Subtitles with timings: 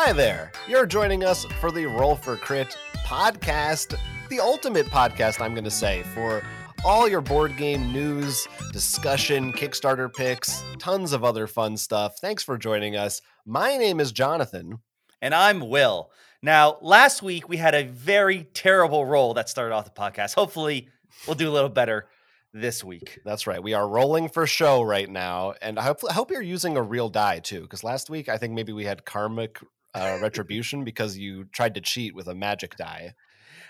[0.00, 0.52] Hi there.
[0.68, 3.98] You're joining us for the Roll for Crit podcast,
[4.28, 6.40] the ultimate podcast, I'm going to say, for
[6.84, 12.20] all your board game news, discussion, Kickstarter picks, tons of other fun stuff.
[12.20, 13.20] Thanks for joining us.
[13.44, 14.78] My name is Jonathan.
[15.20, 16.12] And I'm Will.
[16.42, 20.36] Now, last week we had a very terrible roll that started off the podcast.
[20.36, 20.90] Hopefully,
[21.26, 22.06] we'll do a little better
[22.52, 23.18] this week.
[23.24, 23.60] That's right.
[23.60, 26.82] We are rolling for show right now, and I hope I hope you're using a
[26.82, 27.62] real die too.
[27.62, 29.58] Because last week I think maybe we had karmic
[29.98, 33.14] uh, retribution because you tried to cheat with a magic die.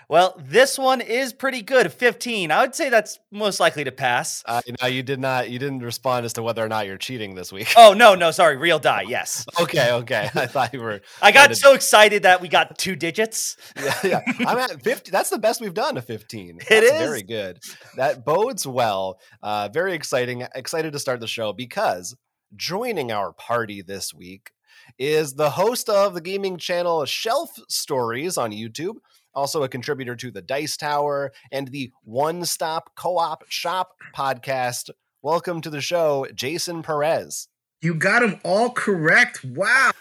[0.09, 1.93] Well, this one is pretty good.
[1.93, 2.49] 15.
[2.49, 4.43] I would say that's most likely to pass.
[4.43, 7.35] Uh, now you did not you didn't respond as to whether or not you're cheating
[7.35, 7.71] this week.
[7.77, 8.57] Oh, no, no, sorry.
[8.57, 9.03] Real die.
[9.07, 9.45] Yes.
[9.61, 10.27] okay, okay.
[10.33, 13.55] I thought you were I got so excited that we got two digits.
[13.79, 14.21] Yeah, yeah.
[14.47, 15.11] I'm at 50.
[15.11, 16.57] That's the best we've done a 15.
[16.57, 16.91] That's It is.
[16.91, 17.59] very good.
[17.95, 19.19] That bodes well.
[19.43, 20.43] Uh, very exciting.
[20.55, 22.15] Excited to start the show because
[22.55, 24.53] joining our party this week
[24.97, 28.95] is the host of the gaming channel Shelf Stories on YouTube,
[29.33, 34.89] also a contributor to the Dice Tower and the One Stop Co op Shop podcast.
[35.21, 37.47] Welcome to the show, Jason Perez.
[37.81, 39.43] You got them all correct.
[39.43, 39.91] Wow.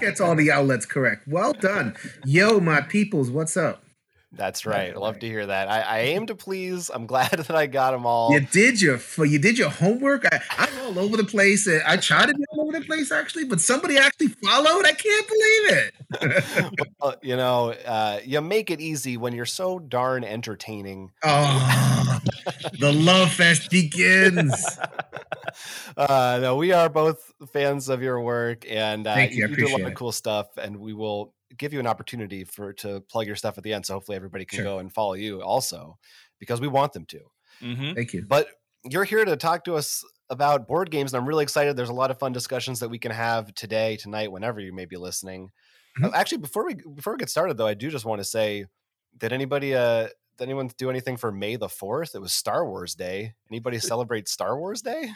[0.00, 1.28] Gets all the outlets correct.
[1.28, 1.94] Well done.
[2.24, 3.84] Yo, my peoples, what's up?
[4.34, 4.96] That's right.
[4.96, 5.68] Love to hear that.
[5.68, 6.90] I, I aim to please.
[6.92, 8.32] I'm glad that I got them all.
[8.32, 10.24] You did your you did your homework.
[10.32, 11.68] I, I'm all over the place.
[11.68, 14.86] I try to be all over the place actually, but somebody actually followed.
[14.86, 15.92] I can't believe
[16.24, 16.92] it.
[17.00, 21.10] well, you know, uh, you make it easy when you're so darn entertaining.
[21.22, 22.20] Oh,
[22.78, 24.78] the love fest begins.
[25.96, 29.46] uh, no, we are both fans of your work, and uh, Thank you.
[29.46, 32.72] You do a lot of cool stuff, and we will give you an opportunity for
[32.74, 33.86] to plug your stuff at the end.
[33.86, 34.64] So hopefully everybody can Sure.
[34.64, 35.98] go and follow you also,
[36.38, 37.20] because we want them to.
[37.60, 37.92] Mm-hmm.
[37.94, 38.24] Thank you.
[38.26, 38.48] But
[38.84, 41.76] you're here to talk to us about board games, and I'm really excited.
[41.76, 44.86] There's a lot of fun discussions that we can have today, tonight, whenever you may
[44.86, 45.50] be listening.
[46.00, 46.06] Mhm.
[46.06, 48.64] Uh, actually, before we before we get started, though, I do just want to say,
[49.18, 50.08] did anybody uh
[50.42, 52.16] did anyone do anything for May the fourth?
[52.16, 53.34] It was Star Wars Day.
[53.48, 55.12] Anybody celebrate Star Wars Day?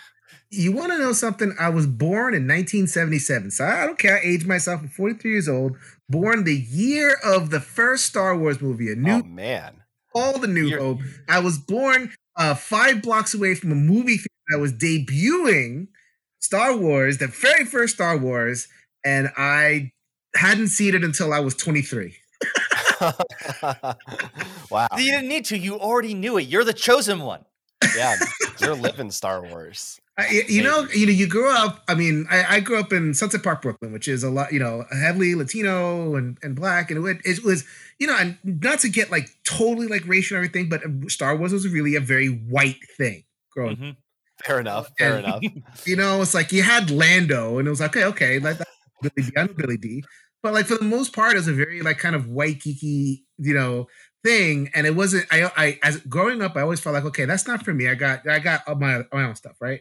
[0.51, 1.53] You want to know something?
[1.59, 4.19] I was born in 1977, so I don't care.
[4.19, 4.83] I aged myself.
[4.83, 5.77] I'm 43 years old.
[6.09, 9.83] Born the year of the first Star Wars movie, a new oh man,
[10.15, 11.01] all the New You're- Hope.
[11.29, 15.89] I was born uh, five blocks away from a movie theater that was debuting
[16.39, 18.69] Star Wars, the very first Star Wars,
[19.05, 19.91] and I
[20.37, 22.15] hadn't seen it until I was 23.
[24.71, 25.59] wow, You didn't need to.
[25.59, 26.43] You already knew it.
[26.49, 27.45] You're the chosen one.
[27.97, 28.17] yeah,
[28.61, 30.01] you're living Star Wars.
[30.19, 31.83] I, you- you know, you know, you grew up.
[31.89, 34.59] I mean, I, I grew up in Sunset Park, Brooklyn, which is a lot, you
[34.59, 37.65] know, heavily Latino and, and black, and it, it was,
[37.99, 41.53] you know, and not to get like totally like racial and everything, but Star Wars
[41.53, 43.79] was really a very white thing growing up.
[43.79, 43.97] Mhm.
[44.45, 44.89] Fair enough.
[44.99, 45.43] Fair And- enough.
[45.87, 48.71] you know, it's like you had Lando, and it was like, okay, okay, like that's
[49.03, 50.05] Billy Dee, I know Billy Dee,
[50.47, 53.23] but like for the most part, it was a very like kind of white geeky,
[53.37, 53.89] you know,
[54.23, 55.27] thing, and it wasn't.
[55.33, 57.89] I, I as growing up, I always felt like, okay, that's not for me.
[57.89, 59.81] I got, I got my my own stuff, right?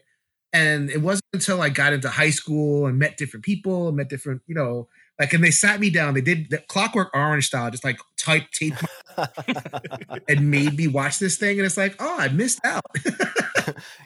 [0.54, 4.10] And it wasn't until I got into high school and met different people, and met
[4.10, 4.88] different, you know,
[5.20, 6.16] like, and they sat me down.
[6.16, 8.74] They did the Clockwork Orange style, just like type tape
[10.28, 12.82] and made me watch this thing, and it's like, oh, I missed out.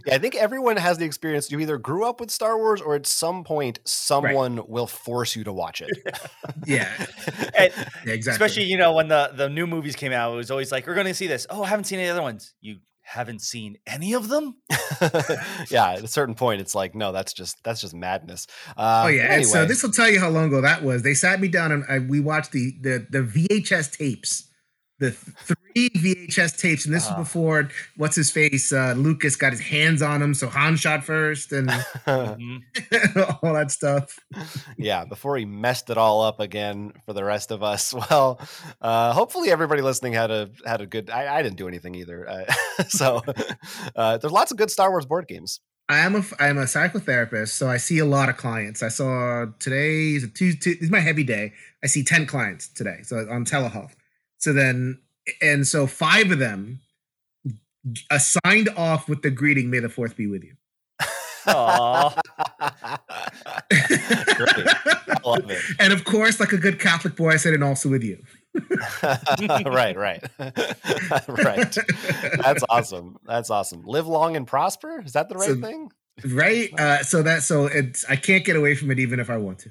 [0.06, 1.52] yeah, I think everyone has the experience.
[1.52, 5.44] You either grew up with Star Wars, or at some point, someone will force you
[5.44, 5.90] to watch it.
[6.66, 6.90] yeah,
[7.58, 7.74] And
[8.06, 8.32] yeah, exactly.
[8.32, 10.96] Especially, you know, when the, the new movies came out, it was always like, we're
[10.96, 11.48] going to see this.
[11.50, 12.54] Oh, I haven't seen any other ones.
[12.62, 14.56] You haven't seen any of them?
[15.70, 18.46] yeah, at a certain point, it's like, no, that's just that's just madness.
[18.78, 21.02] Uh, Oh yeah, but and so this will tell you how long ago that was.
[21.02, 24.49] They sat me down and I, we watched the the the VHS tapes,
[25.00, 27.18] the three VHS tapes, and this Ah.
[27.18, 30.34] was before what's his face uh, Lucas got his hands on them.
[30.34, 32.64] So Han shot first and Mhm.
[33.44, 34.20] all that stuff.
[34.78, 37.94] yeah, before he messed it all up again for the rest of us.
[38.10, 38.40] Well,
[38.82, 41.10] uh, hopefully everybody listening had a had a good.
[41.10, 43.22] I, I didn't do anything either, uh, so
[43.96, 45.60] uh, there's lots of good Star Wars board games.
[45.90, 48.84] I am a I am a psychotherapist, so I see a lot of clients.
[48.84, 50.74] I saw today is a Tuesday.
[50.74, 51.54] This is my heavy day.
[51.84, 53.92] I see ten clients today, so on telehealth.
[54.40, 55.00] So then,
[55.42, 56.80] and so five of them
[58.10, 60.54] assigned off with the greeting, "May the fourth be with you."
[61.48, 62.20] Aw.
[63.70, 64.68] Great.
[64.68, 65.62] I love it.
[65.80, 68.22] and of course, like a good Catholic boy, I said, and also with you.
[69.04, 70.24] right, right,
[71.28, 71.78] right.
[72.44, 73.18] That's awesome.
[73.26, 73.84] That's awesome.
[73.86, 75.02] Live long and prosper.
[75.06, 75.92] Is that the right So- thing?
[76.34, 76.70] right?
[76.78, 79.60] Uh, so that so it's I can't get away from it even if I want
[79.60, 79.70] to.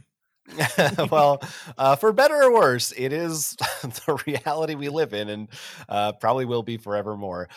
[1.11, 1.43] Well,
[1.77, 5.49] uh, for better or worse, it is the reality we live in, and
[5.89, 7.49] uh, probably will be forevermore.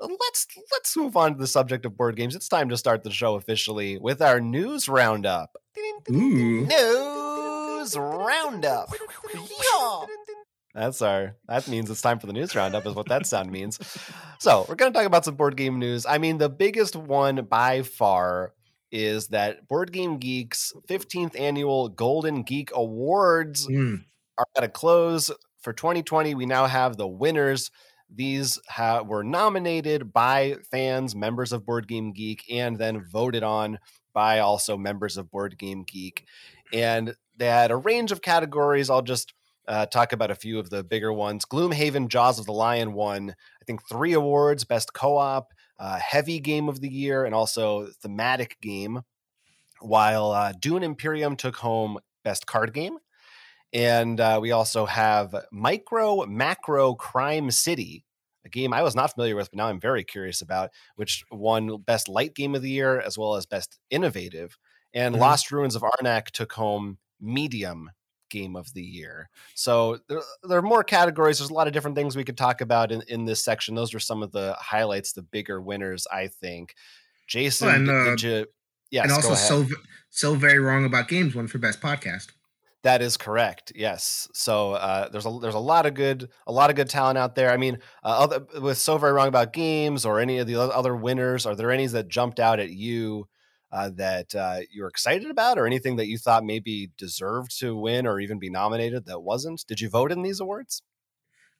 [0.00, 2.34] Let's let's move on to the subject of board games.
[2.34, 5.56] It's time to start the show officially with our news roundup.
[6.08, 8.88] News news roundup.
[9.34, 10.06] Yeah.
[10.74, 11.36] That's our.
[11.48, 13.78] That means it's time for the news roundup, is what that sound means.
[14.38, 16.06] So we're going to talk about some board game news.
[16.06, 18.54] I mean, the biggest one by far
[18.92, 24.04] is that Board Game Geek's 15th annual Golden Geek Awards Mm.
[24.38, 25.30] are at a close
[25.60, 26.34] for 2020.
[26.34, 27.70] We now have the winners.
[28.14, 33.78] These ha- were nominated by fans, members of Board Game Geek, and then voted on
[34.12, 36.26] by also members of Board Game Geek.
[36.72, 38.90] And they had a range of categories.
[38.90, 39.32] I'll just
[39.66, 41.44] uh, talk about a few of the bigger ones.
[41.46, 46.40] Gloomhaven Jaws of the Lion won, I think, three awards Best Co op, uh, Heavy
[46.40, 49.02] Game of the Year, and also Thematic Game.
[49.80, 52.98] While uh, Dune Imperium took home Best Card Game.
[53.72, 58.04] And uh, we also have Micro Macro Crime City,
[58.44, 61.78] a game I was not familiar with, but now I'm very curious about, which won
[61.78, 64.56] Best Light Game of the Year as well as Best Innovative.
[64.94, 65.20] And Mhm.
[65.20, 67.90] Lost Ruins of Arnak took home Medium
[68.32, 69.30] Game of the Year.
[69.54, 71.38] So there, there are more categories.
[71.38, 73.76] There's a lot of different things we could talk about in, in this section.
[73.76, 76.74] Those are some of the highlights, the bigger winners, I think.
[77.28, 78.46] Jason, and, did- uh, did you?
[78.90, 79.66] Yes, and also so
[80.10, 82.32] so very wrong about games one for best podcast.
[82.82, 83.72] That is correct.
[83.74, 84.28] Yes.
[84.34, 87.34] So uh, there's a there's a lot of good a lot of good talent out
[87.34, 87.50] there.
[87.50, 90.94] I mean, uh, other, with so very wrong about games or any of the other
[90.94, 93.28] winners, are there any that jumped out at you
[93.72, 98.06] uh, that uh, you're excited about, or anything that you thought maybe deserved to win
[98.06, 99.64] or even be nominated that wasn't?
[99.66, 100.82] Did you vote in these awards?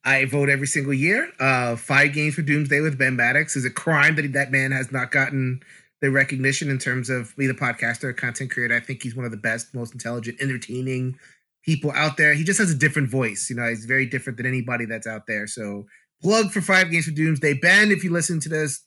[0.04, 1.30] I vote every single year.
[1.38, 4.90] Uh, five games for Doomsday with Ben Maddox is a crime that that man has
[4.90, 5.60] not gotten
[6.00, 8.74] the recognition in terms of a podcaster, a content creator.
[8.74, 11.16] I think he's one of the best, most intelligent, entertaining
[11.64, 12.34] people out there.
[12.34, 13.48] He just has a different voice.
[13.48, 15.46] You know, he's very different than anybody that's out there.
[15.46, 15.86] So
[16.22, 17.54] plug for five games for Doomsday.
[17.54, 18.82] Ben, if you listen to this,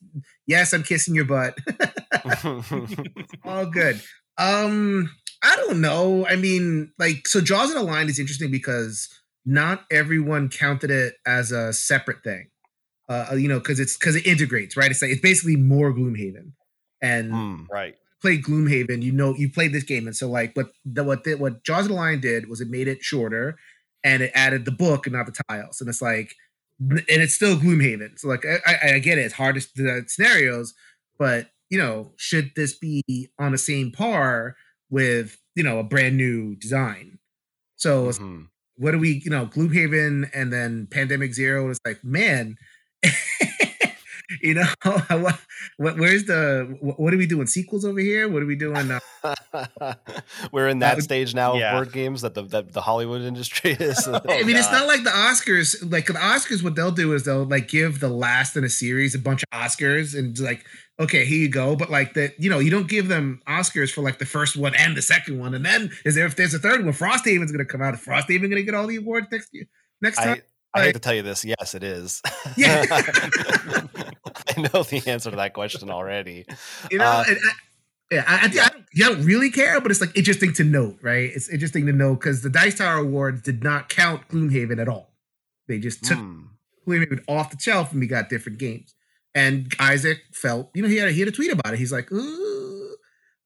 [0.46, 1.56] yes, I'm kissing your butt.
[3.44, 4.00] All good.
[4.38, 5.10] Um,
[5.42, 6.26] I don't know.
[6.26, 9.08] I mean, like, so Jaws of the Lion is interesting because
[9.44, 12.48] not everyone counted it as a separate thing.
[13.08, 14.90] Uh, you know, because it's because it integrates, right?
[14.90, 16.50] It's like it's basically more Gloomhaven,
[17.00, 17.62] and Hmm.
[17.70, 17.94] Right.
[18.20, 21.36] play Gloomhaven, you know, you played this game, and so like, what the what the,
[21.36, 23.56] what Jaws of the Lion did was it made it shorter,
[24.02, 26.34] and it added the book and not the tiles, and it's like,
[26.80, 28.18] and it's still Gloomhaven.
[28.18, 30.74] So like, I, I, I get it, it's hard to the scenarios,
[31.18, 33.02] but you know, should this be
[33.38, 34.56] on the same par
[34.90, 37.18] with you know a brand new design?
[37.76, 38.48] So Mhm.
[38.76, 41.70] what do we, you know, Gloomhaven and then Pandemic Zero?
[41.70, 42.56] It's like, man,
[44.42, 44.66] you know,
[45.08, 45.38] what,
[45.76, 47.46] what, where's the, what, what are we doing?
[47.46, 48.28] Sequels over here?
[48.28, 48.90] What are we doing?
[49.22, 49.34] Uh,
[50.52, 51.72] We're in that would- stage now Yeah.
[51.72, 54.06] of board games that the that the Hollywood industry is.
[54.06, 55.90] Oh, I mean, it's not like the Oscars.
[55.90, 59.14] Like the Oscars, what they'll do is they'll like give the last in a series
[59.14, 60.64] a bunch of Oscars and like,
[61.00, 61.76] okay, here you go.
[61.76, 64.74] But like that, you know, you don't give them Oscars for like the first one
[64.74, 65.54] and the second one.
[65.54, 67.94] And then is there if there's a third one, Frosthaven's gonna come out.
[67.94, 69.64] Is Frosthaven gonna get all the awards next year?
[70.02, 70.42] Next time?
[70.74, 71.42] I, I hate to tell you this.
[71.44, 72.20] Yes, it is.
[72.56, 72.84] Yeah.
[74.56, 76.44] I know the answer to that question already.
[76.90, 77.52] you know, Uh, and I,
[78.10, 80.98] yeah, I, I, I, don't, I don't really care, but it's like interesting to note,
[81.02, 81.30] right?
[81.34, 85.12] It's interesting to know because the Dice Tower Awards did not count Gloomhaven at all.
[85.68, 86.42] They just took Hmm.
[86.86, 88.94] Gloomhaven off the shelf and we got different games.
[89.34, 91.78] And Isaac felt, you know, he had a, he had a tweet about it.
[91.78, 92.96] He's like, Ooh,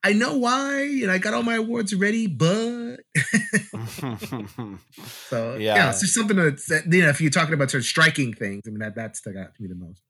[0.05, 2.97] I know why, and I got all my awards ready, but
[5.29, 5.91] so yeah, Yeah.
[5.91, 8.63] it's just something that's that, you know, if you're talking about sort of striking things,
[8.67, 10.03] I mean that that stuck out to me the most.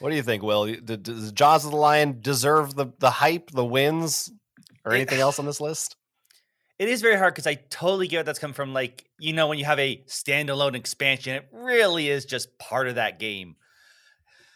[0.00, 0.66] What do you think, Will?
[0.66, 4.30] Did- Does the Jaws of the Lion deserve the the hype, the wins,
[4.84, 5.96] or anything else on this list?
[6.78, 8.72] It is very hard because I totally get where that's come from.
[8.72, 12.94] Like, you know, when you have a standalone expansion, it really is just part of
[12.94, 13.56] that game.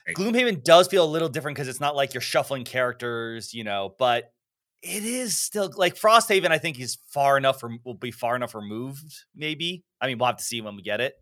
[0.07, 0.17] Right.
[0.17, 3.95] Gloomhaven does feel a little different because it's not like you're shuffling characters, you know,
[3.99, 4.33] but
[4.83, 8.55] it is still like Frosthaven, I think is far enough rem- will be far enough
[8.55, 9.85] removed, maybe.
[10.01, 11.15] I mean, we'll have to see when we get it.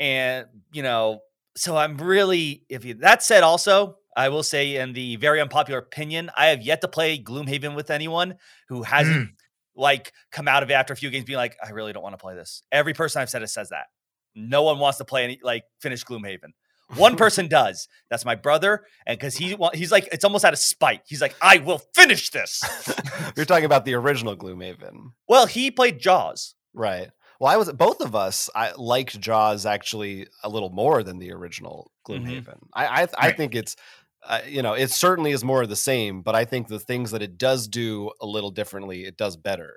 [0.00, 1.20] And, you know,
[1.56, 5.78] so I'm really if you that said also, I will say in the very unpopular
[5.78, 8.36] opinion, I have yet to play Gloomhaven with anyone
[8.68, 9.32] who hasn't mm.
[9.76, 12.14] like come out of it after a few games being like, I really don't want
[12.14, 12.62] to play this.
[12.72, 13.86] Every person I've said it says that.
[14.34, 16.52] No one wants to play any like finish Gloomhaven.
[16.96, 17.88] One person does.
[18.10, 21.02] That's my brother, and because he he's like it's almost out of spite.
[21.06, 22.62] He's like, I will finish this.
[23.36, 26.54] You're talking about the original Gloomhaven, well, he played Jaws.
[26.72, 27.10] right?
[27.40, 28.48] Well, I was both of us.
[28.54, 32.58] I liked Jaws actually a little more than the original Gloomhaven.
[32.72, 33.36] I I, I Right.
[33.36, 33.76] think it's.
[34.26, 37.10] Uh, you know, it certainly is more of the same, but I think the things
[37.10, 39.76] that it does do a little differently, it does better.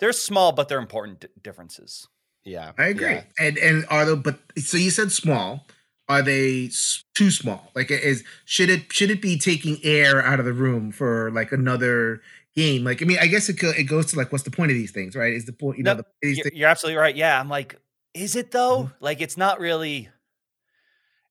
[0.00, 2.08] They're small, but they're important d- differences.
[2.44, 3.06] Yeah, I agree.
[3.08, 3.24] yeah.
[3.38, 5.66] And and are the but so you said small.
[6.08, 6.70] Are they
[7.14, 7.70] too small?
[7.74, 11.52] Like is should it should it be taking air out of the room for like
[11.52, 12.22] another
[12.56, 12.84] game.
[12.84, 14.90] Like, I mean, I guess it it goes to like, what's the point of these
[14.92, 15.32] things, right?
[15.32, 17.14] Is the point, you know, No, the, these You're, you're absolutely right.
[17.16, 17.76] Yeah, I'm like,
[18.14, 18.90] is it though?
[19.00, 20.08] Like, it's not really.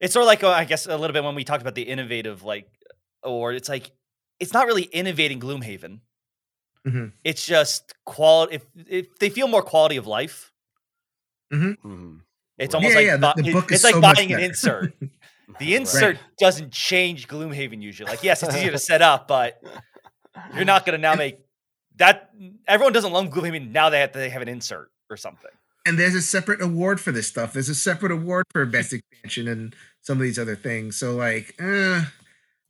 [0.01, 1.83] It's sort of like uh, I guess a little bit when we talked about the
[1.83, 2.67] innovative like
[3.23, 3.55] award.
[3.55, 3.91] It's like
[4.39, 5.99] it's not really innovating Gloomhaven.
[6.85, 7.13] Mhm.
[7.23, 8.55] It's just quality.
[8.55, 10.51] If, if they feel more quality of life,
[11.53, 12.19] Mhm.
[12.57, 14.17] it's almost Yeah, like yeah, the- bu- the it- book is it's like so much
[14.17, 14.93] buying an insert.
[15.59, 18.09] The insert doesn't change Gloomhaven usually.
[18.09, 19.61] Like, yes, it's easier to set up, but
[20.55, 21.39] you're not going to now make
[21.97, 22.31] that.
[22.67, 23.89] Everyone doesn't love Gloomhaven now.
[23.89, 25.51] They have they have an insert or something.
[25.85, 27.53] and there's a separate award for this stuff.
[27.53, 30.97] There's a separate award for best expansion and some of these other things.
[30.97, 32.03] So like, uh,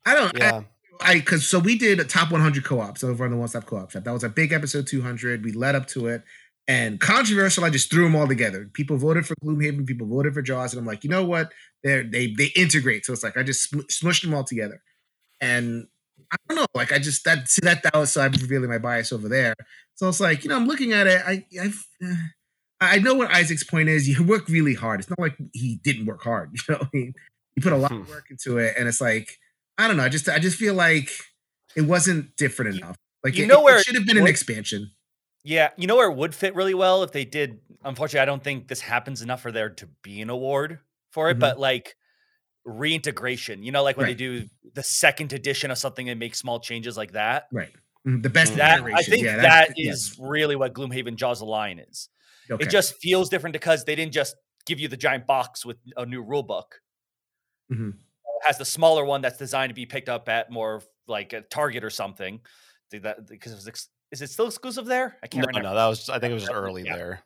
[0.05, 0.37] I don't.
[0.37, 0.61] Yeah.
[1.01, 3.91] I because so we did a top 100 co-ops over on the One Stop Co-op
[3.91, 4.03] Shop.
[4.03, 5.43] That was a big episode 200.
[5.43, 6.23] We led up to it,
[6.67, 7.63] and controversial.
[7.65, 8.69] I just threw them all together.
[8.73, 9.87] People voted for Gloomhaven.
[9.87, 11.51] People voted for Jaws, and I'm like, you know what?
[11.83, 13.05] They they they integrate.
[13.05, 14.81] So it's like I just sm- smushed them all together,
[15.41, 15.87] and
[16.33, 16.65] I don't know.
[16.73, 19.53] Like I just that see that that was so I'm revealing my bias over there.
[19.95, 21.21] So it's like you know I'm looking at it.
[21.25, 22.15] I I've, uh,
[22.81, 24.07] I know what Isaac's point is.
[24.07, 24.99] You work really hard.
[24.99, 26.51] It's not like he didn't work hard.
[26.67, 27.13] You know, what I mean,
[27.55, 28.09] he put a lot of Hmm.
[28.11, 29.37] work into it, and it's like
[29.77, 30.03] I don't know.
[30.03, 31.09] I just I just feel like
[31.75, 32.95] it wasn't different enough.
[33.23, 34.91] Like you it, know where it should have been an expansion.
[35.43, 37.59] Yeah, you know where it would fit really well if they did.
[37.83, 40.79] Unfortunately, I don't think this happens enough for there to be an award
[41.11, 41.37] for it.
[41.37, 41.41] Mhm.
[41.41, 41.95] But like
[42.65, 44.17] reintegration, you know, like when Right.
[44.17, 47.47] they do the second edition of something and make small changes like that.
[47.51, 47.71] Right.
[48.07, 48.97] Mm, The best That iteration.
[48.97, 52.09] I think yeah, that's- is really what Gloomhaven Jaws the Lion is.
[52.49, 52.63] okay.
[52.63, 56.05] It just feels different because they didn't just give you the giant box with a
[56.05, 56.81] new rule book.
[57.71, 57.93] Mhm.
[57.95, 61.41] It has the smaller one that's designed to be picked up at more like a
[61.41, 62.41] Target or something.
[62.91, 65.17] Did that because it was ex- is it still exclusive there?
[65.23, 65.69] I can't No, remember.
[65.69, 66.57] no, that was I think it was just Yeah.
[66.59, 67.23] early there.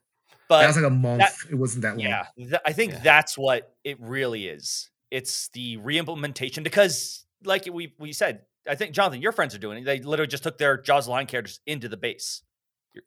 [0.47, 1.19] But that was like a month.
[1.19, 1.99] that- it wasn't that long.
[1.99, 2.99] yeah, th- I think Yeah.
[2.99, 4.89] that's what it really is.
[5.11, 9.79] It's the reimplementation because, like we we said, I think Jonathan, your friends are doing
[9.79, 9.85] it.
[9.85, 12.43] They literally just took their Jaws line characters into the base.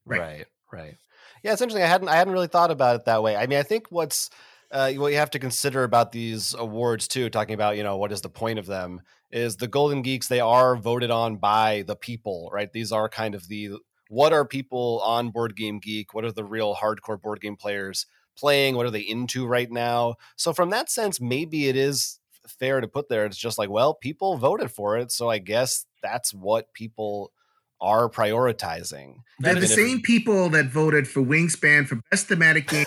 [0.05, 0.21] Right.
[0.21, 0.47] Right.
[0.73, 0.97] right,
[1.43, 1.83] Yeah, it's interesting.
[1.83, 3.37] I hadn't I hadn't really thought about it that way.
[3.37, 4.31] I mean, I think what's
[4.71, 8.13] uh, what you have to consider about these awards too, talking about you know what
[8.13, 10.29] is the point of them, is the Golden Geeks.
[10.29, 12.73] They are voted on by the people, right?
[12.73, 13.73] These are kind of the
[14.09, 16.15] what are people on Board Game Geek?
[16.15, 18.07] What are the real hardcore board game players
[18.41, 18.75] playing?
[18.75, 20.17] What are they into right now?
[20.37, 23.27] So from that sense, maybe it is fair to put there.
[23.27, 27.33] It's just like, well, people voted for it, so I guess that's what people
[27.81, 29.17] are prioritizing.
[29.39, 32.87] They're the same people that voted for Wingspan for best thematic game,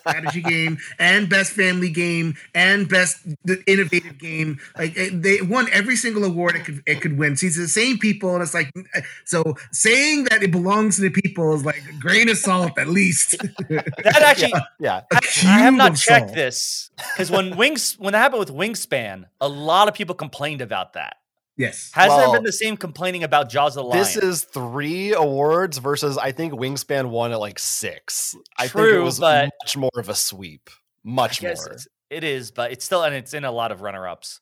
[0.00, 3.18] strategy game, and best family game, and best
[3.66, 4.58] innovative game.
[4.76, 7.36] Like eh, they won every single award it could it could win.
[7.36, 11.02] See, it's the same people, and it's like eh, so saying that it belongs to
[11.02, 13.36] the people is like a grain of salt at least.
[13.68, 16.34] That actually, Yeah, A I have not checked salt.
[16.34, 20.94] this because when Wings when that happened with Wingspan, a lot of people complained about
[20.94, 21.16] that.
[21.60, 21.90] Yes.
[21.94, 23.98] Has there Well, been the same complaining about Jaws of the Lion?
[24.00, 28.34] this is three awards versus I think Wingspan won at like six.
[28.58, 30.70] I think it True, was but- much more of a sweep.
[30.70, 30.72] I
[31.04, 31.66] Much guess more.
[31.66, 34.40] it's- it is, but it's still and it's in a lot of runner ups.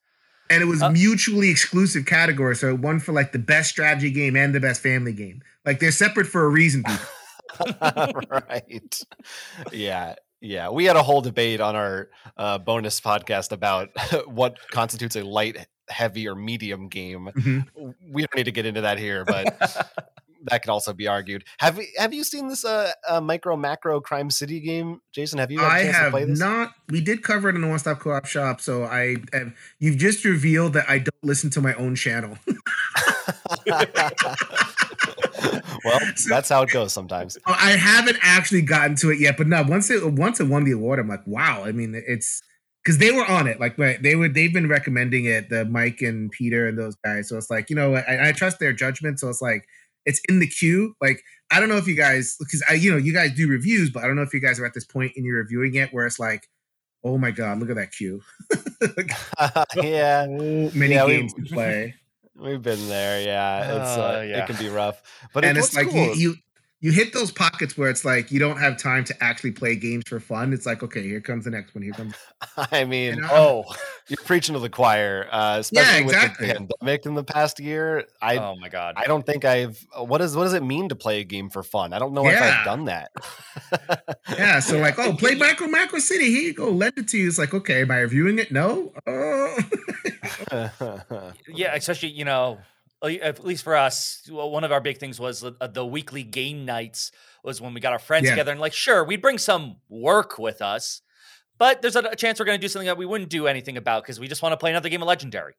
[0.50, 2.56] and it was Uh, mutually exclusive category.
[2.56, 5.42] So it won for like the best strategy game and the best family game.
[5.66, 6.84] Like they're separate for a reason.
[6.84, 8.20] People.
[8.30, 9.00] right.
[9.72, 10.14] Yeah.
[10.40, 10.70] Yeah.
[10.70, 13.90] We had a whole debate on our uh, bonus podcast about
[14.26, 17.30] what constitutes a light, heavy, or medium game.
[17.34, 17.94] Mhm.
[18.10, 19.46] We don't need to get into that here, but
[20.44, 21.44] that could also be argued.
[21.58, 25.38] Have you have you seen this uh, uh micro macro crime city game, Jason?
[25.38, 26.38] Have you had a I chance to have play this?
[26.38, 26.72] not.
[26.88, 29.52] We did cover it in the One Stop Co-op Shop, so I have.
[29.78, 32.38] You've just revealed that I don't listen to my own channel.
[35.84, 37.38] well, that's how it goes sometimes.
[37.46, 39.62] I haven't actually gotten to it yet, but no.
[39.62, 41.64] Once it once it won the award, I'm like, wow.
[41.64, 42.42] I mean, it's
[42.84, 43.60] because they were on it.
[43.60, 44.28] Like they were.
[44.28, 45.48] They've been recommending it.
[45.50, 47.28] The Mike and Peter and those guys.
[47.28, 49.20] So it's like you know, I, I trust their judgment.
[49.20, 49.66] So it's like
[50.06, 50.94] it's in the queue.
[51.00, 53.90] Like I don't know if you guys because I you know you guys do reviews,
[53.90, 55.92] but I don't know if you guys are at this point in your reviewing it
[55.92, 56.48] where it's like,
[57.04, 58.20] oh my god, look at that queue.
[59.76, 60.30] yeah, so
[60.74, 61.94] many Yeah, we- games to play.
[62.36, 63.20] we've been there.
[63.22, 64.44] Yeah, it's uh, Uh, yeah.
[64.44, 65.02] it can be rough,
[65.34, 66.14] but and it it's like cool.
[66.14, 66.34] you, you
[66.80, 70.04] you hit those pockets where it's like you don't have time to actually play games
[70.06, 70.52] for fun.
[70.52, 71.82] It's like okay, here comes the next one.
[71.82, 72.14] Here comes.
[72.56, 73.28] I mean, You know?
[73.32, 73.74] oh,
[74.08, 76.46] you're preaching to the choir, uh, especially exactly.
[76.46, 78.04] with the pandemic in the past year.
[78.22, 78.94] I oh my god.
[78.96, 79.84] I don't think I've.
[79.96, 81.92] What does what does it mean to play a game for fun?
[81.92, 83.10] I don't know if I've done that.
[84.30, 86.26] Yeah, so like, oh, play Macro Macro City.
[86.30, 86.70] Here you go.
[86.70, 87.26] Lend it to you.
[87.26, 88.52] It's like, okay, am I reviewing it?
[88.52, 88.92] No.
[89.06, 89.58] Oh.
[91.48, 92.62] yeah, especially you know, uh,
[93.02, 96.64] at least for us, one of our big things was the, uh, the weekly game
[96.64, 97.12] nights.
[97.44, 98.32] Was when we got our friends Yeah.
[98.32, 101.02] together and like, sure, we'd bring some work with us,
[101.56, 103.76] but there's a, a chance we're going to do something that we wouldn't do anything
[103.76, 105.54] about because we just want to play another game of Legendary.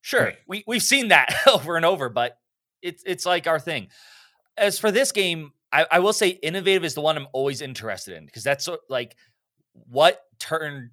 [0.00, 0.36] Sure, Right.
[0.48, 2.36] we we've seen that over and over, but
[2.82, 3.88] it's it's like our thing.
[4.56, 8.16] As for this game, I, I will say innovative is the one I'm always interested
[8.16, 9.16] in because that's like
[9.72, 10.90] what turned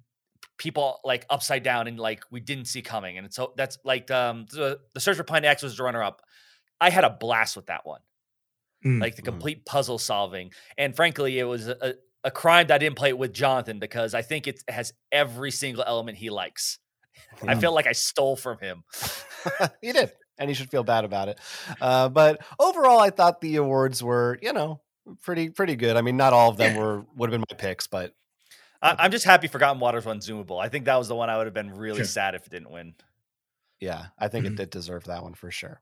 [0.60, 3.16] people like upside down and like we didn't see coming.
[3.16, 6.22] And so that's like um the, the Search for Planet X was the runner up.
[6.80, 8.00] I had a blast with that one.
[8.84, 9.00] Mm.
[9.00, 10.52] Like the complete puzzle solving.
[10.78, 14.14] And frankly, it was a, a crime that I didn't play it with Jonathan because
[14.14, 16.78] I think it has every single element he likes.
[17.44, 17.50] Yeah.
[17.50, 18.82] I feel like I stole from him.
[19.82, 21.38] you did, and you should feel bad about it.
[21.80, 24.80] Uh, but overall, I thought the awards were, you know,
[25.22, 25.96] pretty pretty good.
[25.96, 28.14] I mean, not all of them were would have been my picks, but
[28.82, 30.60] I, am just happy Forgotten Waters won Zoomable.
[30.60, 32.06] I think that was the one I would have been really sure.
[32.06, 32.94] sad if it didn't win.
[33.80, 34.54] Yeah, I think mm-hmm.
[34.54, 35.80] it did deserve that one for sure.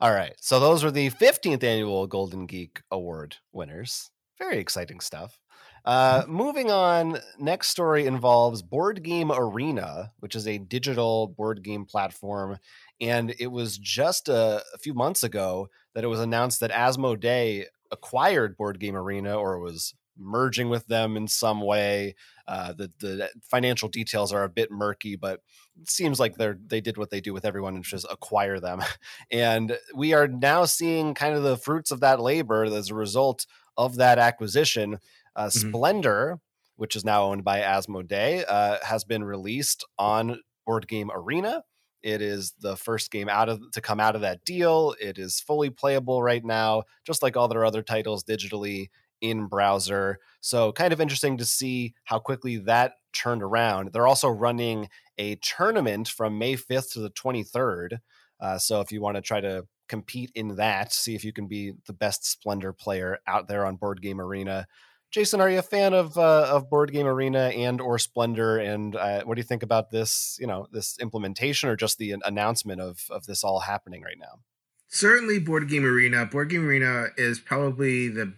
[0.00, 4.10] All right, so those were the 15th annual Golden Geek Award winners.
[4.38, 5.38] Very exciting stuff.
[5.84, 6.32] Uh, mm-hmm.
[6.32, 12.58] moving on, next story involves Board Game Arena, which is a digital board game platform.
[13.00, 17.64] And it was just a, a few months ago that it was announced that Asmodee
[17.90, 22.14] acquired Board Game Arena or was merging with them in some way.
[22.46, 25.40] Uh, the the financial details are a bit murky, but
[25.80, 28.80] it seems like they're they did what they do with everyone, and just acquire them.
[29.30, 33.46] And we are now seeing kind of the fruits of that labor as a result
[33.76, 34.98] of that acquisition.
[35.34, 35.68] Uh, mm-hmm.
[35.70, 36.40] Splendor,
[36.76, 41.62] which is now owned by Asmodee, uh, has been released on Board Game Arena.
[42.02, 44.94] It is the first game out of to come out of that deal.
[45.00, 48.90] It is fully playable right now, just like all their other titles digitally
[49.22, 50.18] in browser.
[50.40, 53.90] So kind of interesting to see how quickly that turned around.
[53.92, 58.00] They're also running a tournament from May 5th to the 23rd.
[58.40, 61.46] Uh, so if you want to try to compete in that, see if you can
[61.46, 64.66] be the best Splendor player out there on Board Game Arena.
[65.12, 68.56] Jason, are you a fan of uh, of Board Game Arena and or Splendor?
[68.56, 70.38] And uh, what do you think about this?
[70.40, 74.40] You know, this implementation or just the announcement of of this all happening right now?
[74.88, 76.24] Certainly, Board Game Arena.
[76.24, 78.32] Board Game Arena is probably the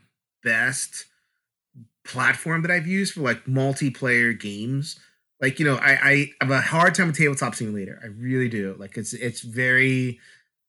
[0.45, 1.07] best
[2.05, 4.99] platform that I've used for like multiplayer games.
[5.40, 8.01] Like you know, I I have a hard time with Tabletop Simulator.
[8.03, 8.77] I really do.
[8.79, 10.21] Like it's it's very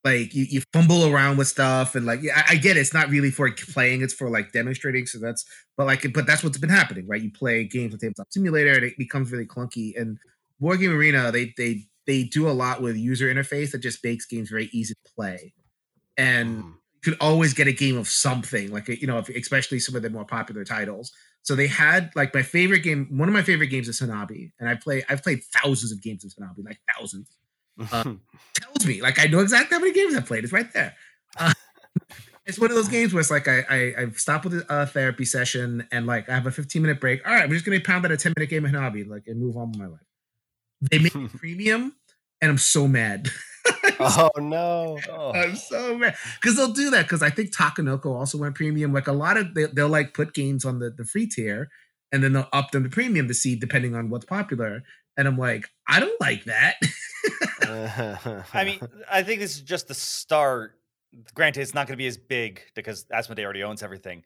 [0.06, 3.10] like you, you fumble around with stuff and like I, I, get it, it's not
[3.10, 5.44] really for playing it's for like demonstrating so that's
[5.76, 8.84] but like but that's what's been happening right you play games with tabletop simulator and
[8.84, 10.20] it becomes really clunky and
[10.60, 14.28] Board Game Arena they they they do a lot with user interface that just makes
[14.28, 15.54] games very easy to play
[16.18, 16.74] and mm.
[17.06, 20.10] Could always get a game of something like you know if, especially some of the
[20.10, 21.12] more popular titles
[21.44, 24.68] so they had like my favorite game one of my favorite games is hanabi and
[24.68, 27.30] i play i've played thousands of games of hanabi like thousands
[27.92, 28.04] uh,
[28.54, 30.44] tells me like I know exactly how many games I played.
[30.44, 30.96] It's right there.
[31.38, 31.54] Uh,
[32.46, 35.26] it's one of those games where it's like I I, I stop with a therapy
[35.26, 37.26] session and like I have a 15 minute break.
[37.28, 39.40] All right, I'm just gonna pound out a 10 minute game of Hanabi like and
[39.40, 40.00] move on with my life.
[40.82, 41.96] They make it premium,
[42.42, 43.30] and I'm so mad.
[44.00, 45.00] oh no!
[45.10, 45.32] Oh.
[45.34, 48.94] I'm so mad because they'll do that because I think Takenoko also went premium.
[48.94, 51.70] Like a lot of they, will like put games on the the free tier
[52.12, 54.84] and then they'll up them to premium to see depending on what's popular.
[55.18, 56.76] And I'm like, I don't like that.
[58.54, 58.80] I mean,
[59.12, 60.74] I think this is just the start.
[61.34, 64.24] Granted, it's not going to be as big because Asmodee already owns everything.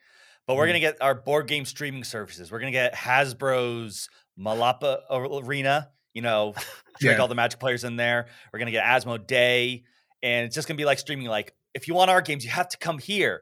[0.47, 0.69] But we're mm.
[0.69, 2.51] going to get our board game streaming services.
[2.51, 6.53] We're going to get Hasbro's Monopoly Arena, you know,
[7.01, 7.17] yeah.
[7.17, 8.27] all the Magic players in there.
[8.51, 9.83] We're going to get Asmodee,
[10.21, 12.51] And it's just going to be like streaming, like, if you want our games, you
[12.51, 13.41] have to come here.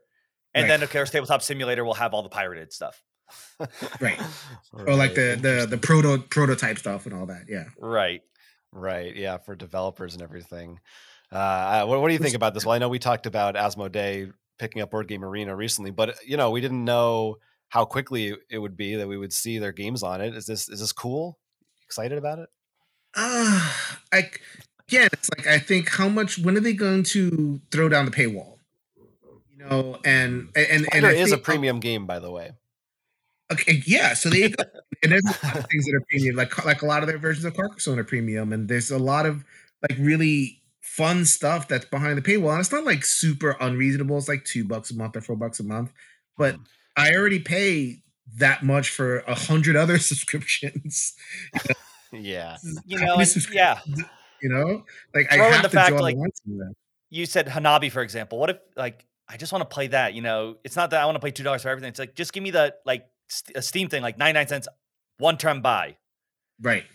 [0.54, 0.68] And right.
[0.70, 3.02] then, of course, Tabletop Simulator will have all the pirated stuff.
[3.60, 3.70] right.
[4.02, 4.20] right.
[4.74, 7.44] Or like the the the proto prototype stuff and all that.
[7.48, 7.66] Yeah.
[7.78, 8.22] Right.
[8.72, 9.16] Right.
[9.16, 9.38] Yeah.
[9.38, 10.80] For developers and everything.
[11.32, 12.66] Uh, what, what do you think about this?
[12.66, 16.38] Well, I know we talked about Asmodee picking up Board Game Arena recently, but you
[16.38, 17.38] know we didn't know
[17.70, 20.36] how quickly it would be that we would see their games on it.
[20.36, 21.38] Is this is this cool?
[21.84, 22.50] Excited about it?
[23.16, 23.74] Uh,
[24.14, 24.30] I
[24.88, 28.12] again, it's like I think how much when are they going to throw down the
[28.12, 28.58] paywall?
[29.52, 32.52] You know, and and and, is a premium game, by the way.
[33.52, 34.14] Okay, yeah.
[34.14, 34.54] So they
[35.04, 37.18] and there's a lot of things that are premium, like like a lot of their
[37.18, 39.44] versions of Carcassonne are premium, and there's a lot of
[39.88, 42.52] like really fun stuff that's behind the paywall.
[42.52, 44.18] And it's not like super unreasonable.
[44.18, 45.92] It's like two bucks a month or four bucks a month,
[46.38, 46.66] but mm.
[46.98, 48.02] I already pay
[48.38, 51.14] that much for a hundred other subscriptions.
[51.54, 51.76] You know?
[52.12, 53.80] Yeah, you know, and, yeah.
[54.42, 54.84] You know,
[55.16, 56.16] like Throw I have the to fact, like
[57.10, 58.38] you said Hanabi, for example.
[58.38, 60.14] What if like I just want to play that?
[60.14, 61.90] You know, it's not that I want to play two dollars for everything.
[61.90, 63.08] It's like just give me the like
[63.56, 64.68] a Steam thing, like 99 cents,
[65.18, 65.98] one term buy.
[66.62, 66.86] Right.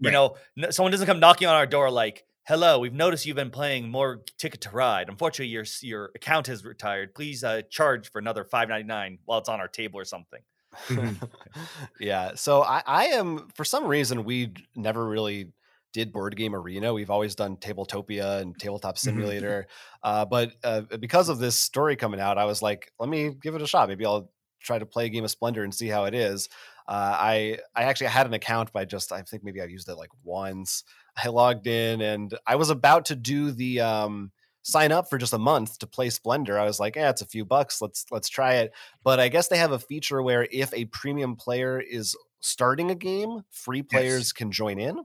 [0.00, 0.12] You right.
[0.12, 3.90] know, someone doesn't come knocking on our door like, hello, we've noticed you've been playing
[3.90, 5.08] more Ticket to Ride.
[5.08, 7.14] Unfortunately, your your account has retired.
[7.14, 10.40] Please uh, charge for another five ninety nine while it's on our table or something.
[12.00, 12.32] yeah.
[12.34, 15.52] So I, I am for some reason we never really
[15.92, 16.92] did board game arena.
[16.92, 18.98] We've always done Tabletopia and Tabletop Mhm.
[18.98, 19.66] Simulator,
[20.02, 23.54] uh, but uh, because of this story coming out, I was like, let me give
[23.54, 23.88] it a shot.
[23.88, 26.48] Maybe I'll try to play a game of Splendor and see how it is.
[26.88, 29.96] Uh, I I actually had an account by just I think maybe I've used it
[29.96, 30.84] like once.
[31.22, 34.32] I logged in and I was about to do the um,
[34.66, 36.58] sign up for just a month to play Splendor.
[36.58, 37.80] I was like, yeah, it's a few bucks.
[37.80, 38.72] Let's let's try it.
[39.04, 42.94] But I guess they have a feature where if a premium player is starting a
[42.94, 45.04] game, free players can join in.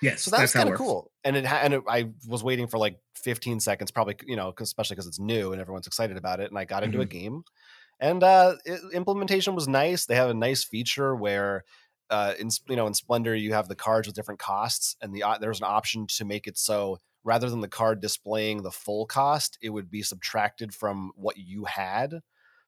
[0.00, 1.12] Yes, So that's that's kind of cool.
[1.24, 4.52] And it, ha- and it, I was waiting for like 15 seconds, probably, you know,
[4.52, 6.50] 'cause- especially because it's new and everyone's excited about it.
[6.50, 7.02] And I got into Mm-hmm.
[7.02, 7.44] a game,
[8.00, 10.06] and uh, it, implementation was nice.
[10.06, 11.64] They have a nice feature where,
[12.10, 15.22] uh, in you know, in Splendor you have the cards with different costs, and the
[15.24, 19.06] uh, there's an option to make it so rather than the card displaying the full
[19.06, 22.20] cost, it would be subtracted from what you had.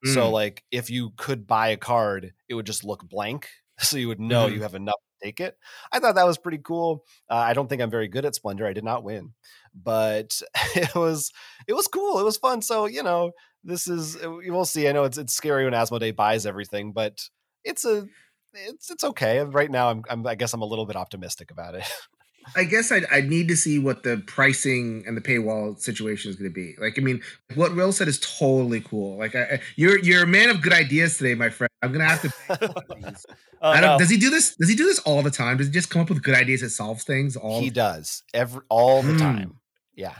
[0.05, 0.31] So Mm.
[0.31, 4.19] like if you could buy a card, it would just look blank, so you would
[4.19, 4.53] know Mhm.
[4.55, 5.57] you have enough to take it.
[5.91, 7.03] I thought that was pretty cool.
[7.29, 8.67] Uh, I don't think I'm very good at Splendor.
[8.67, 9.33] I did not win,
[9.73, 10.41] but
[10.75, 11.31] it was
[11.67, 12.19] it was cool.
[12.19, 12.61] It was fun.
[12.61, 13.31] So you know,
[13.63, 14.87] this is uh, we'll see.
[14.87, 17.19] I know it's it's scary when Asmodee buys everything, but
[17.63, 18.05] it's a
[18.53, 19.39] it's it's okay.
[19.43, 21.83] Right now, I'm, I'm I guess I'm a little bit optimistic about it.
[22.55, 26.35] I guess I I need to see what the pricing and the paywall situation is
[26.37, 26.75] going to be.
[26.79, 27.21] Like, I mean,
[27.55, 29.17] what Will said is totally cool.
[29.17, 31.69] Like, I, I- you're you're a man of good ideas today, my friend.
[31.81, 32.29] I'm gonna have to.
[32.59, 33.13] pay.
[33.61, 33.91] Oh, I don't.
[33.91, 33.97] no.
[33.99, 34.55] Does he do this?
[34.55, 35.57] Does he do this all the time?
[35.57, 37.59] Does he just come up with good ideas that solves things all?
[37.61, 39.17] he does every all the Hmm.
[39.17, 39.59] time.
[39.95, 40.13] Yeah,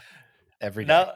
[0.61, 0.89] every day.
[0.93, 1.11] No,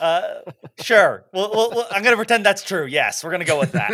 [0.00, 0.40] uh,
[0.80, 1.24] sure.
[1.32, 2.86] Well, well, I'm gonna pretend that's true.
[2.86, 3.90] Yes, we're gonna go with that.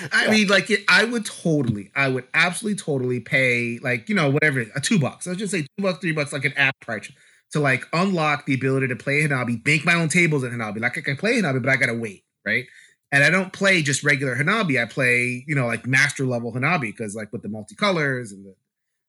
[0.12, 4.30] I mean, like, it, I would totally, I would absolutely totally pay, like, you know,
[4.30, 5.26] whatever, a two bucks.
[5.26, 7.10] Let's just say two bucks, three bucks, like an app price
[7.52, 10.80] to like unlock the ability to play Hanabi, make my own tables in Hanabi.
[10.80, 12.66] Like, I can play Hanabi, but I gotta wait, right?
[13.12, 14.80] And I don't play just regular Hanabi.
[14.80, 18.54] I play, you know, like master level Hanabi because, like, with the multicolors and the,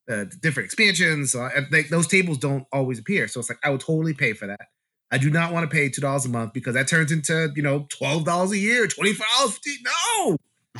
[0.07, 3.27] the different expansions, I, like, those tables don't always appear.
[3.27, 4.69] So it's like I would totally pay for that.
[5.11, 7.61] I do not want to pay two dollars a month because that turns into you
[7.61, 9.59] know twelve dollars a year, twenty five dollars.
[9.83, 10.37] No,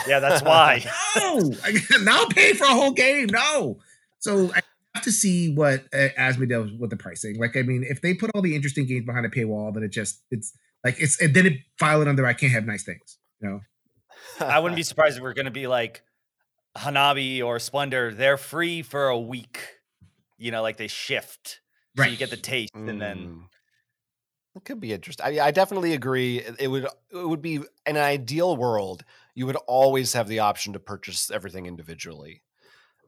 [0.07, 0.83] yeah, that's why.
[1.17, 3.27] no, I, now pay for a whole game.
[3.27, 3.79] No,
[4.19, 4.61] so I
[4.95, 7.39] have to see what uh, Asmodee does with the pricing.
[7.39, 9.89] Like, I mean, if they put all the interesting games behind a paywall, then it
[9.89, 13.17] just it's like it's and then it file it under I can't have nice things.
[13.41, 13.59] You know,
[14.39, 16.03] I wouldn't be surprised if we're gonna be like
[16.77, 18.13] Hanabi or Splendor.
[18.13, 19.59] They're free for a week.
[20.37, 21.59] You know, like they shift.
[21.97, 23.43] So you get the taste, and then Mm.
[24.55, 25.25] It could be interesting.
[25.25, 26.41] I, I definitely agree.
[26.59, 29.03] It would it would be in an ideal world.
[29.33, 32.41] You would always have the option to purchase everything individually,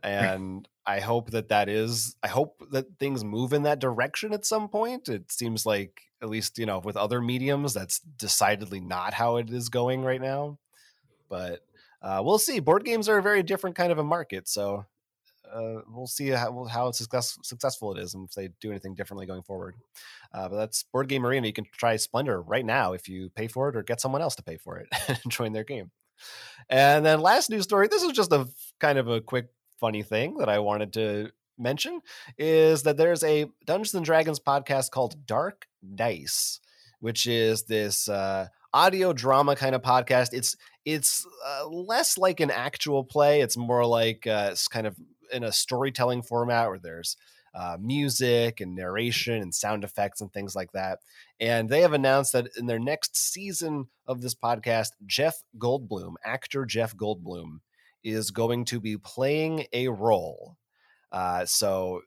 [0.01, 2.15] and I hope that that is.
[2.23, 5.09] I hope that things move in that direction at some point.
[5.09, 9.49] It seems like at least you know with other mediums, that's decidedly not how it
[9.49, 10.59] is going right now.
[11.29, 11.59] But
[12.01, 12.59] uh, we'll see.
[12.59, 14.85] Board games are a very different kind of a market, so
[15.53, 19.25] uh, we'll see how, how success, successful it is and if they do anything differently
[19.25, 19.75] going forward.
[20.33, 21.47] Uh, but that's Board Game Arena.
[21.47, 24.35] You can try Splendor right now if you pay for it or get someone else
[24.35, 25.91] to pay for it and join their game.
[26.69, 27.87] And then last news story.
[27.87, 28.47] This is just a
[28.79, 29.47] kind of a quick
[29.79, 32.01] funny thing that I wanted to mention
[32.37, 36.59] is that there's a Dungeons and Dragons podcast called Dark Dice,
[36.99, 40.29] which is this uh, audio drama kind of podcast.
[40.33, 43.41] It's it's uh, less like an actual play.
[43.41, 44.95] It's more like uh, it's kind of
[45.31, 47.17] in a storytelling format where there's
[47.55, 50.99] uh, music and narration and sound effects and things like that.
[51.39, 56.65] And they have announced that in their next season of this podcast, Jeff Goldblum, actor
[56.65, 57.59] Jeff Goldblum,
[58.03, 60.57] is going to be playing a role.
[61.11, 62.01] Uh, so,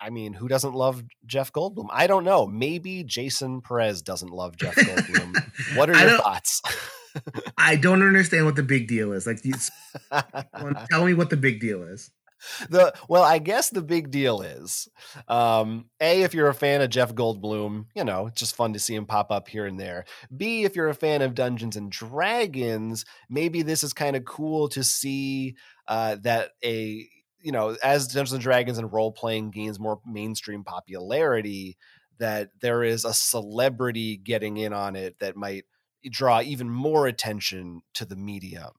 [0.00, 1.88] I, I mean, who doesn't love Jeff Goldblum?
[1.90, 2.46] I don't know.
[2.46, 5.76] Maybe Jason Perez doesn't love Jeff Goldblum.
[5.76, 6.60] what are your thoughts?
[7.56, 9.26] I don't understand what the big deal is.
[9.26, 9.54] Like, you,
[10.90, 12.10] tell me what the big deal is.
[12.70, 14.88] the well, I guess the big deal is,
[15.28, 18.78] um, a if you're a fan of Jeff Goldblum, you know it's just fun to
[18.78, 20.04] see him pop up here and there.
[20.34, 24.68] B if you're a fan of Dungeons and Dragons, maybe this is kind of cool
[24.70, 25.56] to see
[25.88, 27.06] uh, that a
[27.40, 31.76] you know as Dungeons and Dragons and role playing gains more mainstream popularity,
[32.18, 35.64] that there is a celebrity getting in on it that might
[36.08, 38.70] draw even more attention to the medium.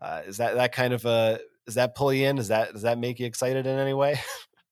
[0.00, 2.36] Uh, is that that kind of a does that pull you in?
[2.36, 4.20] Does that does that make you excited in any way?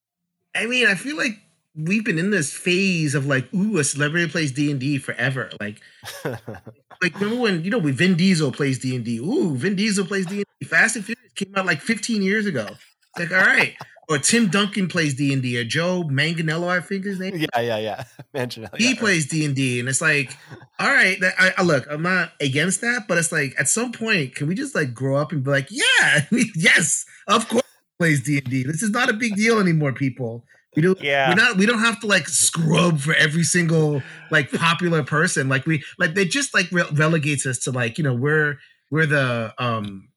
[0.55, 1.33] I mean, I feel like
[1.77, 5.51] we've been in this phase of like, ooh, a celebrity plays D and D forever.
[5.61, 5.81] Like,
[6.25, 9.19] like remember when you know when Vin Diesel plays D and D?
[9.19, 10.67] Ooh, Vin Diesel plays D and D.
[10.67, 12.67] Fast and Furious came out like 15 years ago.
[12.69, 13.75] It's like, all right.
[14.09, 17.37] Or Tim Duncan plays D and D, or Joe Manganiello, I think his name.
[17.37, 18.05] yeah, yeah, yeah.
[18.35, 18.99] Mention He yeah.
[18.99, 20.37] plays D and D, and it's like,
[20.79, 21.17] all right.
[21.38, 24.55] I, I look, I'm not against that, but it's like at some point, can we
[24.55, 27.62] just like grow up and be like, yeah, yes, of course,
[27.99, 28.62] plays D and D.
[28.62, 30.45] This is not a big deal anymore, people.
[30.77, 31.01] We don't.
[31.01, 31.29] Yeah.
[31.29, 31.57] We're not.
[31.57, 35.49] We don't have to like scrub for every single like popular person.
[35.49, 38.59] Like we like they just like re- relegates us to like you know we're
[38.90, 40.09] we're the um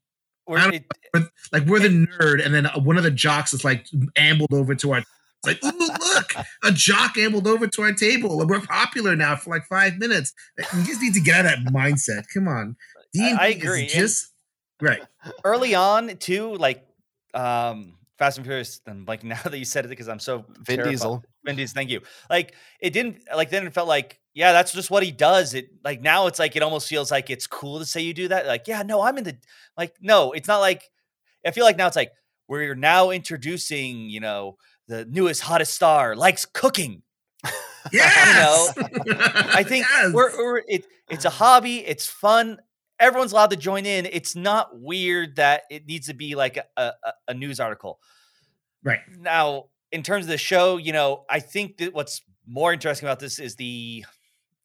[0.47, 3.63] Or I don't- it, like we're the nerd, and then one of the jocks is
[3.63, 4.99] like ambled over to our.
[4.99, 5.77] It's like, ooh,
[6.15, 6.33] look,
[6.63, 10.33] a jock ambled over to our table, and we're popular now for like five minutes.
[10.75, 12.23] You just need to get out of that mindset.
[12.33, 12.75] Come on,
[13.13, 14.33] D&D I is agree, and- Just
[14.81, 15.01] right.
[15.43, 16.85] early on too, like
[17.33, 18.81] um Fast and Furious.
[18.87, 21.23] I'm like now that you said it because I'm so Vin terrified- Diesel.
[21.55, 22.01] Diesel, thank you.
[22.29, 25.53] Like it didn't like then it felt like yeah, that's just what he does.
[25.53, 28.27] It like now it's like it almost feels like it's cool to say you do
[28.27, 28.45] that.
[28.45, 29.37] Like yeah, no, I'm in the
[29.77, 30.83] like no, it's not like
[31.45, 32.11] I feel like now it's like
[32.47, 34.57] we're now introducing you know
[34.87, 37.01] the newest hottest star likes cooking.
[37.93, 38.73] Yes.
[38.77, 40.11] I think Yes.
[40.13, 41.77] we're, we're it, it's a hobby.
[41.85, 42.57] It's fun.
[42.99, 44.05] Everyone's allowed to join in.
[44.05, 46.93] It's not weird that it needs to be like a, a,
[47.29, 47.99] a news article.
[48.83, 48.99] right.
[49.19, 53.19] Now, in terms of the show, you know, I think that what's more interesting about
[53.19, 54.05] this is the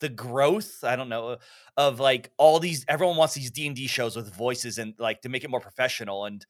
[0.00, 0.82] the growth.
[0.82, 1.38] I don't know
[1.76, 2.85] of like all these.
[2.88, 5.61] Everyone wants these D and D shows with voices and like to make it more
[5.61, 6.24] professional.
[6.24, 6.44] And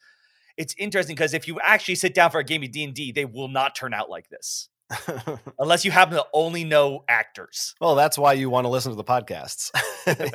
[0.57, 3.13] it's interesting because if you actually sit down for a game of D and D,
[3.13, 4.69] they will not turn out like this
[5.59, 7.75] unless you happen to only know actors.
[7.81, 9.71] well, that's why you want to listen to the podcasts.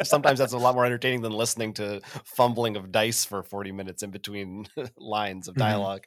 [0.05, 4.03] Sometimes that's a lot more entertaining than listening to fumbling of dice for 40 minutes
[4.03, 4.67] in between
[4.97, 5.59] lines of Mhm.
[5.59, 6.03] dialogue.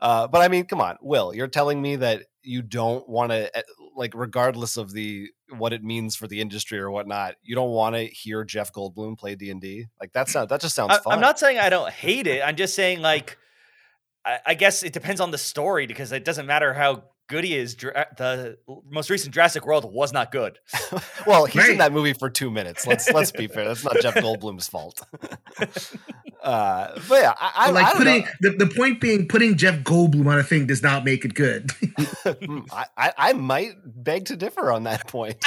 [0.00, 3.50] Uh, but I mean, come on, Will, you're telling me that you don't want to,
[3.96, 7.94] like, regardless of the what it means for the industry or whatnot, you don't want
[7.94, 9.86] to hear Jeff Goldblum play D and D.
[10.00, 11.12] Like that's not that just sounds I, fun.
[11.14, 12.42] I'm not saying I don't hate it.
[12.44, 13.36] I'm just saying like
[14.24, 17.56] I, I guess it depends on the story because it doesn't matter how good he
[17.56, 17.74] is.
[17.74, 18.58] Dra- The
[18.88, 20.58] most recent Jurassic World was not good.
[21.26, 22.86] well, he's in that movie for two minutes.
[22.86, 23.64] Let's let's be fair.
[23.66, 25.02] That's not Jeff Goldblum's fault.
[26.42, 28.28] uh, but yeah, I, I, like I don't putting know.
[28.40, 31.70] the, the point being putting Jeff Goldblum on a thing does not make it good.
[32.26, 35.42] Hmm, I, I, I might beg to differ on that point.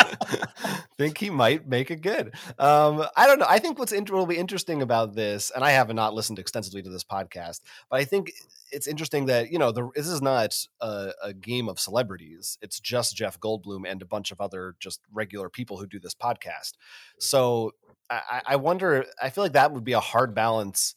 [0.98, 2.34] think he might make it good.
[2.58, 3.46] Um, I don't know.
[3.48, 6.82] I think what's int- will be interesting about this, and I have not listened extensively
[6.82, 8.32] to this podcast, but I think
[8.72, 12.58] it's interesting that you know the, this is not a, a game of celebrities.
[12.62, 16.16] It's just Jeff Goldblum and a bunch of other just regular people who do this
[16.16, 16.74] podcast.
[17.20, 17.72] So
[18.10, 19.06] I, I wonder.
[19.22, 20.96] I feel like that would be a hard balance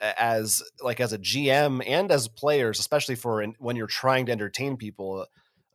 [0.00, 4.32] as like as a GM and as players, especially for in, when you're trying to
[4.32, 5.26] entertain people.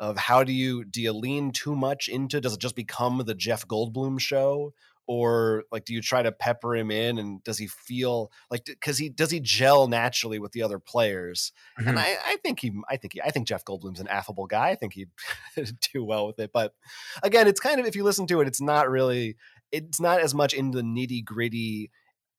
[0.02, 2.40] Of how do you do you lean too much into?
[2.40, 4.74] Does it just become the Jeff Goldblum show,
[5.10, 7.18] or like do you try to pepper him in?
[7.18, 11.52] And does he feel like because he does he gel naturally with the other players?
[11.82, 11.88] Mhm.
[11.88, 14.70] And I, I think he, I think he, I think Jeff Goldblum's an affable guy.
[14.70, 15.10] I think he'd
[15.94, 16.52] do well with it.
[16.54, 16.76] But
[17.24, 19.36] again, it's kind of if you listen to it, it's not really,
[19.72, 21.90] it's not as much in the nitty gritty.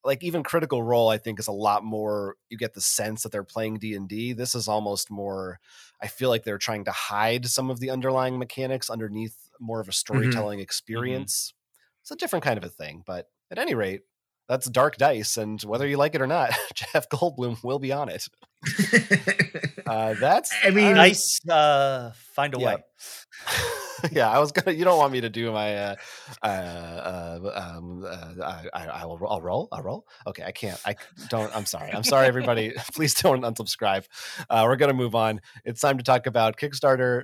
[0.05, 2.37] Like even Critical Role, I think is a lot more.
[2.49, 4.31] You get the sense that they're playing D and D.
[4.31, 5.59] This is almost more.
[6.01, 9.89] I feel like they're trying to hide some of the underlying mechanics underneath more of
[9.89, 11.53] a storytelling experience.
[12.11, 14.01] It's a different kind of a thing, but at any rate,
[14.49, 18.09] that's Dark Dice, and whether you like it or not, Jeff Goldblum will be on
[18.09, 18.27] it.
[19.87, 21.39] Uh, that's I mean, nice.
[21.49, 22.65] Uh, find a Yeah.
[22.75, 22.83] way.
[24.11, 24.77] yeah, I was gonna.
[24.77, 25.75] You don't want me to do my.
[25.75, 25.95] Uh,
[26.43, 29.19] uh, uh, um, uh, I, I, I will.
[29.27, 29.67] I'll roll.
[29.71, 30.05] I'll roll.
[30.27, 30.79] Okay, I can't.
[30.85, 30.95] I
[31.27, 31.53] don't.
[31.53, 31.91] I'm sorry.
[31.91, 32.73] I'm sorry, everybody.
[32.93, 34.05] Please don't unsubscribe.
[34.49, 35.41] Uh, we're gonna move on.
[35.65, 37.23] It's time to talk about Kickstarter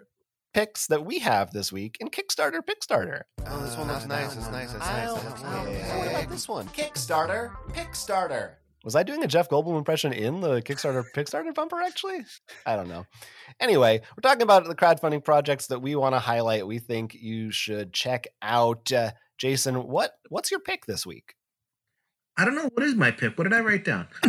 [0.54, 3.24] picks that we have this week in Kickstarter Pickstarter.
[3.46, 4.36] Oh, this one looks nice.
[4.36, 4.74] It's nice.
[4.74, 5.12] It's nice.
[5.12, 6.68] What about this one?
[6.70, 8.54] Kickstarter Pickstarter.
[8.84, 11.82] Was I doing a Jeff Goldblum impression in the Kickstarter Pickstarter bumper?
[11.82, 12.20] Actually,
[12.66, 13.06] I don't know.
[13.60, 16.66] Anyway, we're talking about the crowdfunding projects that we want to highlight.
[16.68, 18.92] We think you should check out.
[18.92, 21.36] Uh, Jason, what what's your pick this week?
[22.38, 23.38] I don't know what is my pick.
[23.38, 24.08] What did I write down?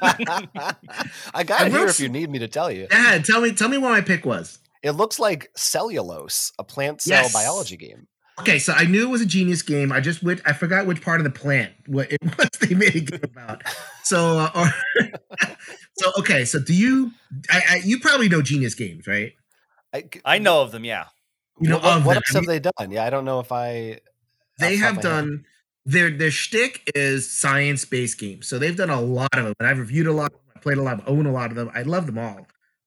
[0.00, 2.86] I got I it here if you need me to tell you.
[2.90, 4.60] Yeah, tell me, tell me what my pick was.
[4.84, 7.32] It looks like Cellulose, a plant cell Yes.
[7.32, 8.06] biology game.
[8.40, 9.92] Okay, so I knew it was a genius game.
[9.92, 12.94] I just went, I forgot which part of the plant what it was they made
[12.96, 13.62] a game about.
[14.02, 15.06] So, uh, or,
[15.98, 17.12] so okay, so do you?
[17.50, 19.32] I, I, you probably know genius games, right?
[19.94, 20.84] I, I know of them.
[20.84, 21.04] Yeah.
[21.60, 22.22] You know what, what, of what them.
[22.28, 22.90] else have they done?
[22.90, 24.00] Yeah, I don't know if I.
[24.58, 25.16] they off the top have of my head.
[25.16, 25.44] done
[25.86, 28.48] their their shtick is science based games.
[28.48, 30.32] So they've done a lot of them, and I've reviewed a lot.
[30.56, 31.70] I played a lot, Of, own a lot of them.
[31.74, 32.46] I love them all.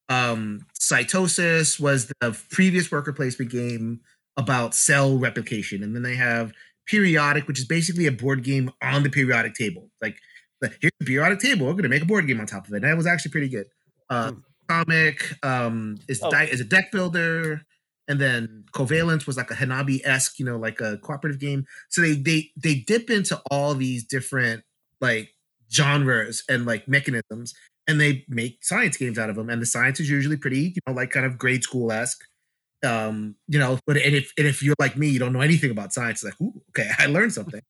[0.09, 4.01] Um, Cytosis was the previous worker placement game
[4.37, 6.53] about cell replication, and then they have
[6.87, 9.89] Periodic, which is basically a board game on the periodic table.
[10.01, 10.17] Like,
[10.61, 11.65] here's the periodic table.
[11.65, 12.77] We're gonna make a board game on top of it.
[12.77, 13.65] And that was actually pretty good.
[14.09, 14.39] Uh, Hmm.
[14.69, 16.29] Comic um, is Oh.
[16.31, 17.61] di- is a deck builder,
[18.07, 21.65] and then Covalence was like a Hanabi esque, you know, like a cooperative game.
[21.89, 24.63] So they they they dip into all these different
[25.01, 25.31] like
[25.73, 27.53] genres and like mechanisms,
[27.87, 29.49] and they make science games out of them.
[29.49, 32.23] And the science is usually pretty, you know, like kind of grade school esque.
[32.85, 35.71] Um, you know, but and if and if you're like me, you don't know anything
[35.71, 37.61] about science, it's like, ooh, okay, I learned something.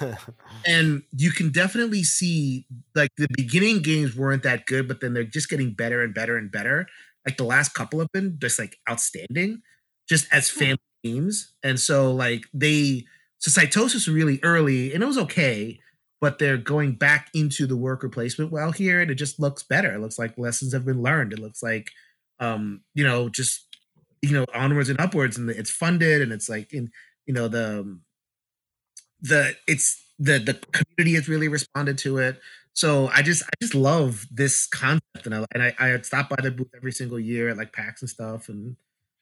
[0.66, 5.24] and you can definitely see like the beginning games weren't that good, but then they're
[5.24, 6.86] just getting better and better and better.
[7.26, 9.62] Like the last couple have been just like outstanding,
[10.08, 10.60] just as hmm.
[10.60, 11.54] family games.
[11.64, 13.04] And so like they
[13.38, 15.80] so Cytosis really early, and it was okay,
[16.22, 19.92] but they're going back into the worker placement well here, and it just looks better.
[19.92, 21.32] It looks like lessons have been learned.
[21.32, 21.90] It looks like
[22.38, 23.66] um, you know, just
[24.22, 26.90] you know, onwards and upwards, and it's funded, and it's like in
[27.26, 28.02] you know the um,
[29.20, 32.40] the it's the the community has really responded to it.
[32.72, 36.36] So I just I just love this concept, and I and I, I stop by
[36.40, 38.76] the booth every single year at like PAX and stuff, and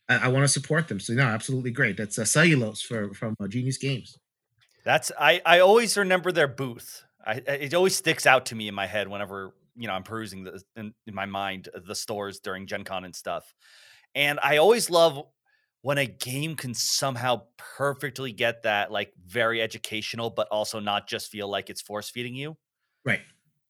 [0.09, 1.01] I, I want to support them.
[1.01, 1.97] So no, absolutely great.
[1.97, 4.19] That's uh, cellulose for from uh, Genius Games.
[4.85, 7.05] That's I I always remember their booth.
[7.25, 10.45] I it always sticks out to me in my head whenever you know I'm perusing
[10.45, 13.55] the in, in my mind uh, the stores during Gen Con and stuff.
[14.15, 15.23] And I always love
[15.83, 21.31] when a game can somehow perfectly get that like very educational, but also not just
[21.31, 22.57] feel like it's force feeding you.
[23.05, 23.21] Right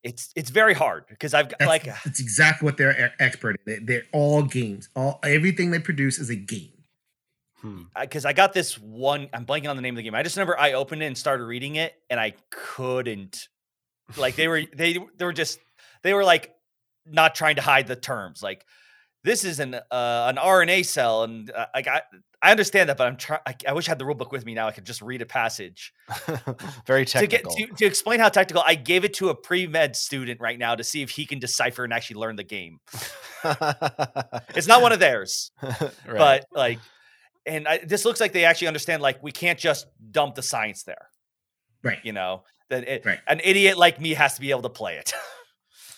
[0.03, 3.85] it's it's very hard because I've got that's, like it's exactly what they're expert in.
[3.85, 4.89] They're all games.
[4.97, 6.73] All everything they produce is a game.
[7.99, 8.29] Because hmm.
[8.29, 10.15] I got this one, I'm blanking on the name of the game.
[10.15, 13.49] I just remember I opened it and started reading it, and I couldn't.
[14.17, 15.59] Like they were, they they were just,
[16.03, 16.55] they were like
[17.07, 18.43] not trying to hide the terms.
[18.43, 18.65] Like
[19.25, 22.03] this is an uh, an RNA cell, and uh, like I
[22.43, 23.41] I understand that, but I'm trying.
[23.67, 24.67] I, wish I had the rule book with me now.
[24.67, 25.93] I could just read a passage.
[26.87, 27.51] Very technical.
[27.53, 30.41] To, get, to, to, explain how technical, I gave it to a pre med student
[30.41, 32.81] right now to see if he can decipher and actually learn the game.
[34.55, 35.87] it's not one of theirs, right.
[36.07, 36.79] but like,
[37.51, 39.03] and I, this looks like they actually understand.
[39.03, 41.09] Like, we can't just dump the science there,
[41.83, 41.99] right?
[42.03, 43.19] You know that it, right.
[43.27, 45.13] an idiot like me has to be able to play it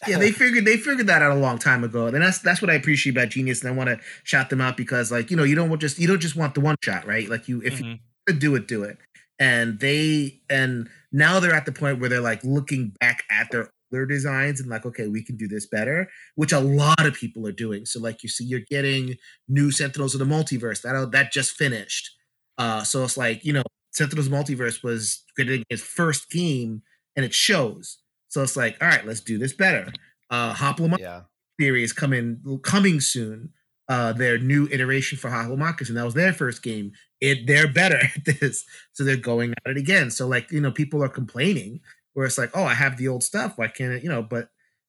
[0.08, 2.70] yeah, they figured they figured that out a long time ago, and that's that's what
[2.70, 5.44] I appreciate about Genius, and I want to shout them out because, like, you know,
[5.44, 7.28] you don't just you don't just want the one shot, right?
[7.28, 7.94] Like, you if mm-hmm.
[8.28, 8.98] you do it, do it.
[9.38, 13.70] And they and now they're at the point where they're like looking back at their
[13.92, 17.46] older designs and like, okay, we can do this better, which a lot of people
[17.46, 17.84] are doing.
[17.86, 19.16] So, like, you see, you're getting
[19.48, 22.10] new Sentinels of the Multiverse that that just finished.
[22.58, 26.82] Uh, so it's like you know, Sentinels Multiverse was created his first game,
[27.16, 27.98] and it shows
[28.32, 29.92] so it's like, all right, let's do this better.
[30.30, 31.20] Uh Hoplomachus yeah.
[31.60, 33.50] theory is coming coming soon.
[33.88, 36.92] Uh their new iteration for Hoplomachus, and that was their first game.
[37.20, 38.64] It they're better at this.
[38.94, 40.10] So they're going at it again.
[40.10, 41.80] So like, you know, people are complaining
[42.14, 43.54] where it's like, oh, I have the old stuff.
[43.56, 44.48] Why can't it, you know, but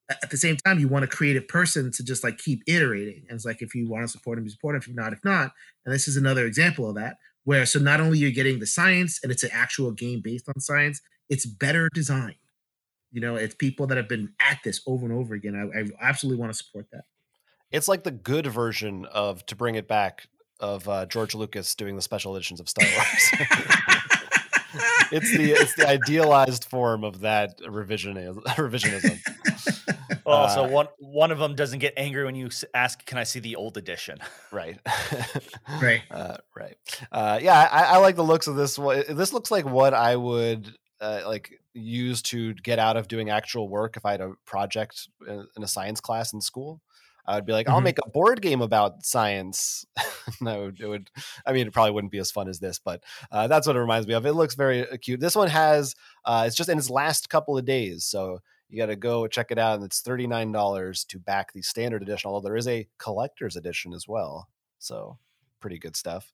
[0.09, 3.23] at the same time, you want a creative person to just like keep iterating.
[3.29, 4.81] And it's like if you want to support him, you support him.
[4.81, 5.51] If not, if not.
[5.86, 9.19] And this is another example of that, where so not only you're getting the science
[9.23, 12.36] and it's an actual game based on science, it's better design.
[13.12, 15.55] You know, it's people that have been at this over and over again.
[15.55, 17.03] I, I absolutely want to support that.
[17.71, 20.27] It's like the good version of to bring it back
[20.59, 23.47] of uh, George Lucas doing the special editions of Star Wars.
[25.12, 28.43] it's the it's the idealized form of that revisionism.
[28.43, 29.19] revisionism.
[30.25, 33.23] Well, uh, so one one of them doesn't get angry when you ask, "Can I
[33.23, 34.19] see the old edition?"
[34.51, 34.79] Right,
[35.81, 36.77] right, uh, right.
[37.12, 38.79] Uh, yeah, I, I, like the looks of this.
[38.79, 39.03] one.
[39.09, 43.67] This looks like what I would uh, like use to get out of doing actual
[43.67, 46.81] work if I had a project in, in a science class in school.
[47.25, 47.75] I would be like, mm-hmm.
[47.75, 49.86] I'll make a board game about science.
[50.41, 51.09] no, it would.
[51.45, 53.79] I mean, it probably wouldn't be as fun as this, but uh, that's what it
[53.79, 54.25] reminds me of.
[54.25, 55.19] It looks very uh, cute.
[55.19, 55.95] This one has.
[56.25, 59.51] Uh, it's just in its last couple of days, so you got to go check
[59.51, 62.29] it out, and it's thirty nine dollars to back the standard edition.
[62.29, 65.17] Although there is a collector's edition as well, so
[65.59, 66.33] pretty good stuff.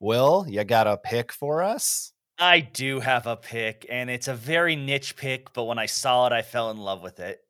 [0.00, 2.13] Will you got a pick for us?
[2.38, 6.26] I do have a pick, and it's a very niche pick, but when I saw
[6.26, 7.40] it, I fell in love with it.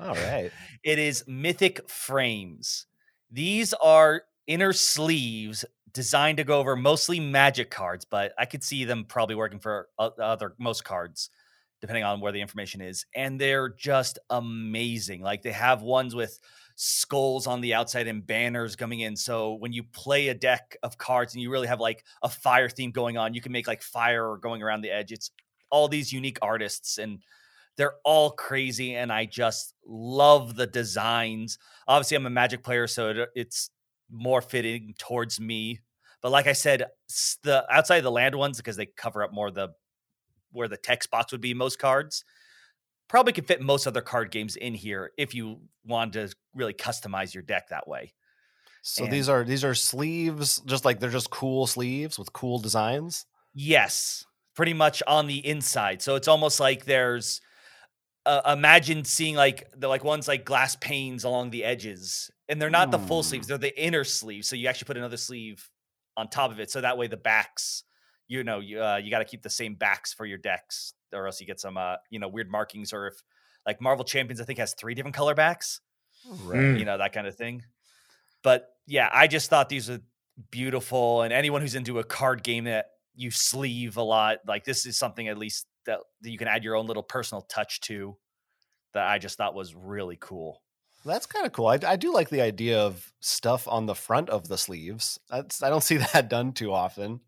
[0.00, 0.50] All right.
[0.84, 2.86] it is Mythic Frames.
[3.30, 8.84] These are inner sleeves designed to go over mostly magic cards, but I could see
[8.84, 11.30] them probably working for other most cards,
[11.80, 13.04] depending on where the information is.
[13.14, 15.20] And they're just amazing.
[15.20, 16.38] Like they have ones with
[16.82, 19.14] skulls on the outside and banners coming in.
[19.14, 22.70] So when you play a deck of cards and you really have like a fire
[22.70, 25.12] theme going on, you can make like fire going around the edge.
[25.12, 25.30] It's
[25.68, 27.18] all these unique artists and
[27.76, 31.58] they're all crazy and I just love the designs.
[31.86, 33.68] Obviously I'm a magic player so uh, it's
[34.10, 35.80] more fitting towards me.
[36.22, 36.86] But like I said,
[37.42, 39.68] the outside of the land ones because they cover up more the
[40.52, 42.24] where the text box would be most cards
[43.10, 47.34] probably could fit most other card games in here if you want to really customize
[47.34, 48.14] your deck that way.
[48.82, 52.60] So and these are these are sleeves, just like they're just cool sleeves with cool
[52.60, 53.26] designs.
[53.52, 56.00] Yes, pretty much on the inside.
[56.00, 57.40] So it's almost like there's
[58.24, 62.70] uh, imagine seeing like the like ones like glass panes along the edges, and they're
[62.70, 63.50] not the full sleeves; Hmm.
[63.50, 64.48] they're the inner sleeves.
[64.48, 65.68] So you actually put another sleeve
[66.16, 67.82] on top of it, so that way the backs,
[68.28, 71.26] you know, you uh, you got to keep the same backs for your decks, or
[71.26, 72.92] else you get some uh, you know weird markings.
[72.92, 73.22] Or if
[73.66, 75.80] like Marvel Champions, I think has three different color backs
[76.42, 76.78] Right.
[76.78, 77.62] You know that kind of thing
[78.42, 80.00] but yeah i just thought these are
[80.50, 84.86] beautiful and anyone who's into a card game that you sleeve a lot like this
[84.86, 88.16] is something at least that, that you can add your own little personal touch to
[88.94, 90.62] that i just thought was really cool
[91.04, 91.66] That's kind of cool.
[91.68, 95.18] I, I do like the idea of stuff on the front of the sleeves.
[95.30, 97.20] That's I don't see that done too often.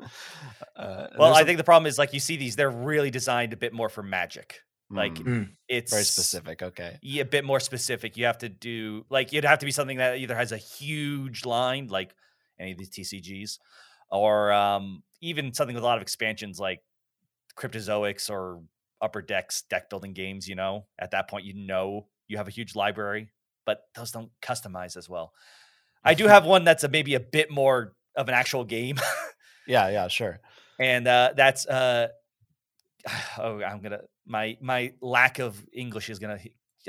[0.76, 3.10] Uh, well there's i a- think the problem is like you see these they're really
[3.10, 4.60] designed a bit more for magic
[4.90, 6.62] like Hmm, it's very specific.
[6.62, 6.98] Okay.
[7.00, 8.18] yeah, a bit more specific.
[8.18, 11.46] You have to do like it'd have to be something that either has a huge
[11.46, 12.14] line, like
[12.60, 13.58] any of these TCGs,
[14.10, 16.80] or um, even something with a lot of expansions, like
[17.56, 18.62] Cryptozoics or
[19.00, 20.46] Upper Decks deck building games.
[20.46, 23.30] You know, at that point, you know you have a huge library,
[23.64, 25.32] but those don't customize as well.
[26.04, 28.98] I do have one that's a, maybe a bit more of an actual game,
[29.66, 29.88] Yeah.
[29.90, 30.08] Yeah.
[30.08, 30.40] Sure.
[30.78, 32.08] and uh, that's uh,
[33.38, 36.38] oh, I'm gonna my my lack of English is gonna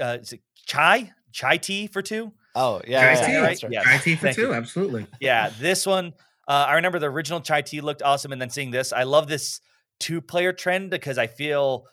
[0.01, 2.31] uh, is it chai chai tea for two?
[2.55, 3.01] Oh yeah.
[3.01, 3.41] Chai yeah, tea, right?
[3.49, 3.73] that's right.
[3.73, 3.83] Yeah.
[3.83, 4.53] Chai tea for Thank two, you.
[4.53, 5.07] absolutely.
[5.19, 6.13] Yeah, this one
[6.47, 9.27] uh, I remember the original chai tea looked awesome, and then seeing this, I love
[9.27, 9.61] this
[9.99, 11.85] two player trend because I feel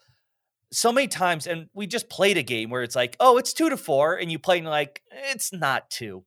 [0.73, 3.69] so many times, and we just played a game where it's like, oh, it's two
[3.71, 6.25] to four, and you play and you're like it's not two.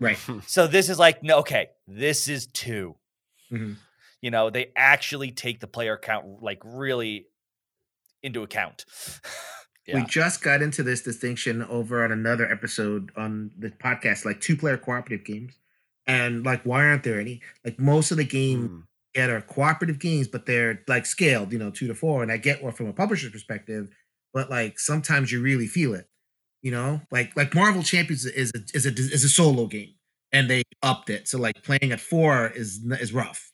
[0.00, 0.18] Right.
[0.46, 2.96] So this is like, no, okay, this is two.
[3.50, 3.76] Mhm.
[4.20, 7.26] You know, they actually take the player count like really
[8.22, 8.84] into account.
[9.94, 14.54] We just got into this distinction over on another episode on the podcast, like two
[14.54, 15.54] player cooperative games.
[16.06, 17.40] And like, why aren't there any?
[17.64, 18.80] Like most of the game Hmm.
[19.14, 22.22] That are cooperative games, but they're like scaled, you know, two to four.
[22.22, 23.88] And I get what from a publisher's perspective,
[24.34, 26.06] but like sometimes you really feel it,
[26.62, 29.94] you know, like like Marvel Champions is a is a is a solo game,
[30.32, 31.28] and they upped it.
[31.28, 33.50] So like playing at four is is rough.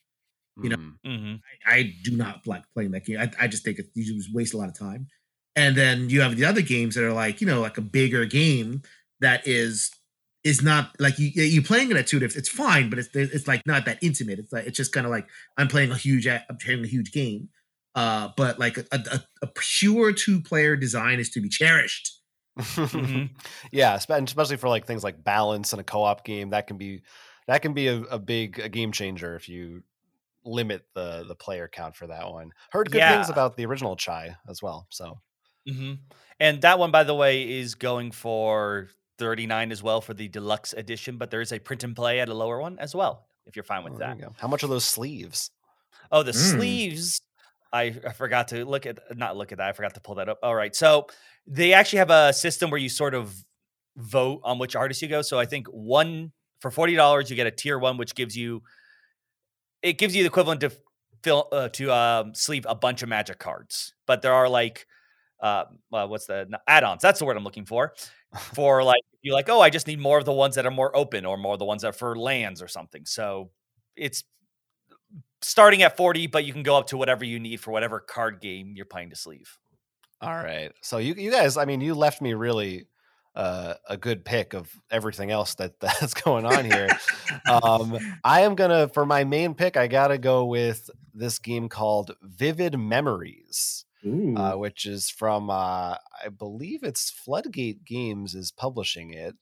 [0.63, 0.91] you know, Hmm.
[1.05, 1.35] hmm
[1.67, 3.19] I, I do not like playing that game.
[3.19, 5.09] I, I just think it, you just waste a lot of time.
[5.57, 8.25] And then you have the other games that are like you know like a bigger
[8.25, 8.83] game
[9.21, 9.91] that is
[10.45, 12.19] is not like you you playing it at two.
[12.23, 14.39] It's fine, but it's it's like not that intimate.
[14.39, 15.27] It's like it's just kind of like
[15.57, 17.49] I'm playing a huge I'm playing a huge game.
[17.95, 22.21] Uh, but like a, a, a pure two player design is to be cherished.
[22.93, 23.31] Mhm.
[23.73, 27.03] yeah, especially for like things like balance in a co-op game, that can be
[27.49, 29.83] that can be a, a big a game changer if you
[30.45, 32.53] limit the the player count for that one.
[32.73, 34.87] Heard good things about the original Chai as well.
[34.91, 35.21] So
[35.67, 35.95] hmm
[36.39, 38.89] And that one, by the way, is going for
[39.19, 42.29] 39 as well for the deluxe edition, but there is a print and play at
[42.29, 44.19] a lower one as well, if you're fine with oh, that.
[44.39, 45.51] How much are those sleeves?
[46.11, 46.35] Oh, the Mm.
[46.57, 47.21] sleeves.
[47.73, 49.69] I, I forgot to look at not look at that.
[49.69, 50.39] I forgot to pull that up.
[50.45, 50.75] All right.
[50.77, 51.09] So
[51.47, 53.35] they actually have a system where you sort of
[53.97, 55.23] vote on which artist you go.
[55.23, 58.63] So I think one for forty dollars you get a tier one, which gives you
[59.83, 60.71] it gives you the equivalent to
[61.25, 63.93] fill uh, to um, sleeve a bunch of magic cards.
[64.07, 64.87] But there are like
[65.43, 67.03] uh, uh, what's the no, add-ons?
[67.03, 67.93] That's the word I'm looking for.
[68.39, 70.95] For like you're like, oh, I just need more of the ones that are more
[70.97, 73.07] open or more of the ones that are for lands or something.
[73.07, 73.51] So
[73.97, 74.25] it's
[75.41, 78.41] starting at 40, but you can go up to whatever you need for whatever card
[78.41, 79.59] game you're playing to sleeve.
[80.21, 80.73] All right.
[80.83, 82.87] So you you guys, I mean, you left me really
[83.35, 86.89] uh, a good pick of everything else that that's going on here.
[87.51, 89.77] um, I am gonna for my main pick.
[89.77, 93.85] I gotta go with this game called Vivid Memories.
[94.05, 99.35] Uh, which is from uh, I believe it's Floodgate Games is publishing it.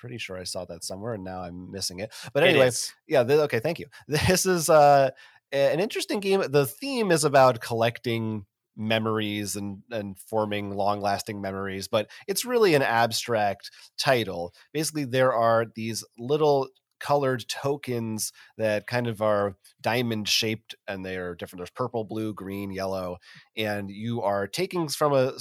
[0.00, 2.12] Pretty sure I saw that somewhere, and now I'm missing it.
[2.32, 2.92] But It anyway, is.
[3.06, 3.24] yeah.
[3.24, 3.86] th- okay, thank you.
[4.08, 5.10] This is uh,
[5.52, 6.42] an interesting game.
[6.48, 8.46] The theme is about collecting
[8.76, 14.52] memories and and forming long lasting memories, but it's really an abstract title.
[14.72, 16.68] Basically, there are these little
[17.02, 21.58] colored tokens that kind of are diamond shaped and they are different.
[21.58, 23.18] There's purple blue green yellow
[23.56, 25.32] and you are taking from a,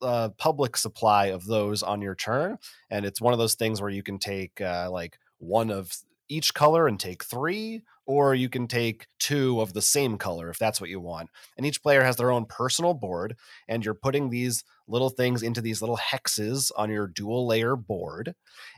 [0.00, 2.56] uh, public supply of those on your turn
[2.90, 5.92] and it's one of those things where you can take uh, like one of
[6.28, 10.58] each color and take three or you can take two of the same color if
[10.58, 13.36] that's what you want and each player has their own personal board
[13.68, 18.34] and you're putting these little things into these little hexes on your dual layer board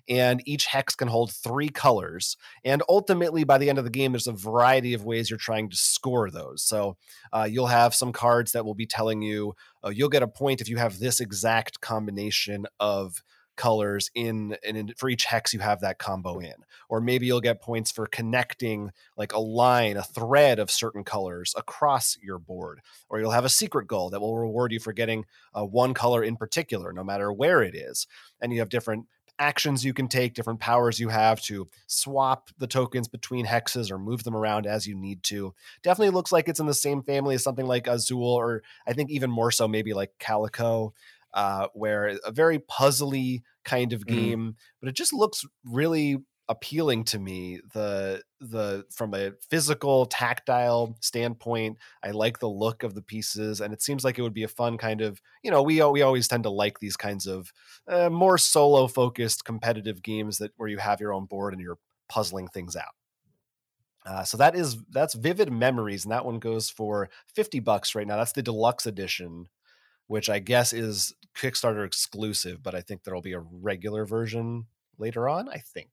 [0.08, 4.12] and each hex can hold three colors and ultimately by the end of the game
[4.12, 6.62] there's a variety of ways you're trying to score those.
[6.62, 6.96] So
[7.32, 10.60] uh, you'll have some cards that will be telling you uh, you'll get a point
[10.60, 13.22] if you have this exact combination of
[13.56, 16.54] colors in and in, for each hex you have that combo in.
[16.88, 21.54] Or maybe you'll get points for connecting like a line a thread of certain colors
[21.56, 22.80] across your board.
[23.08, 25.24] Or you'll have a secret goal that will reward you for getting
[25.54, 28.06] uh, one color in particular no matter where it is.
[28.40, 29.06] And you have different
[29.38, 33.98] actions you can take, different powers you have to swap the tokens between hexes or
[33.98, 35.54] move them around as you need to.
[35.82, 39.10] Definitely looks like it's in the same family as something like Azul, or I think
[39.10, 40.94] even more so, maybe like Calico,
[41.34, 44.16] uh, where a very puzzly kind of mm-hmm.
[44.16, 44.54] game, mm.
[44.80, 46.18] but it just looks really
[46.48, 52.94] appealing to me the the from a physical tactile standpoint i like the look of
[52.94, 55.62] the pieces and it seems like it would be a fun kind of you know
[55.62, 57.50] we we always tend to like these kinds of
[57.88, 61.78] uh, more solo focused competitive games that where you have your own board and you're
[62.10, 62.94] puzzling things out
[64.04, 68.06] uh, so that is that's vivid memories and that one goes for 50 bucks right
[68.06, 69.48] now that's the deluxe edition
[70.08, 74.66] which i guess is kickstarter exclusive but i think there'll be a regular version
[74.98, 75.90] later on i think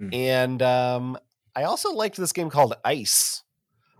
[0.00, 0.14] Mm.
[0.14, 1.18] And um,
[1.54, 3.42] I also liked this game called Ice.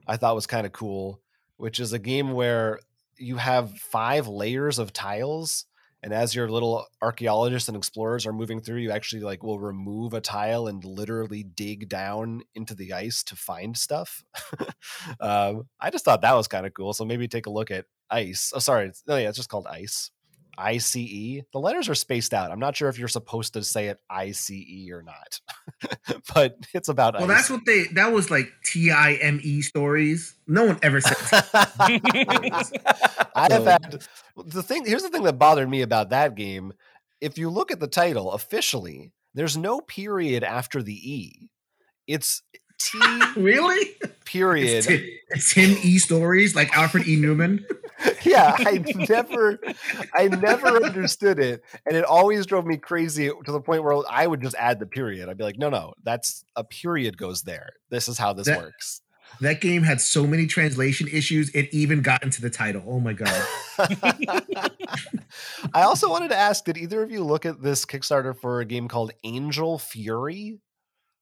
[0.07, 1.21] I thought was kind of cool,
[1.57, 2.81] which is a game where
[3.17, 5.67] you have five layers of tiles
[6.01, 10.15] and as your little archaeologists and explorers are moving through you actually like will remove
[10.15, 14.23] a tile and literally dig down into the ice to find stuff
[15.21, 17.87] um, i just thought that was kind of cool so maybe take a look at
[18.09, 20.13] ice oh sorry oh yeah it's just called ice
[20.59, 20.95] ICE.
[21.53, 22.51] The letters are spaced out.
[22.51, 24.51] I'm not sure if you're supposed to say it ICE
[24.91, 25.41] or not,
[26.35, 27.15] but it's about.
[27.15, 27.29] Well, ice.
[27.29, 27.85] that's what they.
[27.93, 30.35] That was like T I M E stories.
[30.47, 31.17] No one ever said.
[33.35, 34.05] I have had
[34.37, 34.85] the thing.
[34.85, 36.73] Here's the thing that bothered me about that game.
[37.21, 41.49] If you look at the title officially, there's no period after the E.
[42.07, 42.43] It's
[42.79, 42.99] T.
[43.37, 43.97] really?
[44.24, 44.87] Period.
[45.31, 47.16] It's, Tim E stories like Alfred E.
[47.16, 47.64] Neuman.
[48.22, 49.59] yeah, I never,
[50.14, 54.26] I never understood it, and it always drove me crazy to the point where I
[54.26, 55.29] would just add the period.
[55.29, 57.72] I'd be like, no, no, that's a period goes there.
[57.91, 59.03] This is how this that, works.
[59.41, 62.85] That game had so many translation issues; it even got into the title.
[62.87, 63.43] Oh my god!
[65.74, 68.64] I also wanted to ask: Did either of you look at this Kickstarter for a
[68.64, 70.61] game called Angel Fury?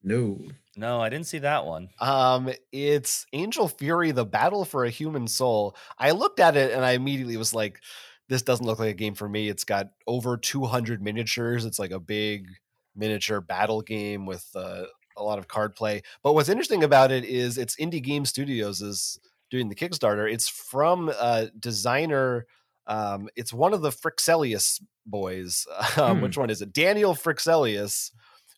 [0.02, 0.38] No.
[0.76, 1.88] No, I didn't see that one.
[2.00, 5.74] Um, it's Angel Fury: The Battle for a Human Soul.
[5.98, 7.80] I looked at it and I immediately was like,
[8.28, 11.64] "This doesn't look like a game for me." It's got over 200 miniatures.
[11.64, 12.48] It's like a big
[12.94, 14.84] miniature battle game with uh,
[15.16, 16.02] a lot of card play.
[16.22, 19.18] But what's interesting about it is it's Indie Game Studios is
[19.50, 20.30] doing the Kickstarter.
[20.30, 22.46] It's from a designer.
[22.86, 25.66] Um, it's one of the Fryxelius boys.
[25.96, 26.22] Um, hmm.
[26.24, 26.74] Which one is it?
[26.74, 28.10] Daniel Fryxelius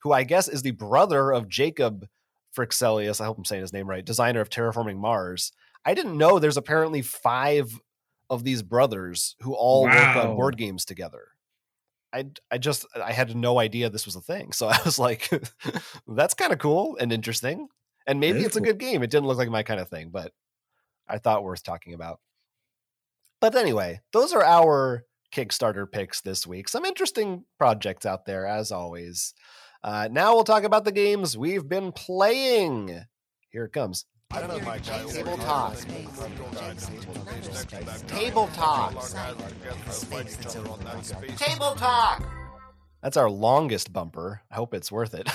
[0.03, 2.07] who I guess is the brother of Jacob
[2.57, 3.21] Fryxelius.
[3.21, 5.53] I hope I'm saying his name right, designer of Terraforming Mars.
[5.85, 7.81] I didn't know there's apparently five
[8.31, 9.95] of these brothers who all wow.
[9.95, 11.29] work on board games together.
[12.13, 14.53] I, I just I had no idea this was a thing.
[14.53, 15.31] So I was like,
[16.07, 17.69] that's kind of cool and interesting.
[18.07, 18.63] And maybe it's cool.
[18.63, 19.03] a good game.
[19.03, 20.33] It didn't look like my kind of thing, but
[21.07, 22.21] I thought worth talking about.
[23.41, 26.69] But anyway, those are our Kickstarter picks this week.
[26.69, 29.35] Some interesting projects out there, as always.
[29.83, 33.05] Uh, now we'll talk about the games we've been playing.
[33.51, 34.07] Here it comes.
[34.31, 35.77] I don't know my Table talk.
[38.07, 38.93] Table talk.
[41.37, 42.23] Table talk.
[43.03, 44.43] That's our longest bumper.
[44.51, 45.31] I hope it's worth it.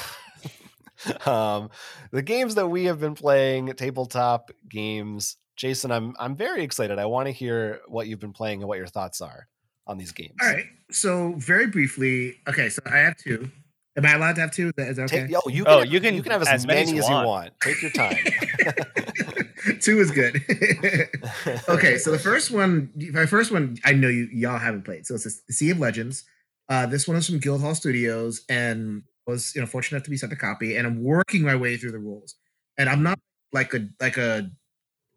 [1.27, 1.69] um,
[2.11, 5.37] the games that we have been playing, tabletop games.
[5.55, 6.99] Jason, I'm I'm very excited.
[6.99, 9.47] I want to hear what you've been playing and what your thoughts are
[9.87, 10.35] on these games.
[10.41, 10.65] All right.
[10.91, 12.69] So very briefly, okay.
[12.69, 13.49] So I have two.
[13.95, 14.71] Am I allowed to have two?
[14.77, 15.21] Is that okay?
[15.21, 16.99] Take, yo, you can, oh, have, you can you can have as, as many, many
[16.99, 17.51] as, you, want.
[17.61, 18.17] Take your time.
[19.79, 20.35] two is good.
[21.69, 25.05] okay, so the first one, my first one, I know you y'all haven't played.
[25.05, 26.23] So it's a Sea of Legends.
[26.69, 30.17] Uh, this one is from Guildhall Studios, and was you know fortunate enough to be
[30.17, 30.75] sent a copy.
[30.75, 32.35] And I'm working my way through the rules,
[32.77, 33.19] and I'm not
[33.51, 34.49] like a like a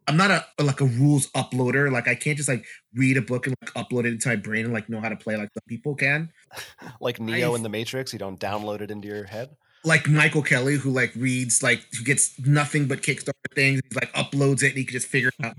[0.09, 1.90] I'm not a like a rules uploader.
[1.90, 4.64] Like I can't just like read a book and like upload it into my brain
[4.64, 6.30] and like know how to play like the people can.
[7.00, 9.57] like Neo i in the Matrix, you don't download it into your head.
[9.84, 14.12] Like Michael Kelly, who like reads like who gets nothing but Kickstarter things, He's like
[14.14, 15.57] uploads it and he can just figure it out.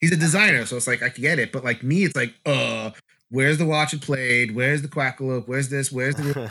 [0.00, 1.50] He's a designer, so it's like I get it.
[1.50, 2.90] But like me, it's like, uh,
[3.30, 4.54] where's the watch it played?
[4.54, 5.48] Where's the quackalope?
[5.48, 5.90] Where's this?
[5.90, 6.50] Where's the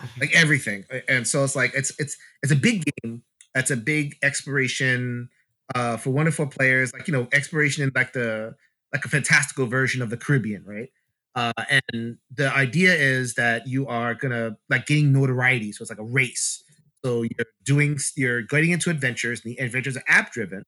[0.20, 0.84] like everything?
[1.08, 3.22] And so it's like it's it's it's a big game.
[3.54, 5.28] That's a big exploration
[5.74, 8.54] uh, for wonderful players, like you know, exploration in like the
[8.92, 10.90] like a fantastical version of the Caribbean, right?
[11.34, 15.98] Uh, and the idea is that you are gonna like getting notoriety, so it's like
[15.98, 16.62] a race.
[17.04, 20.62] So you're doing, you're getting into adventures, and the adventures are app driven.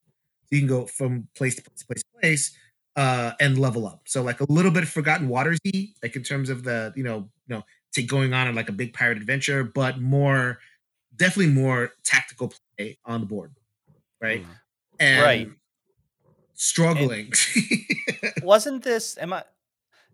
[0.44, 2.56] So you can go from place to place to place to place
[2.96, 4.02] uh, and level up.
[4.06, 7.56] So like a little bit Forgotten Watersy, like in terms of the you know you
[7.56, 7.62] know
[7.94, 10.58] to going on in like a big pirate adventure, but more
[11.16, 13.52] definitely more tactical play on the board,
[14.20, 14.42] right?
[14.42, 14.46] Mm.
[15.00, 15.48] And Right.
[16.54, 17.32] struggling.
[18.42, 19.16] Wasn't this?
[19.18, 19.44] Am I?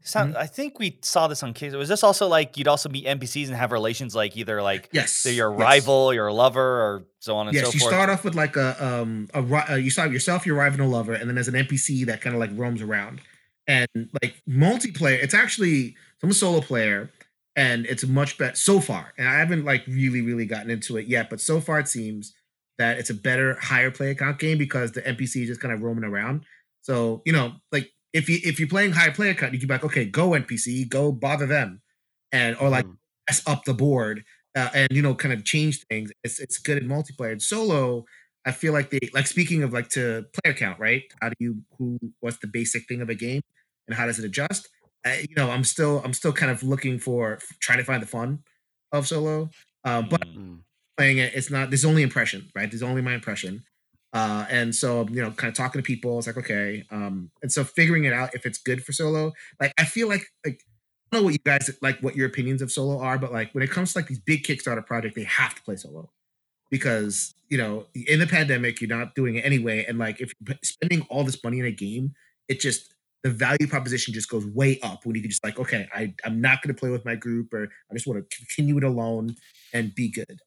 [0.03, 0.43] Sound, Mm-hmm.
[0.43, 1.75] I think we saw this on case.
[1.75, 5.23] Was this also like you'd also meet NPCs and have relations like either like yes,
[5.25, 5.61] they're your yes.
[5.61, 7.75] rival, your lover, or so on and Yes, so forth.
[7.75, 10.81] Yes, you start off with like a um a uh, you start yourself, your rival,
[10.81, 13.21] and a lover, and then there's an NPC that kind of like roams around.
[13.67, 13.89] And
[14.23, 17.11] like multiplayer, it's actually I'm a solo player,
[17.55, 19.13] and it's much better so far.
[19.19, 22.33] And I haven't like really really gotten into it yet, but so far it seems
[22.81, 25.83] that it's a better higher player count game because the NPC is just kind of
[25.83, 26.47] roaming around.
[26.83, 29.75] So you know, like if you if you're playing high player count, you can be
[29.75, 31.83] like, okay, go NPC, go bother them,
[32.33, 32.99] and or like Mm.
[33.31, 34.25] mess up the board
[34.57, 36.13] uh, and you know kind of change things.
[36.25, 37.33] It's it's good in multiplayer.
[37.33, 38.05] And solo,
[38.47, 41.05] I feel like they like speaking of like to player count, right?
[41.23, 43.43] How do you who what's the basic thing of a game
[43.89, 44.69] and how does it adjust?
[45.07, 48.07] I, you know, I'm still I'm still kind of looking for trying to find the
[48.09, 48.45] fun
[48.93, 49.51] of solo.
[49.85, 50.65] Uh, but Mm.
[51.01, 51.71] Playing it, it's not.
[51.71, 52.71] There's only impression, right?
[52.71, 53.65] This is only my impression.
[54.13, 56.85] Uh, and so you know, kind of talking to people, it's like okay.
[56.91, 59.33] Um, and so figuring it out if it's good for solo.
[59.59, 60.61] Like I feel like like
[61.11, 63.51] I don't know what you guys like, what your opinions of solo are, but like
[63.55, 66.11] when it comes to like these big Kickstarter projects, they have to play solo
[66.71, 70.59] because you know in the pandemic you're not doing it anyway, and like if you're
[70.63, 72.13] spending all this money in a game,
[72.49, 72.93] it just
[73.25, 76.43] the value proposition just goes way up when you can just like okay, I I'm
[76.43, 79.35] not going to play with my group or I just want to continue it alone
[79.73, 80.41] and be good.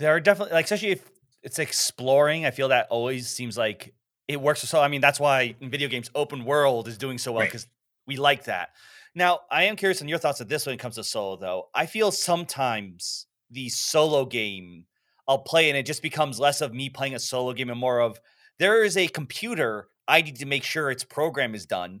[0.00, 1.08] There are definitely like especially if
[1.42, 3.94] it's exploring i feel that always seems like
[4.28, 7.32] it works so i mean that's why in video games open world is doing so
[7.32, 7.48] well Right.
[7.48, 7.66] because
[8.06, 8.70] we like that
[9.14, 11.68] now i am curious on your thoughts of this when it comes to solo though
[11.74, 14.86] i feel sometimes the solo game
[15.28, 18.00] i'll play and it just becomes less of me playing a solo game and more
[18.00, 18.18] of
[18.58, 22.00] there is a computer i need to make sure its program is done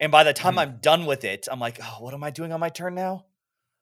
[0.00, 0.58] and by the time Mhm.
[0.58, 3.24] i'm done with it i'm like oh what am i doing on my turn now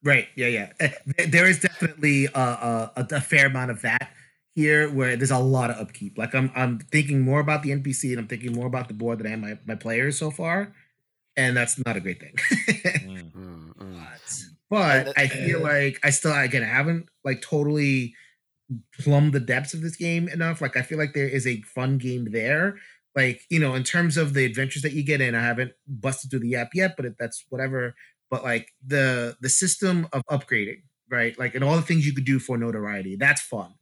[0.05, 0.29] Right.
[0.37, 0.49] Yeah.
[0.49, 0.73] Yeah.
[0.81, 4.11] Eh, there- There is definitely a, a, a fair amount of that
[4.55, 6.19] here, where there's a lot of upkeep.
[6.19, 9.19] Like I'm I'm thinking more about the NPC and I'm thinking more about the board
[9.19, 10.75] than I am my my players so far,
[11.37, 12.35] and that's not a great thing.
[13.03, 14.53] Mm, mm.
[14.71, 18.15] but And I it- feel like I still again I haven't like totally
[19.01, 20.61] plumbed the depths of this game enough.
[20.61, 22.77] Like I feel like there is a fun game there.
[23.15, 26.31] Like you know, in terms of the adventures that you get in, I haven't busted
[26.31, 27.95] through the app yet, but it, that's whatever.
[28.33, 31.39] But like the the system of upgrading, right?
[31.39, 33.75] Like and all the things you could do for notoriety, that's fun.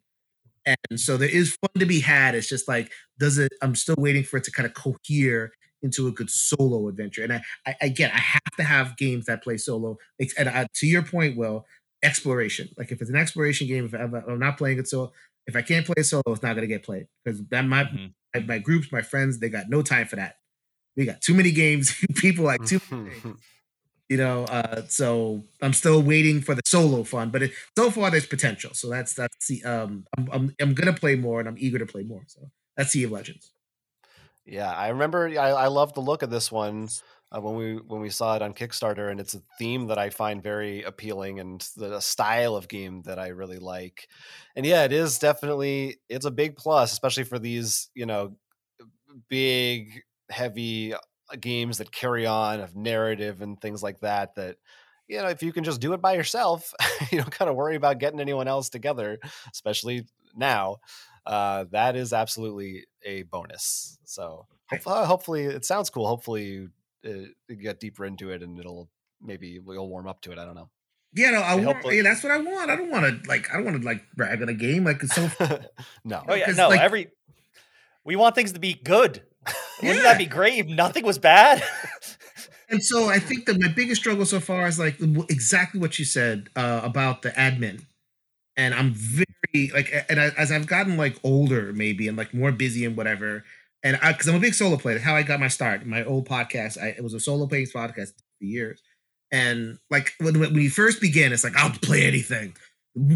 [0.67, 2.35] And so there is fun to be had.
[2.35, 3.53] It's just like, does it?
[3.63, 7.23] I'm still waiting for it to kind of cohere into a good solo adventure.
[7.25, 9.99] And I, I again, I have to have games that play solo.
[10.37, 11.65] And I, to your point, Will,
[12.03, 12.69] exploration.
[12.77, 15.13] Like if it's an exploration game, if I'm, I'm not playing it solo,
[15.47, 17.85] if I can't play it solo, it's not going to get played because that my,
[17.85, 18.13] Mhm.
[18.35, 20.37] my my groups, my friends, they got no time for that.
[20.97, 21.95] We got too many games.
[22.17, 22.81] People like too
[24.11, 24.45] you know.
[24.45, 28.73] Uh, so I'm still waiting for the solo fun, but it, so far there's potential.
[28.75, 31.87] So that's that's the um I'm, I'm I'm gonna play more and I'm eager to
[31.87, 32.25] play more.
[32.27, 33.53] So that's Sea of Legends.
[34.47, 35.29] Yeah, I remember.
[35.29, 36.89] I, I love the look of this one
[37.35, 40.11] uh, when we when we saw it on Kickstarter, and it's a theme that I
[40.11, 44.09] find very appealing, and the style of game that I really like.
[44.57, 48.37] And yeah, it is definitely it's a big plus, especially for these you know
[49.29, 50.95] big, heavy
[51.41, 54.35] games that carry on of narrative and things like that.
[54.37, 54.57] That
[55.09, 56.72] you know, if you can just do it by yourself,
[57.11, 59.18] you don't kind of worry about getting anyone else together,
[59.53, 60.07] especially
[60.37, 60.76] now
[61.26, 63.99] uh, that is absolutely a bonus.
[64.05, 64.81] So Right.
[64.83, 66.07] hope- uh, hopefully, it sounds cool.
[66.07, 66.70] Hopefully, you,
[67.05, 68.89] uh, you get deeper into it and it'll
[69.20, 70.39] maybe we'll warm up to it.
[70.39, 70.70] I don't know.
[71.12, 71.64] Yeah, no, I Yeah, want.
[71.66, 72.70] hopefully- Yeah, that's what I want.
[72.70, 73.51] I don't want to like.
[73.51, 74.85] I don't want to like brag on a game.
[74.85, 75.28] Like it's so.
[76.05, 76.68] no, Oh yeah, 'cause, no.
[76.68, 77.09] like- every
[78.05, 79.22] we want things to be good.
[79.82, 80.03] Wouldn't Yeah.
[80.03, 81.62] that be great if nothing was bad?
[82.68, 84.97] And so I think that my biggest struggle so far is like
[85.28, 87.84] exactly what you said uh, about the admin.
[88.57, 92.53] And I'm very like, and I, as I've gotten like older, maybe and like more
[92.53, 93.45] busy and whatever,
[93.82, 94.99] and I because I'm a big solo player.
[95.01, 95.86] How I got my start.
[95.86, 98.82] My old podcast, I, it was a solo playing podcast for years.
[99.32, 102.55] And like when, when we first began, it's like I'll play anything.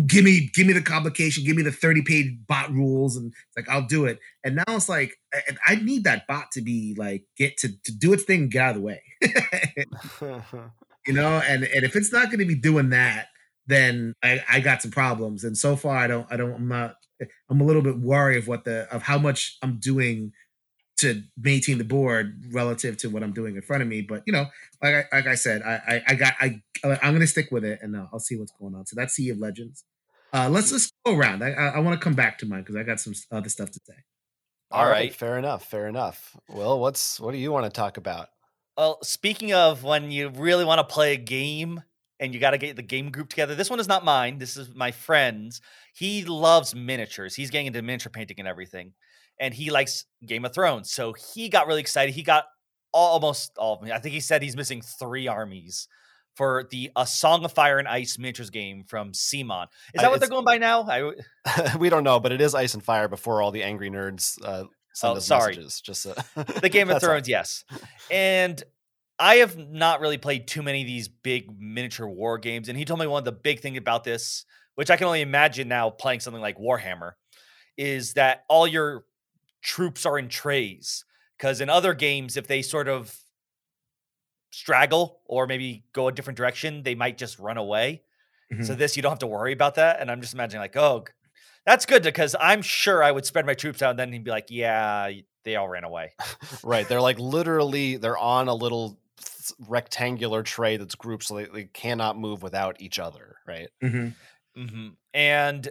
[0.07, 1.45] Give me, give me the complication.
[1.45, 4.21] Give me the 30 page bot rules, and like I'll do it.
[4.45, 7.93] And now it's like I, I need that bot to be like get to to
[7.93, 9.03] do its thing, get out of the way.
[11.07, 13.29] you know and and if it's not going to be doing that
[13.67, 16.97] then I, I got some problems and so far i don't i don't i'm not
[17.49, 20.33] i'm a little bit worried of what the of how much i'm doing
[21.05, 24.33] to maintain the board relative to what i'm doing in front of me but you
[24.33, 24.47] know
[24.83, 27.79] like i like i said i i, I got i i'm gonna stick with it
[27.83, 29.85] and uh, i'll see what's going on so that's sea of legends
[30.33, 32.77] uh let's just go around i i, I want to come back to mine because
[32.77, 33.95] i got some other stuff to say
[34.71, 35.15] All right.
[35.15, 35.65] fair enough.
[35.71, 36.37] Fair enough.
[36.49, 38.29] Well, what's what do you want to talk about?
[38.77, 41.81] well, speaking of when you really want to play a game
[42.21, 43.55] and you got to get the game group together.
[43.55, 44.39] This one is not mine.
[44.39, 45.61] This is my friend's.
[45.95, 47.35] He loves miniatures.
[47.35, 48.93] He's getting into miniature painting and everything,
[49.41, 50.93] and he likes Game of Thrones.
[50.93, 52.15] So he got really excited.
[52.15, 52.45] He got
[52.93, 53.91] almost all of me.
[53.93, 55.89] I think he said he's missing three armies
[56.37, 59.67] for the A Song of Fire and Ice miniatures game from CMON.
[59.95, 60.83] Is that I- what they're going by now?
[60.89, 64.37] I, we don't know, but it is Ice and Fire before all the angry nerds
[64.45, 64.65] uh,
[64.95, 65.53] send Oh, us sorry.
[65.57, 65.81] messages.
[65.81, 66.15] Just uh,
[66.61, 67.01] the Game of all.
[67.01, 67.65] Thrones, yes.
[68.11, 68.63] And
[69.19, 72.69] I have not really played too many of these big miniature war games.
[72.69, 75.21] And he told me one of the big things about this, which I can only
[75.21, 77.13] imagine now playing something like Warhammer,
[77.77, 79.05] is that all your
[79.65, 81.05] troops are in trays.
[81.39, 83.19] Because in other games, if they sort of
[84.53, 88.03] straggle or maybe go a different direction, they might just run away.
[88.61, 88.79] So Mhm.
[88.79, 90.01] this, you don't have to worry about that.
[90.01, 91.05] And I'm just imagining like, oh,
[91.67, 94.31] that's good because I'm sure I would spread my troops out and then he'd be
[94.31, 95.11] like, yeah,
[95.45, 96.15] they all ran away.
[96.65, 96.89] right.
[96.89, 99.01] They're like literally they're on a little
[99.69, 103.37] rectangular tray that's grouped so they, they cannot move without each other.
[103.47, 103.71] Right.
[103.83, 104.15] Mhm.
[104.57, 105.69] hmm And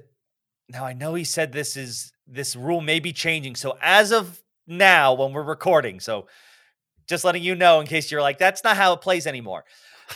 [0.69, 3.55] now I know he said this is this rule may be changing.
[3.55, 6.27] So as of now, when we're recording, so
[7.07, 9.65] just letting you know in case you're like, that's not how it plays anymore.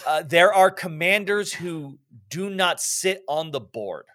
[0.05, 1.97] Uh, there are commanders who
[2.29, 4.05] do not sit on the board.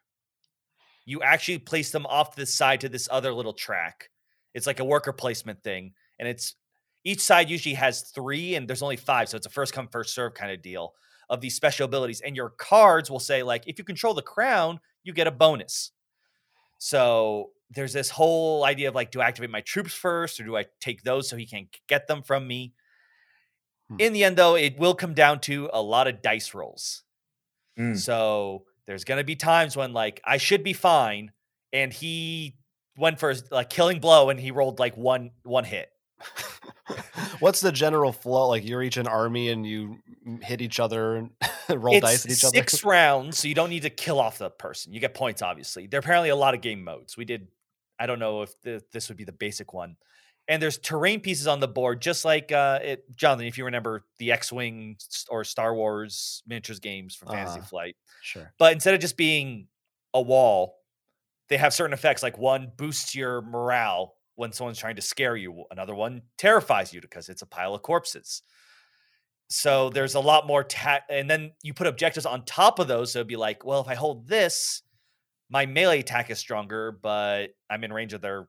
[1.04, 4.08] You actually place them off to the side to this other little track.
[4.54, 6.54] It's like a worker placement thing, and it's
[7.04, 10.14] each side usually has three, and there's only five, so it's a first come first
[10.14, 10.94] serve kind of deal
[11.28, 12.20] of these special abilities.
[12.20, 15.92] And your cards will say like, if you control the crown, you get a bonus.
[16.78, 20.56] So there's this whole idea of like, do I activate my troops first, or do
[20.56, 22.74] I take those so he can't get them from me?
[23.88, 23.96] Hmm.
[23.98, 27.02] In the end, though, it will come down to a lot of dice rolls.
[27.78, 27.98] Mm.
[27.98, 31.32] So there's gonna be times when like I should be fine,
[31.72, 32.56] and he
[32.96, 35.88] went for his like killing blow, and he rolled like one one hit.
[37.40, 38.48] What's the general flow?
[38.48, 39.98] Like you're each an army and you
[40.42, 41.30] hit each other and
[41.68, 42.54] roll it's dice at each other.
[42.54, 44.92] six rounds, so you don't need to kill off the person.
[44.92, 45.86] You get points, obviously.
[45.86, 47.16] There are apparently a lot of game modes.
[47.16, 47.48] We did.
[48.02, 49.96] I don't know if the, this would be the basic one.
[50.48, 53.46] And there's terrain pieces on the board, just like uh, it, Jonathan.
[53.46, 54.96] If you remember the X-wing
[55.30, 57.68] or Star Wars miniatures games from Fantasy Uh-huh.
[57.68, 58.52] Flight, Sure.
[58.58, 59.68] but instead of just being
[60.14, 60.78] a wall,
[61.48, 62.22] they have certain effects.
[62.24, 65.64] Like one boosts your morale when someone's trying to scare you.
[65.70, 68.42] Another one terrifies you because it's a pile of corpses.
[69.48, 73.12] So there's a lot more ta- and then you put objectives on top of those.
[73.12, 74.82] So it'd be like, well, if I hold this,
[75.52, 78.48] my melee attack is stronger, but I'm in range of their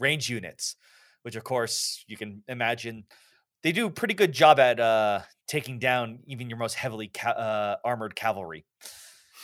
[0.00, 0.74] range units,
[1.22, 3.04] which of course you can imagine
[3.62, 7.30] they do a pretty good job at uh, taking down even your most heavily ca-
[7.30, 8.66] uh, armored cavalry.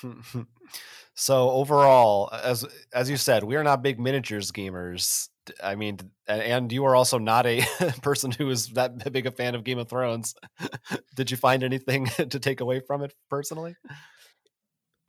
[1.14, 5.28] so overall, as as you said, we are not big miniatures gamers.
[5.62, 7.62] I mean, and you are also not a
[8.03, 10.34] person who is that big a fan of Game of Thrones.
[11.14, 13.76] Did you find anything to take away from it personally?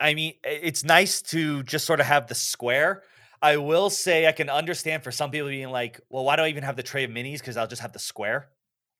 [0.00, 3.02] I mean, it's nice to just sort of have the square.
[3.42, 6.48] I will say I can understand for some people being like, well, why do I
[6.48, 7.38] even have the tray of minis?
[7.38, 8.48] Because I'll just have the square.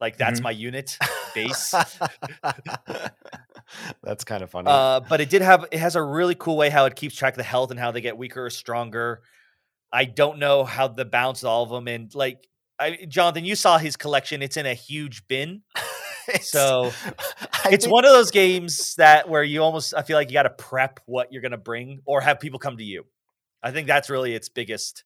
[0.01, 0.45] Like that's Mhm.
[0.45, 0.97] my unit
[1.35, 1.75] base.
[4.03, 4.67] That's kind of funny.
[4.69, 7.35] Uh, but it did have it has a really cool way how it keeps track
[7.35, 9.23] of the health and how they get weaker or stronger.
[9.93, 12.49] I don't know how the balance of all of them and like
[12.81, 14.43] I, Jonathan, you saw his collection.
[14.43, 15.63] It's in a huge bin.
[16.31, 16.93] It's- So
[17.67, 20.45] it's think- one of those games that where you almost I feel like you got
[20.45, 23.05] to prep what you're going to bring or have people come to you.
[23.63, 25.05] I think that's really its biggest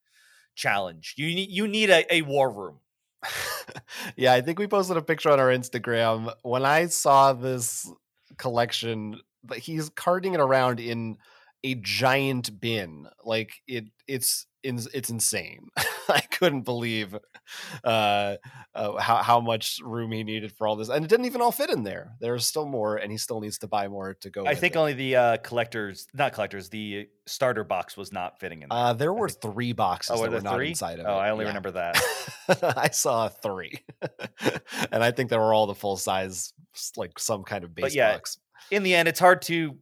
[0.55, 1.15] challenge.
[1.17, 2.79] You need you need a, a war room.
[4.17, 6.33] yeah, I think we posted a picture on our Instagram.
[6.43, 7.91] When I saw this
[8.37, 11.17] collection, but he's carting it around in
[11.65, 13.07] a giant bin.
[13.25, 15.69] Like it, it's it's insane.
[16.09, 17.17] I couldn't believe
[17.83, 18.37] uh,
[18.75, 21.53] uh, how how much room he needed for all this, and it didn't even all
[21.53, 22.13] fit in there.
[22.21, 24.47] There's still more, and he still needs to buy more to go.
[24.47, 24.79] I think it.
[24.79, 28.79] only the uh, collectors, not collectors, the starter box was not fitting in there.
[28.79, 30.69] Uh, there were three boxes oh, that were not three?
[30.71, 31.13] inside of oh, it.
[31.13, 31.49] Oh, I only Yeah.
[31.51, 32.01] remember that.
[32.77, 33.79] I saw three,
[34.93, 36.53] and I think they were all the full size,
[36.97, 38.39] like some kind of base But yeah, box.
[38.71, 39.77] in the end, it's hard to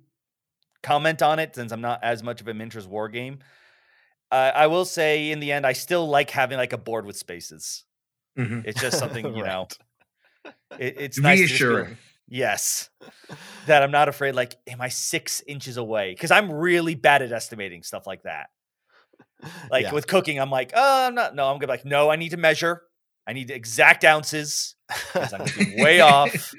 [0.82, 3.38] comment on it since I'm not as much of a miniatures war game.
[4.32, 7.16] Uh, I will say, in the end, I still like having like a board with
[7.16, 7.84] spaces.
[8.38, 8.64] Mhm.
[8.66, 9.68] It's just something you know.
[10.78, 11.98] It, it's nice to be like- Reassuring.
[12.28, 12.88] yes,
[13.66, 14.34] that I'm not afraid.
[14.34, 16.12] Like, am I six inches away?
[16.14, 18.46] Because I'm really bad at estimating stuff like that.
[19.70, 19.92] Like Yeah.
[19.92, 21.34] with cooking, I'm like, oh, I'm not.
[21.34, 22.82] No, I'm gonna be like, no, I need to measure.
[23.26, 24.76] I need exact ounces.
[25.14, 26.54] I'm gonna be way off.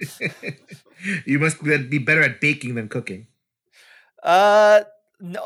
[1.25, 3.27] you must be be better at baking than cooking.
[4.21, 4.81] Uh,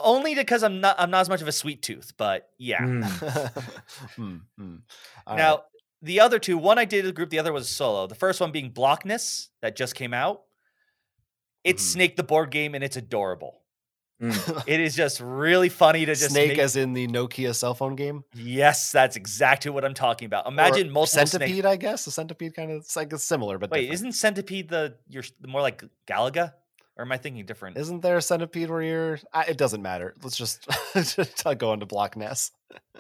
[0.04, 0.96] only because I'm not.
[1.00, 2.80] I'm not as much of a sweet tooth, but yeah.
[2.82, 3.54] Mm.
[4.16, 4.76] Hmm, hmm.
[5.26, 5.38] All right.
[5.38, 5.64] Now,
[6.02, 8.08] the other two, one I did a group, the other was solo.
[8.08, 10.42] The first one being Block Ness that just came out.
[11.64, 11.94] It's Mhm.
[11.94, 13.62] Snake the board game, and it's adorable.
[14.22, 14.64] Mm.
[14.68, 17.96] It is just really funny to just Snake make- as in the Nokia cell phone
[17.96, 18.24] game.
[18.34, 20.48] Yes, that's exactly what I'm talking about.
[20.48, 21.66] Imagine Or multiple centipede, Snake.
[21.66, 22.06] I guess.
[22.06, 23.94] The centipede kind of it's like it's similar, but Wait, different.
[23.94, 26.54] isn't Centipede the you're more like Galaga,
[26.98, 27.78] or am I thinking different?
[27.78, 29.20] Isn't there a centipede where you're?
[29.34, 30.16] I, it doesn't matter.
[30.24, 30.68] Let's just
[31.58, 32.52] go into Block Ness.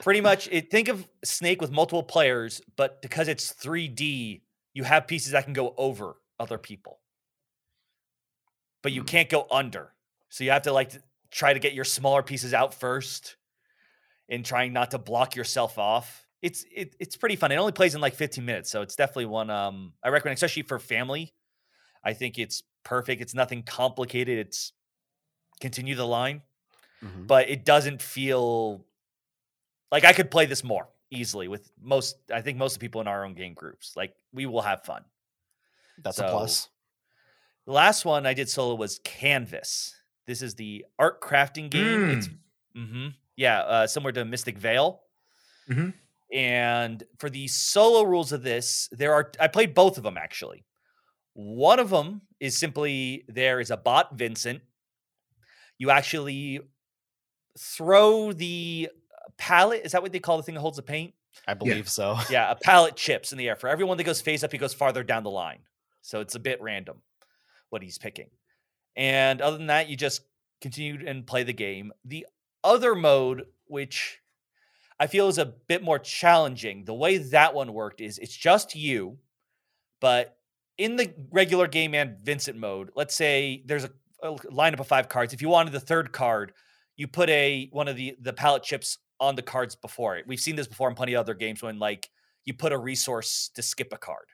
[0.01, 4.41] Pretty much, it, think of Snake with multiple players, but because it's 3D,
[4.73, 6.99] you have pieces that can go over other people,
[8.83, 9.07] but you Hmm.
[9.07, 9.93] can't go under.
[10.29, 10.91] So you have to like
[11.31, 13.35] try to get your smaller pieces out first,
[14.29, 16.25] and trying not to block yourself off.
[16.41, 17.51] It's it, it's pretty fun.
[17.51, 20.63] It only plays in like 15 minutes, so it's definitely one um I recommend, especially
[20.63, 21.33] for family.
[22.03, 23.21] I think it's perfect.
[23.21, 24.37] It's nothing complicated.
[24.39, 24.71] It's
[25.59, 26.41] continue the line
[27.03, 27.27] Mhm.
[27.27, 28.83] but it doesn't feel
[29.91, 32.17] like I could play this more easily with most.
[32.31, 33.95] I think most of the people in our own game groups.
[33.95, 35.03] Like we will have fun.
[35.99, 36.69] That's a plus.
[37.65, 39.95] The last one I did solo was Canvas.
[40.25, 42.09] This is the art crafting game.
[42.17, 42.29] It's
[42.75, 45.01] mm-hmm, yeah, uh, similar to Mystic Vale.
[45.69, 45.93] Mhm.
[46.31, 50.65] And for the solo rules of this, there are I played both of them actually.
[51.37, 54.63] One of them is simply there is a bot Vincent.
[55.77, 56.61] You actually
[57.59, 59.85] throw the uh, palette.
[59.85, 61.13] Is that what they call the thing that holds the paint?
[61.47, 62.17] I believe so.
[62.31, 63.55] Yeah, a palette chips in the air.
[63.55, 65.59] For everyone that goes face up, he goes farther down the line.
[66.01, 67.03] So it's a bit random
[67.69, 68.31] what he's picking.
[68.95, 70.21] And other than that, you just
[70.59, 71.91] continue and play the game.
[72.03, 72.25] The
[72.63, 74.21] other mode, which
[74.99, 78.75] I feel is a bit more challenging, the way that one worked is it's just
[78.75, 79.19] you,
[80.01, 80.36] but
[80.77, 83.91] in the regular game and Vincent mode, let's say there's a,
[84.23, 85.33] a lineup of five cards.
[85.33, 86.53] If you wanted the third card,
[86.95, 90.25] you put a one of the the palette chips on the cards before it.
[90.27, 92.09] We've seen this before in plenty of other games when like
[92.45, 94.25] you put a resource to skip a card.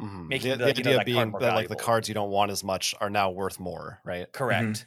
[0.00, 0.28] Mhm.
[0.28, 2.08] Making the, the- the you know, idea that card being more that like the cards
[2.08, 4.30] you don't want as much are now worth more, right?
[4.32, 4.86] Correct.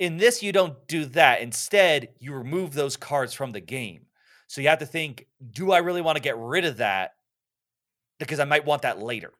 [0.00, 1.40] In this, you don't do that.
[1.40, 4.06] Instead, you remove those cards from the game.
[4.48, 7.12] So you have to think, do I really want to get rid of that?
[8.18, 9.32] Because I might want that later.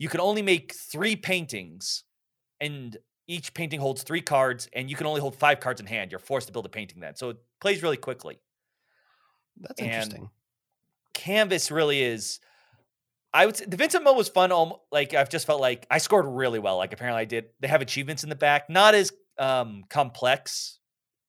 [0.00, 2.04] You can only make three paintings,
[2.58, 2.96] and
[3.28, 6.10] each painting holds three cards, and you can only hold five cards in hand.
[6.10, 7.14] You're forced to build a painting then.
[7.16, 8.40] So it plays really quickly.
[9.58, 10.30] That's And- interesting.
[11.12, 12.40] Canvas really is.
[13.34, 14.50] I would say the Vincent mode was fun.
[14.90, 16.78] Like I've just felt like I scored really well.
[16.78, 17.50] Like apparently I did.
[17.60, 20.78] They have achievements in the back, not as um, complex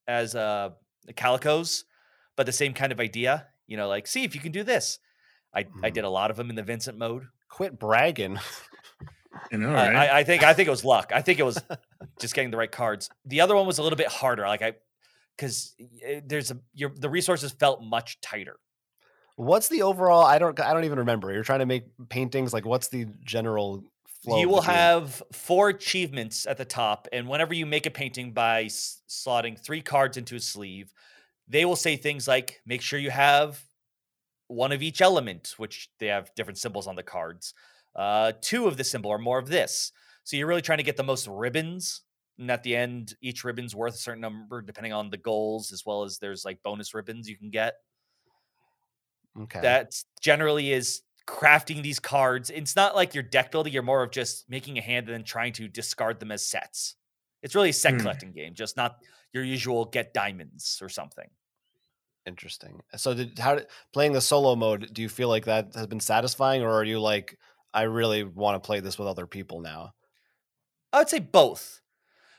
[0.07, 0.69] as uh,
[1.05, 1.84] the Calicos,
[2.38, 3.47] but the same kind of idea.
[3.67, 4.97] You know, like see if you can do this.
[5.53, 5.93] I, I Mhm.
[5.93, 7.26] did a lot of them in the Vincent mode.
[7.52, 8.39] Quit bragging.
[9.52, 9.95] I know, right?
[9.95, 11.12] I, I think I think it was luck.
[11.14, 11.62] I think it was
[12.20, 13.10] just getting the right cards.
[13.26, 14.47] The other one was a little bit harder.
[14.47, 14.74] Like I,
[15.36, 18.56] because eh, there's a your the resources felt much tighter.
[19.36, 20.26] What's the overall?
[20.26, 20.60] I don't.
[20.60, 21.32] I don't even remember.
[21.34, 22.54] You're trying to make paintings.
[22.54, 23.84] Like, what's the general
[24.24, 24.39] flow?
[24.39, 28.66] you will have four achievements at the top, and whenever you make a painting by
[28.66, 30.93] slotting three cards into a sleeve,
[31.47, 33.62] they will say things like, "Make sure you have
[34.52, 37.54] one of each element," which they have different symbols on the cards.
[37.95, 39.91] Uh, two of the symbol or more of this.
[40.24, 42.02] So you're really trying to get the most ribbons,
[42.38, 45.86] and at the end, each ribbon's worth a certain number depending on the goals, as
[45.86, 47.76] well as there's like bonus ribbons you can get
[49.36, 49.62] Okay.
[49.62, 52.49] that generally is crafting these cards.
[52.49, 55.24] It's not like you're deck building, you're more of just making a hand and then
[55.24, 56.95] trying to discard them as sets.
[57.41, 57.99] It's really a set Hmm.
[57.99, 58.97] collecting game, just not
[59.34, 61.30] your usual get diamonds or something.
[62.26, 62.82] Interesting.
[62.95, 63.59] So, did how
[63.93, 64.89] playing the solo mode?
[64.93, 67.38] Do you feel like that has been satisfying, or are you like,
[67.74, 69.93] I really want to play this with other people now?
[70.93, 71.82] I would say both.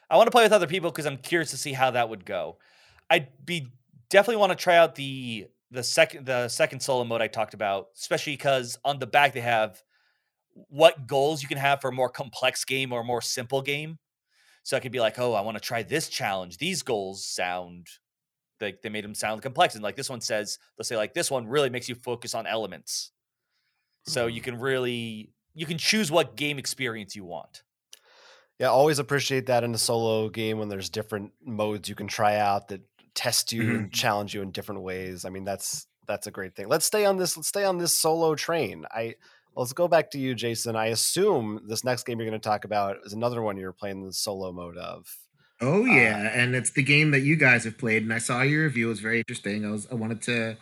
[0.08, 2.24] I want to play with other people because I'm curious to see how that would
[2.24, 2.58] go.
[3.10, 3.68] I'd be
[4.08, 7.88] definitely want to try out the the second the second solo mode I talked about,
[7.96, 9.82] especially because on the back they have
[10.68, 13.98] what goals you can have for a more complex game or a more simple game.
[14.64, 16.58] So I could be like, oh, I want to try this challenge.
[16.58, 17.88] These goals sound
[18.62, 21.30] like they made them sound complex, and like this one says, they'll say like this
[21.30, 23.12] one really makes you focus on elements.
[24.04, 24.44] So you Mhm.
[24.44, 27.62] can really you can choose what game experience you want.
[28.58, 32.36] Yeah, always appreciate that in a solo game when there's different modes you can try
[32.36, 32.80] out that
[33.14, 35.24] test you and challenge you in different ways.
[35.24, 36.68] I mean, that's that's a great thing.
[36.68, 37.36] Let's stay on this.
[37.36, 38.86] Let's stay on this solo train.
[38.90, 39.16] I
[39.54, 40.76] let's go back to you, Jason.
[40.76, 44.04] I assume this next game you're going to talk about is another one you're playing
[44.04, 45.06] the solo mode of.
[45.62, 48.42] Oh Uh, yeah, and it's the game that you guys have played, and I saw
[48.42, 48.86] your review.
[48.86, 49.64] It was very interesting.
[49.64, 50.56] I was I wanted to,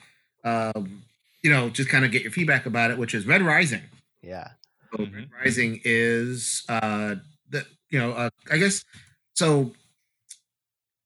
[0.44, 1.02] um,
[1.42, 3.82] you know, just kind of get your feedback about it, which is Red Rising.
[4.22, 4.48] Yeah.
[4.92, 5.14] So Mhm.
[5.14, 7.16] Red Rising is uh
[7.48, 8.84] the you know uh, I guess
[9.34, 9.72] so.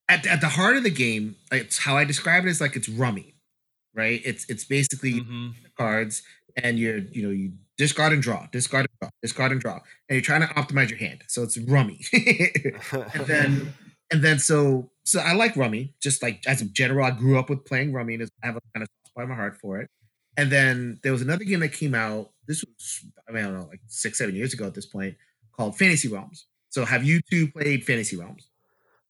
[0.08, 2.88] At at the heart of the game, it's how I describe it is like it's
[2.90, 3.36] rummy,
[3.94, 4.20] right?
[4.24, 5.54] It's it's basically Mhm.
[5.78, 6.22] cards
[6.56, 9.74] and you're you know you discard and draw, discard and draw, discard and draw,
[10.08, 11.22] and you're trying to optimize your hand.
[11.28, 13.72] So it's rummy, and then
[14.12, 15.94] and then so so I like rummy.
[16.00, 18.60] Just like as a general, I grew up with playing rummy, and I have a
[18.74, 19.88] kind of spot in my heart for it.
[20.36, 22.30] And then there was another game that came out.
[22.46, 25.16] This was I mean I don't know like six seven years ago at this point
[25.56, 26.46] called Fantasy Realms.
[26.70, 28.48] So have you two played Fantasy Realms?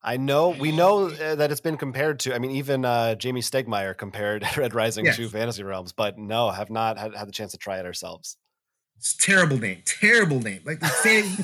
[0.02, 2.34] I know we know uh, that it's been compared to.
[2.34, 5.16] I mean, even uh, Jamey Stegmaier compared Red Rising yes.
[5.16, 8.36] to Fantasy Realms, but no, have not had, had the chance to try it ourselves.
[8.98, 10.60] It's terrible name, terrible name.
[10.64, 11.24] Like the, same,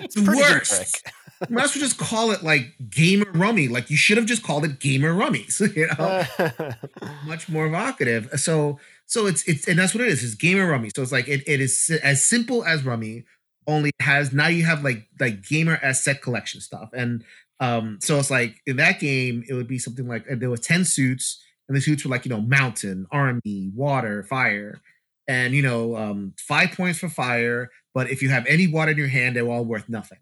[0.00, 1.02] it's the worst.
[1.48, 3.68] You might as well just call it like Gamer Rummy.
[3.68, 5.60] Like you should have just called it Gamer Rummies.
[5.76, 6.72] You know,
[7.26, 8.28] much more evocative.
[8.36, 10.22] So, so it's it's and that's what it is.
[10.22, 10.90] It's Gamer Rummy.
[10.94, 13.24] So it's like it, it is as simple as Rummy,
[13.66, 17.24] only has now you have like like gamer as set collection stuff and
[17.62, 20.84] um, so it's like in that game, it would be something like there were 10
[20.84, 24.80] suits, and the suits were like, you know, mountain, army, water, fire.
[25.28, 28.98] And you know, um, five points for fire, but if you have any water in
[28.98, 30.18] your hand, they're all worth nothing.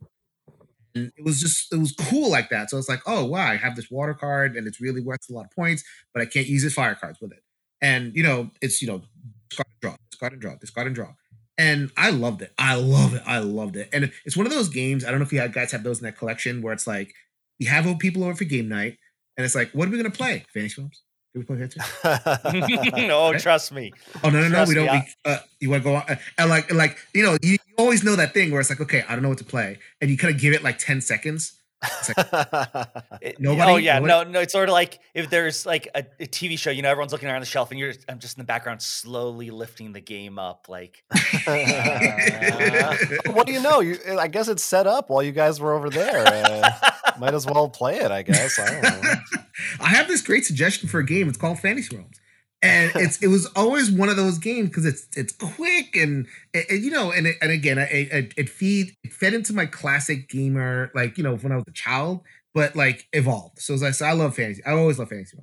[0.94, 2.70] And it was just it was cool like that.
[2.70, 5.32] So it's like, oh wow, I have this water card and it's really worth a
[5.32, 7.42] lot of points, but I can't use it fire cards with it.
[7.82, 9.02] And you know, it's you know,
[9.48, 11.14] discard and draw, discard and draw, discard and draw.
[11.58, 12.52] And I loved it.
[12.58, 13.22] I love it.
[13.26, 13.90] I loved it.
[13.92, 15.04] And it's one of those games.
[15.04, 17.14] I don't know if you guys have those in that collection where it's like
[17.58, 18.96] you have people over for game night,
[19.36, 20.44] and it's like, what are we gonna play?
[20.52, 21.02] Fantasy films.
[21.32, 22.96] Can we play that too?
[23.06, 23.92] no, trust me.
[24.24, 24.64] Oh no, no, no.
[24.64, 24.90] we don't.
[24.90, 27.58] We, uh, you want to go on, uh, and like, like you know, you, you,
[27.78, 30.10] always know that thing where it's like, okay, I don't know what to play, and
[30.10, 31.59] you kind of give it like ten seconds.
[31.82, 32.16] Like,
[33.38, 33.72] nobody.
[33.72, 34.30] Oh yeah, nobody?
[34.30, 34.40] no, no.
[34.40, 37.28] It's sort of like if there's like a, a, TV show, you know, everyone's looking
[37.28, 40.68] around the shelf, and you're, I'm just in the background, slowly lifting the game up.
[40.68, 41.02] Like,
[41.46, 42.96] uh,
[43.32, 43.80] what do you know?
[43.80, 46.24] You, I guess it's set up while you guys were over there.
[46.26, 46.70] Uh,
[47.18, 48.58] might as well play it, I guess.
[48.58, 49.12] I don't know.
[49.80, 51.28] I have this great suggestion for a game.
[51.28, 52.20] It's called Fantasy Realms.
[52.62, 56.82] And it's it was always one of those games because it's it's quick and, and
[56.82, 60.90] you know and it, and again it, it feed it fed into my classic gamer
[60.94, 62.20] like you know when I was a child
[62.54, 63.60] but like evolved.
[63.60, 64.62] So as I said I love fantasy.
[64.64, 65.38] I always love fantasy.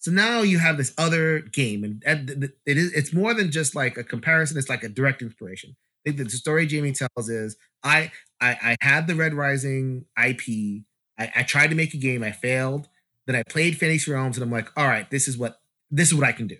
[0.00, 2.02] So now you have this other game and
[2.66, 4.58] it is it's more than just like a comparison.
[4.58, 5.76] It's like a direct inspiration.
[6.06, 10.84] I think the story Jamey tells is I I, I had the Red Rising IP
[11.18, 12.88] I, I tried to make a game, I failed.
[13.26, 15.60] Then I played Fantasy Realms, and I'm like, all right, this is what
[15.90, 16.56] this is what I can do.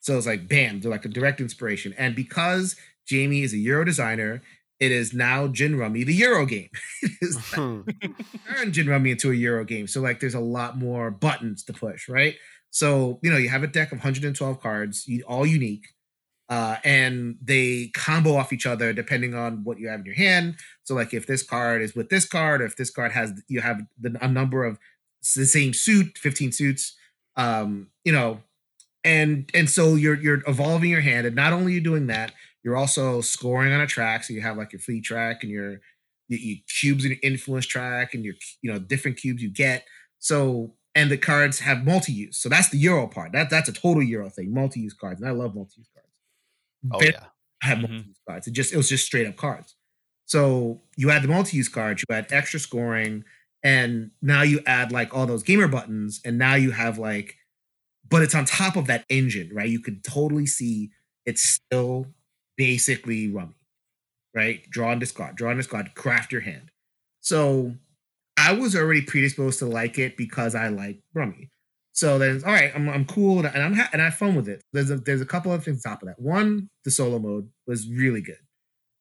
[0.00, 1.94] So it's like, bam, they're like a direct inspiration.
[1.98, 2.76] And because
[3.10, 4.42] Jamey is a Euro designer,
[4.78, 6.70] it is now Gin Rummy, the Euro game.
[7.52, 9.86] Turn Gin Rummy into a Euro game.
[9.86, 12.36] So like, there's a lot more buttons to push, right?
[12.70, 15.88] So you know, you have a deck of 112 cards, all unique
[16.50, 20.56] uh, and they combo off each other depending on what you have in your hand.
[20.82, 23.60] So, like if this card is with this card, or if this card has you
[23.60, 24.76] have the, a number of
[25.36, 26.96] the same suit, fifteen suits,
[27.36, 28.40] um, you know,
[29.04, 32.32] and and so you're you're evolving your hand, and not only are you doing that,
[32.62, 34.24] you're also scoring on a track.
[34.24, 35.80] So you have like your fleet track and your
[36.28, 39.84] your, cubes and your influence track, and your you know different cubes you get.
[40.18, 42.38] So and the cards have multi-use.
[42.38, 43.32] So that's the Euro part.
[43.32, 46.08] That that's a total Euro thing, multi-use cards, and I love multi-use cards.
[46.92, 47.26] Oh yeah,
[47.62, 47.92] had mm-hmm.
[47.92, 48.46] multi-use cards.
[48.46, 49.76] It just it was just straight up cards.
[50.26, 53.24] So you had the multi-use cards, you had extra scoring,
[53.64, 57.36] and now you add like all those gamer buttons, and now you have like,
[58.10, 59.68] but it's on top of that engine, right?
[59.68, 60.90] You can totally see
[61.26, 62.06] it's still
[62.56, 63.54] basically rummy,
[64.34, 64.68] right?
[64.70, 66.70] Draw and discard, draw and discard, craft your hand.
[67.20, 67.74] So
[68.36, 71.50] I was already predisposed to like it because I like rummy.
[71.92, 74.48] So then, all right, I'm, I'm cool and I'm ha- and I have fun with
[74.48, 74.62] it.
[74.72, 76.20] There's a there's a couple of things on top of that.
[76.20, 78.38] One, the solo mode was really good.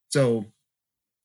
[0.09, 0.45] So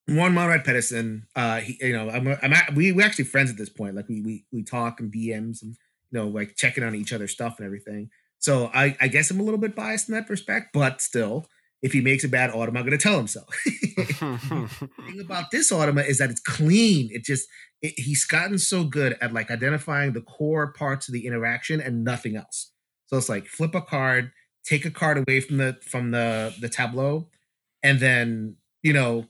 [0.06, 3.56] one Monrad Pedersen, uh, he, you know, I'm, I'm at, we we actually friends at
[3.56, 3.96] this point.
[3.96, 5.76] Like we we we talk and DMs and
[6.14, 8.10] you know like checking on each other's stuff and everything.
[8.38, 11.46] So I I guess I'm a little bit biased in that respect, but still,
[11.82, 13.42] if he makes a bad automa, I'm going to tell him so.
[13.66, 17.10] the thing about this automa is that it's clean.
[17.12, 17.48] It just
[17.82, 22.04] it, he's gotten so good at like identifying the core parts of the interaction and
[22.04, 22.70] nothing else.
[23.06, 24.30] So it's like flip a card,
[24.64, 27.28] take a card away from the from the the tableau,
[27.82, 29.26] and then you know,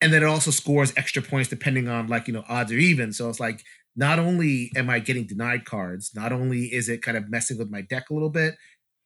[0.00, 3.12] and then it also scores extra points depending on like you know odds or even.
[3.12, 3.64] So it's like
[4.00, 7.70] not only am I getting denied cards, not only is it kind of messing with
[7.70, 8.54] my deck a little bit.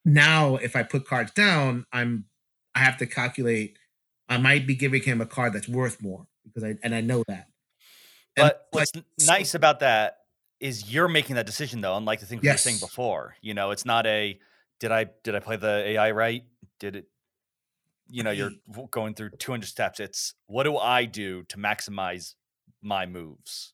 [0.05, 2.27] Now, if I put cards down, I'm
[2.77, 3.77] I have to calculate.
[4.29, 7.25] I might be giving him a card that's worth more because I and I know
[7.27, 7.49] that.
[8.37, 8.93] And but what's
[9.27, 10.19] nice about that
[10.61, 12.45] is you're making that decision though, unlike the thing yes.
[12.45, 13.35] we were saying before.
[13.43, 14.39] You know, it's not a
[14.79, 16.45] did I did I play the AI right?
[16.79, 17.07] Did it
[18.09, 18.53] you know, you're
[18.91, 19.99] going through 200 steps.
[19.99, 22.35] It's what do I do to maximize
[22.83, 23.74] my moves?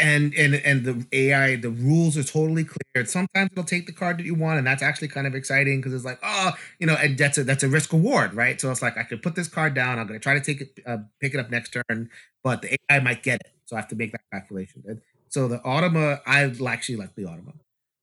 [0.00, 3.04] And and and the AI, the rules are totally clear.
[3.04, 5.94] Sometimes it'll take the card that you want, and that's actually kind of exciting because
[5.94, 8.60] it's like, oh, you know, and that's a that's a risk reward, right?
[8.60, 9.98] So it's like I could put this card down.
[9.98, 12.10] I'm going to try to take it, uh, pick it up next turn,
[12.42, 14.82] but the AI might get it, so I have to make that calculation.
[14.86, 17.54] And so the Automa, I actually like the Automa.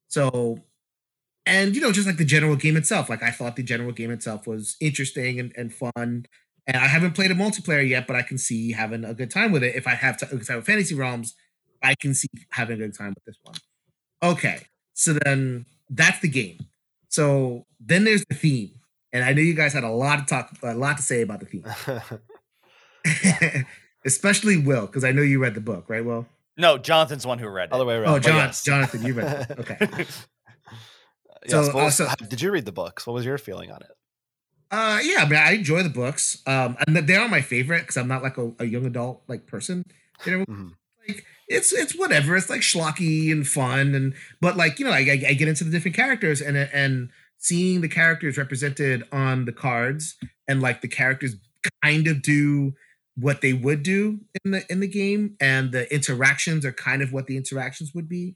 [0.08, 0.60] So,
[1.46, 4.12] and you know, just like the general game itself, like I thought the general game
[4.12, 6.28] itself was interesting and, and fun.
[6.66, 9.52] And I haven't played a multiplayer yet, but I can see having a good time
[9.52, 9.76] with it.
[9.76, 11.36] If I have to, if I have Fantasy Realms,
[11.84, 13.56] I can see having a good time with this one.
[14.24, 14.60] Okay,
[14.94, 16.60] so then that's the game.
[17.10, 18.72] So then there's the theme,
[19.12, 21.42] and I know you guys had a lot to talk, a lot to say about
[21.42, 21.66] the theme,
[24.06, 26.04] especially Will, because I know you read the book, right?
[26.04, 26.26] Will?
[26.58, 27.74] No, Jonathan's the one who read it.
[27.74, 28.10] Other way around.
[28.10, 28.64] Oh, but John, yes.
[28.64, 29.60] Jonathan, you read it.
[29.60, 29.78] Okay.
[29.90, 30.26] yes,
[31.48, 33.06] So, what was- uh, so- did you read the books?
[33.08, 33.92] What was your feeling on it?
[34.72, 36.42] Uh, yeah, I mean, I enjoy the books.
[36.48, 39.46] Um, and they are my favorite because I'm not like a, a young adult like
[39.46, 39.86] person.
[40.26, 40.72] You know, Mhm.
[41.08, 42.36] like it's it's whatever.
[42.36, 45.64] It's like schlocky and fun, and but like you know, I, I, I get into
[45.64, 50.16] the different characters and and seeing the characters represented on the cards
[50.48, 51.36] and like the characters
[51.84, 52.74] kind of do
[53.16, 57.14] what they would do in the in the game, and the interactions are kind of
[57.14, 58.36] what the interactions would be.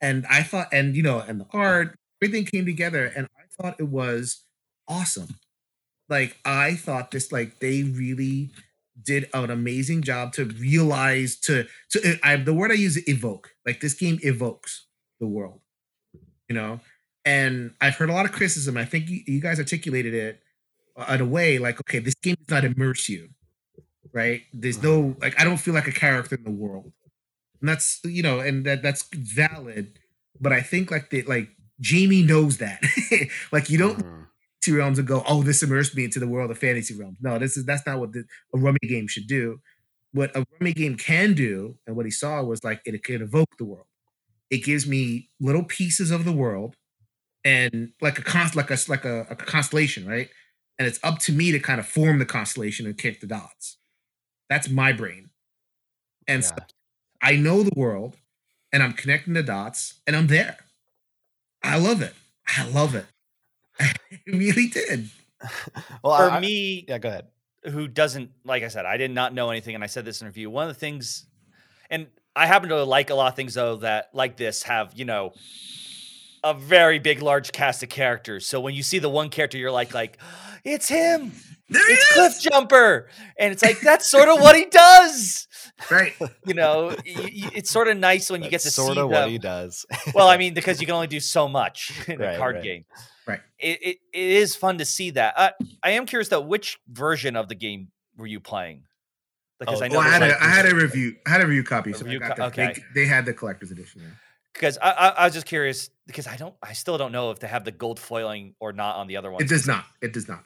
[0.00, 3.76] And I thought, and you know, and the art, everything came together, and I thought
[3.78, 4.44] it was
[4.88, 5.36] awesome
[6.08, 8.50] like i thought this like they really
[9.00, 13.50] did an amazing job to realize to to I, the word i use evoke.
[13.66, 14.86] Like this game evokes
[15.20, 15.60] the world
[16.48, 16.80] you know?
[17.24, 18.76] And i've heard a lot of criticism.
[18.76, 20.42] I think you, you guys articulated it
[20.96, 23.28] uh, in a way like okay this game does not immerse you
[24.12, 24.42] right?
[24.52, 26.92] There's no like i don't feel like a character in the world.
[27.60, 29.98] And that's you know and that that's valid
[30.40, 31.48] but i think like the like
[31.80, 32.80] Jamey knows that.
[33.52, 34.26] Like you don't Mhm.
[34.62, 37.18] Fantasy realms and go, oh, this immersed me into the world of fantasy realms.
[37.20, 39.60] No, this is that's not what the, a rummy game should do.
[40.12, 43.56] What a rummy game can do, and what he saw was like it can evoke
[43.58, 43.86] the world.
[44.50, 46.76] It gives me little pieces of the world,
[47.44, 50.28] and like a const, like a like a, a constellation, right?
[50.78, 53.78] And it's up to me to kind of form the constellation and connect the dots.
[54.50, 55.30] That's my brain,
[56.28, 56.54] and so
[57.22, 58.16] I know the world,
[58.70, 60.58] and I'm connecting the dots, and I'm there.
[61.62, 62.14] I love it.
[62.46, 63.06] I love it.
[64.12, 65.08] I really did.
[66.02, 67.26] well, For I- I- me, yeah, go ahead.
[67.64, 70.26] who doesn't like I said, I did not know anything, and I said this in
[70.26, 70.50] a review.
[70.50, 71.26] One of the things,
[71.90, 72.06] and
[72.36, 75.32] I happen to like a lot of things though that like this have you know
[76.44, 78.46] a very big, large cast of characters.
[78.46, 80.18] So when you see the one character, you're like, like
[80.64, 81.32] it's him,
[81.68, 82.14] There he it's is.
[82.14, 83.08] Cliff Jumper,
[83.38, 85.46] and it's like that's sort of what he does.
[85.90, 86.14] Right.
[86.46, 88.98] You know, y- y- it's sort of nice when you get to That's see sort
[88.98, 89.20] of them.
[89.20, 89.84] what he does.
[90.14, 92.64] well, I mean, because you can only do so much in Right, a card right.
[92.64, 92.84] game.
[93.26, 93.40] Right.
[93.58, 95.34] It, it it is fun to see that.
[95.36, 95.50] Uh,
[95.82, 98.84] I am curious though, which version of the game were you playing?
[99.60, 101.14] Because Oh, I know Well, I had like, a, I had a review.
[101.26, 102.82] I had a review copy, A so I review got co- the, okay.
[102.94, 104.02] they, had the collector's edition.
[104.02, 104.08] Yeah.
[104.52, 107.38] because I, I I was just curious because I don't I still don't know if
[107.38, 109.40] they have the gold foiling or not on the other one.
[109.40, 109.84] It does not.
[110.00, 110.42] It does not.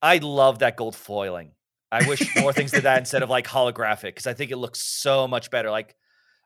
[0.00, 1.52] I love that gold foiling.
[1.92, 4.80] I wish more things did that instead of like holographic because I think it looks
[4.80, 5.70] so much better.
[5.70, 5.94] Like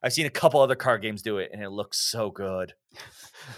[0.02, 2.74] I've seen a couple other card games do it and it looks so good.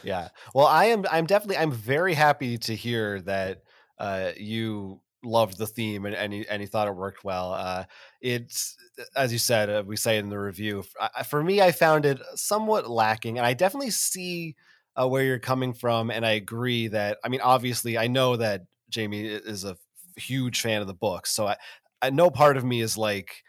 [0.03, 0.29] yeah.
[0.55, 1.05] Well, I am.
[1.11, 1.59] I'm definitely.
[1.59, 3.63] I'm very happy to hear that
[3.99, 7.53] uh, you loved the theme and and you, and you thought it worked well.
[7.53, 7.85] Uh,
[8.21, 8.77] it's
[9.17, 9.71] as you said.
[9.71, 10.85] Uh, we say in the review.
[11.01, 14.57] I- For me, I found it somewhat lacking, and I definitely see
[15.01, 17.19] uh, where you're coming from, and I agree that.
[17.25, 19.77] I mean, obviously, I know that Jamey is a
[20.17, 21.57] huge fan of the book, so I,
[22.03, 23.43] I no part of me is like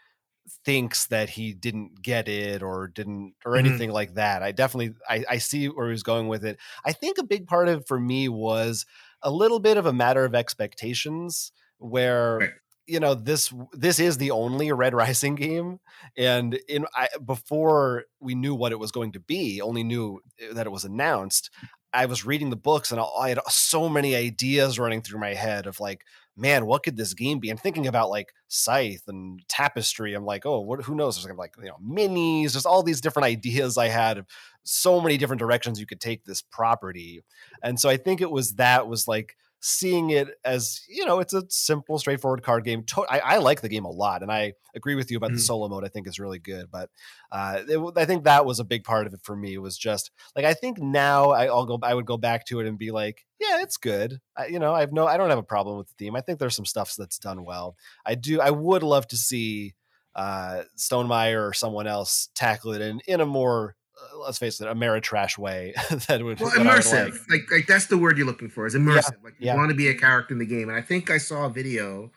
[0.64, 3.58] thinks that he didn't get it or didn't or Mhm.
[3.58, 4.42] anything like that.
[4.42, 6.58] I definitely I, I see where he was going with it.
[6.84, 8.84] I think a big part of it for me was
[9.22, 12.50] a little bit of a matter of expectations where Right.
[12.86, 15.78] you know this this is the only red rising game
[16.16, 20.20] and in I, before we knew what it was going to be only knew
[20.52, 21.50] that it was announced
[21.92, 25.66] i was reading the books and i had so many ideas running through my head
[25.66, 26.02] of like
[26.36, 27.50] man what could this game be?
[27.50, 30.14] I'm thinking about like scythe and tapestry.
[30.14, 31.22] I'm like oh what who knows?
[31.22, 34.26] There's like you know minis just all these different ideas i had of
[34.64, 37.22] so many different directions you could take this property.
[37.62, 41.32] And so i think it was that was like seeing it as you know it's
[41.32, 42.82] a simple straightforward card game.
[42.82, 45.36] To- I, I like the game a lot and i agree with you about the
[45.36, 45.42] Mhm.
[45.46, 46.90] solo mode i think is really good but
[47.30, 50.10] uh, it i think that was a big part of it for me was just
[50.34, 52.90] like i think now I, i'll go i would go back to it and be
[52.90, 54.20] like yeah it's good.
[54.36, 56.16] I, you know i have no i don't have a problem with the theme.
[56.16, 57.76] I think there's some stuff that's done well.
[58.04, 59.74] I do i would love to see
[60.16, 63.76] uh Stonemaier or someone else tackle it in in a more
[64.18, 65.74] let's face it, a Ameritrash way
[66.08, 67.12] that would Well, that I would immersive.
[67.12, 67.30] like.
[67.30, 67.50] Like.
[67.50, 68.66] like that's the word you're looking for.
[68.66, 69.22] Is immersive.
[69.24, 69.56] like you yeah.
[69.56, 70.68] want to be a character in the game.
[70.68, 72.10] And I think I saw a video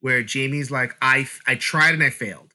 [0.00, 2.52] where Jamey's like, I I tried and I failed.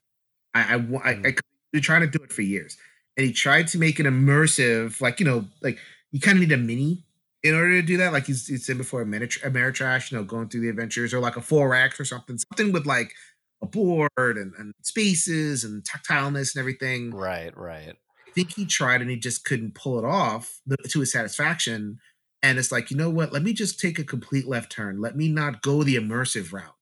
[0.54, 1.26] I I I, Mm.
[1.26, 1.34] I
[1.72, 2.78] been trying to do it for years,
[3.16, 5.78] and he tried to make an immersive, like you know, like
[6.12, 7.04] you kind of need a mini
[7.42, 8.12] in order to do that.
[8.12, 11.40] Like he's, he's said before, Ameritrash, you know, going through the adventures, or like a
[11.40, 13.12] 4X or something, something with like
[13.62, 17.10] a board and, and spaces and tactileness and everything.
[17.10, 17.96] Right, right.
[18.38, 20.60] Think he tried and he just couldn't pull it off
[20.90, 21.98] to his satisfaction.
[22.40, 23.32] And it's like, you know what?
[23.32, 25.00] Let me just take a complete left turn.
[25.00, 26.76] Let me not go the immersive route.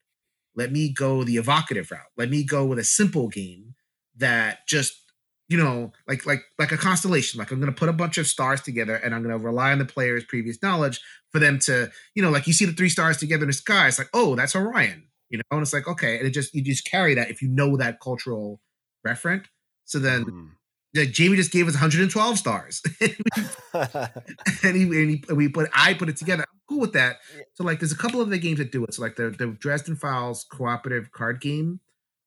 [0.55, 2.13] Let me go the evocative route.
[2.17, 3.75] Let me go with a simple game
[4.17, 5.01] that just
[5.49, 7.39] you know, like like like a constellation.
[7.39, 9.73] Like I'm going to put a bunch of stars together, and I'm going to rely
[9.73, 11.01] on the player's previous knowledge
[11.31, 13.87] for them to, you know, like you see the three stars together in the sky.
[13.87, 16.63] It's like, oh, that's Orion, you know, and it's like okay, and it just you
[16.63, 18.61] just carry that if you know that cultural
[19.07, 19.45] referent.
[19.85, 20.49] So then, mm.
[20.95, 26.09] Like, Jamey just gave us 112 stars, and, he, and, he, we put I put
[26.09, 26.45] it together.
[26.51, 27.17] I'm cool with that.
[27.55, 28.95] So like, there's a couple of the games that do it.
[28.95, 31.81] So like the the Dresden Files cooperative card game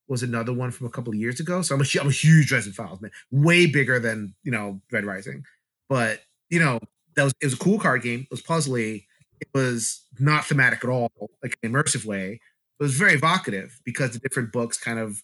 [0.09, 1.61] was another one from a couple of years ago.
[1.61, 5.05] So I'm a, I'm a huge Dresden Files man, way bigger than you know Red
[5.05, 5.43] Rising.
[5.87, 6.79] But you know
[7.15, 8.21] that was it was a cool card game.
[8.21, 9.05] It was puzzly.
[9.39, 11.11] It was not thematic at all,
[11.41, 12.41] like an immersive way.
[12.79, 15.21] It was very evocative because the different books kind of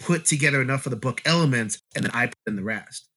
[0.00, 3.08] put together enough of the book elements, and then I put in the rest.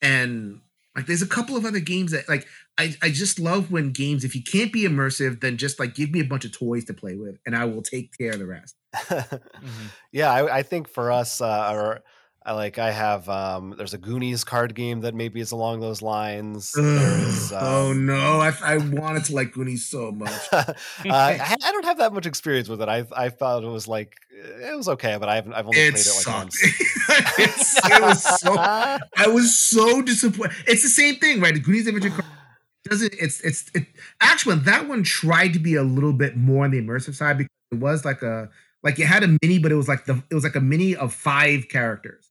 [0.00, 0.60] And
[0.98, 2.46] like there's a couple of other games that like
[2.76, 6.10] I, I just love when games if you can't be immersive then just like give
[6.10, 8.46] me a bunch of toys to play with and I will take care of the
[8.46, 8.74] rest.
[8.94, 9.86] mm-hmm.
[10.12, 12.00] Yeah, I, I, think for us uh, or
[12.48, 16.00] I like I have um there's a Goonies card game that maybe is along those
[16.00, 16.74] lines.
[16.78, 16.82] Um,
[17.52, 20.32] oh no, I, I wanted to like Goonies so much.
[20.52, 20.72] uh,
[21.04, 22.88] I, I, don't have that much experience with it.
[22.88, 25.92] I I thought it was like it was okay, but I haven't I've only it
[25.92, 26.58] played it like once.
[27.38, 30.56] it was so I was so disappointed.
[30.66, 31.52] It's the same thing, right?
[31.52, 32.24] The Goonies Adventure card
[32.84, 33.84] doesn't it's it's it
[34.22, 37.52] actually that one tried to be a little bit more on the immersive side because
[37.72, 38.48] it was like a
[38.82, 40.96] like it had a mini, but it was like the it was like a mini
[40.96, 42.27] of five characters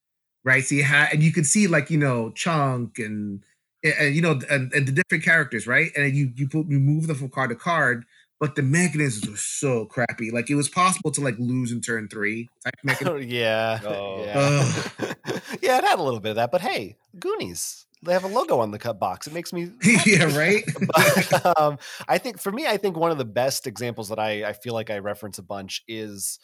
[0.47, 0.63] right?
[0.63, 3.43] So you had, and you could see like you know Chunk and
[3.83, 5.91] and you know and, and the different characters, right?
[5.95, 8.05] And you you put you move them from card to card,
[8.39, 10.31] but the mechanisms were so crappy.
[10.31, 12.49] Like it was possible to like lose in turn three.
[12.63, 13.17] Type mechanism.
[13.17, 14.23] Oh, yeah, oh.
[14.25, 15.13] yeah,
[15.61, 15.77] yeah.
[15.79, 17.83] It had a little bit of that, but hey, Goonies.
[18.03, 19.25] They have a logo on the cut box.
[19.25, 19.71] It makes me
[20.05, 20.63] yeah right.
[20.85, 24.45] but, um, I think for me, I think one of the best examples that I
[24.45, 26.39] I feel like I reference a bunch is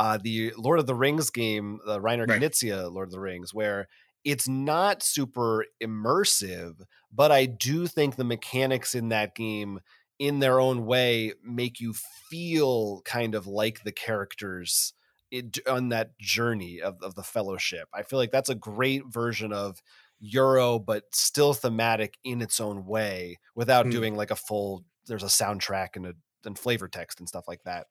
[0.00, 2.40] uh, the Lord of the Rings game, the Reiner right.
[2.40, 3.86] Knizia Lord of the Rings, where
[4.24, 6.80] it's not super immersive,
[7.12, 9.80] but I do think the mechanics in that game,
[10.18, 11.92] in their own way, make you
[12.30, 14.94] feel kind of like the characters
[15.30, 17.86] it, on that journey of, of the fellowship.
[17.92, 19.82] I feel like that's a great version of
[20.18, 23.90] Euro, but still thematic in its own way without mm.
[23.90, 26.14] doing like a full, there's a soundtrack and a
[26.46, 27.86] and flavor text and stuff like that.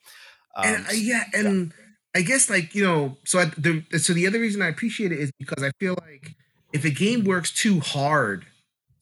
[0.56, 4.14] Um, and uh, yeah, and yeah I guess like you know, so I, the so
[4.14, 6.36] the other reason I appreciate it is because I feel like
[6.74, 8.46] if a game works too hard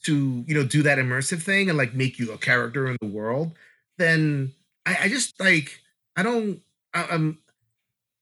[0.04, 3.08] to you know do that immersive thing and like make you a character in the
[3.08, 3.54] world,
[3.98, 4.54] then
[4.86, 5.80] I, I just like
[6.16, 6.62] I don't
[6.94, 7.38] I, I'm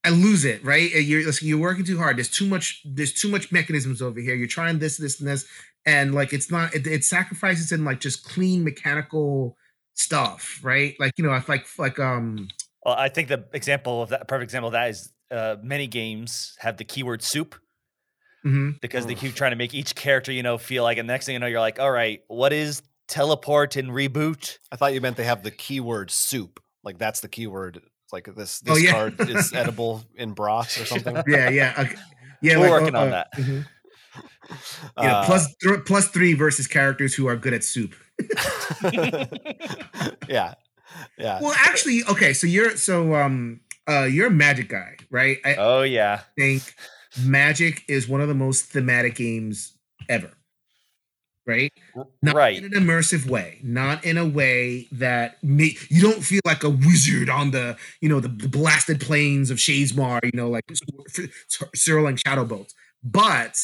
[0.05, 0.91] I lose it right.
[0.91, 2.17] You're you're working too hard.
[2.17, 2.83] There's too much.
[2.85, 4.35] There's too much mechanisms over here.
[4.35, 5.47] You're trying this, this, and this,
[5.83, 6.75] and like it's not.
[6.75, 9.57] It, it sacrifices in like just clean mechanical
[9.95, 10.95] stuff, right?
[10.99, 12.49] Like you know, I like like um
[12.85, 16.55] well, I think the example of that, perfect example of that is uh, many games
[16.59, 17.55] have the keyword soup.
[18.45, 18.77] Mm-hmm.
[18.79, 21.33] Because they keep trying to make each character, you know, feel like, and next thing
[21.33, 24.59] you know, you're like, all right, what is teleport and reboot?
[24.71, 26.59] I thought you meant they have the keyword soup.
[26.83, 27.77] Like that's the keyword.
[27.77, 28.91] It's like this oh, this oh, yeah.
[28.91, 31.15] card is edible in broth or something.
[31.27, 31.95] Yeah, yeah, okay.
[32.41, 32.57] yeah.
[32.57, 33.33] We're like, working uh, on that.
[33.33, 33.61] Mm-hmm.
[35.01, 37.95] Yeah, uh, plus th- plus three versus characters who are good at soup.
[40.29, 40.53] yeah,
[41.17, 41.39] yeah.
[41.41, 42.33] Well, actually, okay.
[42.33, 45.37] So you're so um uh you're a magic guy, right?
[45.45, 46.21] I oh yeah.
[46.37, 46.73] Think
[47.23, 49.73] Magic is one of the most thematic games
[50.09, 50.31] ever.
[51.47, 51.71] Right?
[52.23, 52.57] Not right.
[52.57, 56.71] in an immersive way, not in a way that may, you don't feel like a
[56.71, 60.63] wizard on the, you know, the, the blasted plains of Shadesmar, you know, like
[61.75, 62.73] swirling shadow bolts.
[63.03, 63.59] But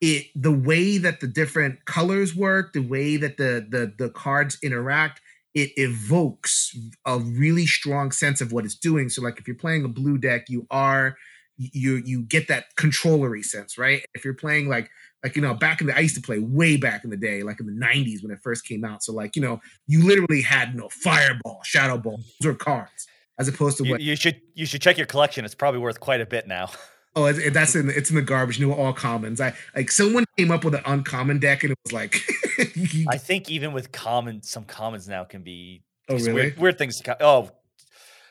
[0.00, 4.56] it the way that the different colors work, the way that the the the cards
[4.62, 5.20] interact,
[5.56, 6.76] it evokes
[7.06, 9.08] a really strong sense of what it's doing.
[9.08, 11.16] So, like if you're playing a blue deck, you are
[11.56, 14.04] you you get that controllery sense, right?
[14.14, 14.90] If you're playing like
[15.24, 17.42] like you know back in the I used to play way back in the day,
[17.42, 19.02] like in the '90s when it first came out.
[19.02, 23.06] So like you know you literally had you know fireball, shadow ball, those are cards
[23.38, 25.46] as opposed to you, what you should you should check your collection.
[25.46, 26.68] It's probably worth quite a bit now.
[27.16, 28.60] Oh, it, that's in it's in the garbage.
[28.60, 29.40] New all commons.
[29.40, 32.14] I like someone came up with an uncommon deck, and it was like.
[33.08, 36.32] I think even with common, some commons now can be oh, really?
[36.32, 37.00] weird, weird things.
[37.00, 37.50] To, oh,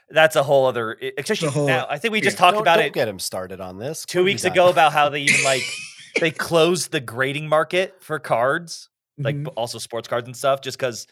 [0.10, 0.98] that's a whole other.
[1.18, 2.94] Especially whole, now, I think we just yeah, talked don't, about don't it.
[2.94, 5.64] Get him started on this two weeks ago about how they even like
[6.20, 9.52] they closed the grading market for cards, like Mhm.
[9.56, 11.08] also sports cards and stuff, just because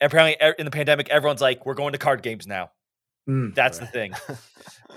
[0.00, 2.72] apparently in the pandemic, everyone's like, we're going to card games now.
[3.28, 3.54] Mm.
[3.54, 4.12] That's the thing.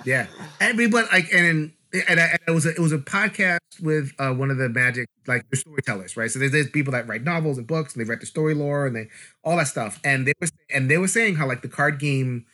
[0.03, 0.27] Yeah,
[0.59, 1.71] and we- but like, and
[2.07, 4.69] and, I, and it was a, it was a podcast with uh, one of the
[4.69, 6.29] magic like storytellers, right?
[6.29, 8.85] So there's, there's people that write novels and books, and they write the story lore
[8.85, 9.07] and they
[9.43, 12.45] all that stuff, and they were and they were saying how like the card game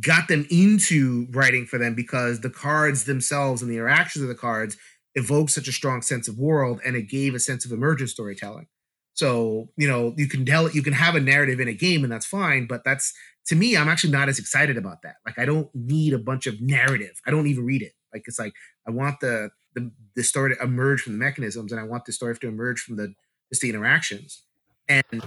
[0.00, 4.34] got them into writing for them because the cards themselves and the interactions of the
[4.34, 4.76] cards
[5.14, 8.66] evoked such a strong sense of world, and it gave a sense of emergent storytelling.
[9.14, 12.12] So you know you can tell you can have a narrative in a game, and
[12.12, 13.12] that's fine, but that's
[13.46, 15.16] to me, I'm actually not as excited about that.
[15.26, 17.20] Like, I don't need a bunch of narrative.
[17.26, 17.92] I don't even read it.
[18.14, 18.54] Like, it's like
[18.86, 22.12] I want the the, the story to emerge from the mechanisms, and I want the
[22.12, 23.12] story to emerge from the
[23.50, 24.42] just the interactions.
[24.88, 25.22] And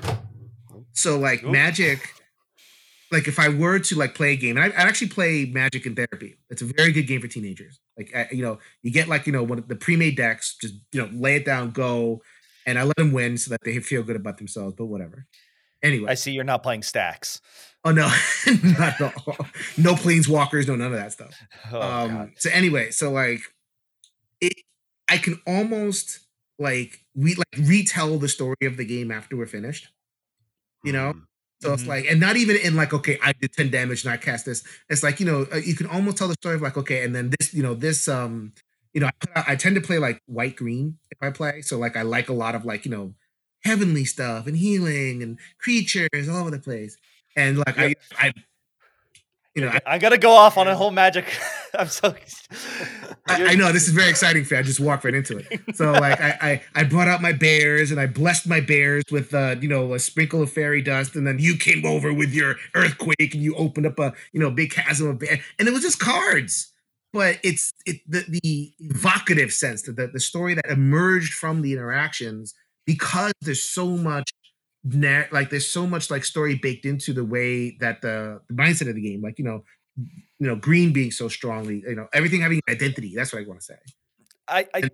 [0.94, 1.52] so, like, Cool.
[1.52, 2.00] Magic.
[3.12, 5.86] Like, if I were to like play a game, and I, I'd actually play Magic
[5.86, 6.38] in therapy.
[6.50, 7.80] It's a very good game for teenagers.
[7.98, 10.74] Like, I, you know, you get like you know one of the pre-made decks, just
[10.92, 12.22] you know, lay it down, go,
[12.66, 14.76] and I let them win so that they feel good about themselves.
[14.78, 15.26] But whatever.
[15.82, 17.40] Anyway, I see you're not playing stacks.
[17.88, 18.08] Oh no,
[18.80, 19.38] not at all.
[19.78, 21.34] No planeswalkers, no none of that stuff.
[21.72, 22.32] Oh, um, God.
[22.38, 23.40] so anyway, so like
[24.42, 24.54] it,
[25.10, 26.20] I can almost
[26.60, 29.88] like we like retell the story of the game after we're finished.
[30.84, 31.24] You know, Mm.
[31.62, 31.88] so it's Mhm.
[31.88, 34.64] like, and not even in like, okay, I did ten damage and I cast this.
[34.90, 37.16] It's like you know, uh, you can almost tell the story of like, okay, and
[37.16, 38.54] then this, you know, this, um,
[38.94, 41.62] you know, I, I tend to play like white green if I play.
[41.62, 43.14] So like, I like a lot of like you know,
[43.64, 46.98] heavenly stuff and healing and creatures all over the place.
[47.38, 48.34] And like I, I,
[49.56, 51.26] you know, I, I gotta go off on a whole magic.
[51.78, 52.16] I'm so.
[53.28, 54.60] I, I know this is very exciting for you.
[54.60, 55.76] I just walked right into it.
[55.76, 59.34] So like I, I I brought out my bears and I blessed my bears with
[59.34, 62.56] uh you know a sprinkle of fairy dust and then you came over with your
[62.74, 65.84] earthquake and you opened up a you know big chasm of bear and it was
[65.84, 66.74] just cards.
[67.14, 71.74] But it's it the, the evocative sense that the, the story that emerged from the
[71.74, 72.54] interactions
[72.86, 74.32] because there's so much
[74.84, 78.90] nar- like there's so much like story baked into the way that the, the mindset
[78.90, 79.64] of the game like you know
[79.98, 83.60] you know green being so strongly you know everything having identity that's what i want
[83.60, 83.76] to say
[84.48, 84.90] I, I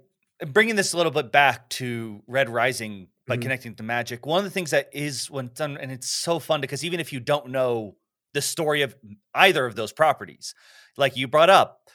[0.47, 3.41] bringing this a little bit back to Red Rising by Mhm.
[3.43, 4.25] connecting to magic.
[4.25, 7.13] One of the things that is when done, and it's so fun because even if
[7.13, 7.95] you don't know
[8.33, 8.95] the story of
[9.35, 10.55] either of those properties,
[10.97, 11.87] like you brought up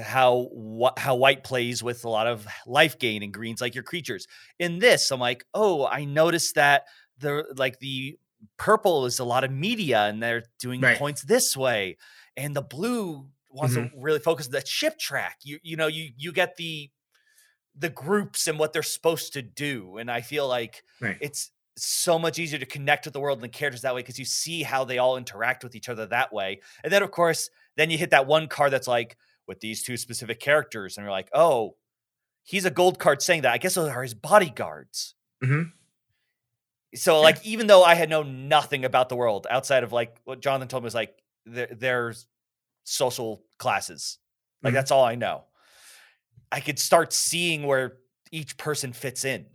[0.00, 3.84] how wh- how white plays with a lot of life gain and greens like your
[3.84, 4.26] creatures.
[4.60, 6.84] In this, I'm like, oh, I noticed that
[7.22, 8.18] the like the
[8.58, 10.98] purple is a lot of media and they're doing Right.
[10.98, 11.98] points this way,
[12.36, 15.38] and the blue wants to really focus on that ship track.
[15.44, 16.90] You you know you you get the
[17.74, 22.18] the groups and what they're supposed to do, and I feel like right it's so
[22.18, 24.62] much easier to connect with the world and the characters that way because you see
[24.62, 26.60] how they all interact with each other that way.
[26.84, 29.16] And then of course, then you hit that one card that's like
[29.46, 31.76] with these two specific characters, and you're like, oh,
[32.44, 33.52] he's a gold card saying that.
[33.52, 35.14] I guess those are his bodyguards.
[35.42, 35.72] Mhm.
[36.94, 40.40] So like, even though I had known nothing about the world outside of like what
[40.40, 41.16] Jonathan told me was like
[41.46, 42.26] there, there's
[42.84, 44.18] social classes,
[44.62, 44.74] like Mhm.
[44.76, 45.44] that's all I know.
[46.50, 47.96] I could start seeing where
[48.30, 49.46] each person fits in,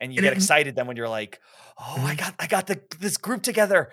[0.00, 1.40] and you And get it- excited then when you're like,
[1.78, 2.18] oh, I Mhm.
[2.18, 3.90] got I got the this group together.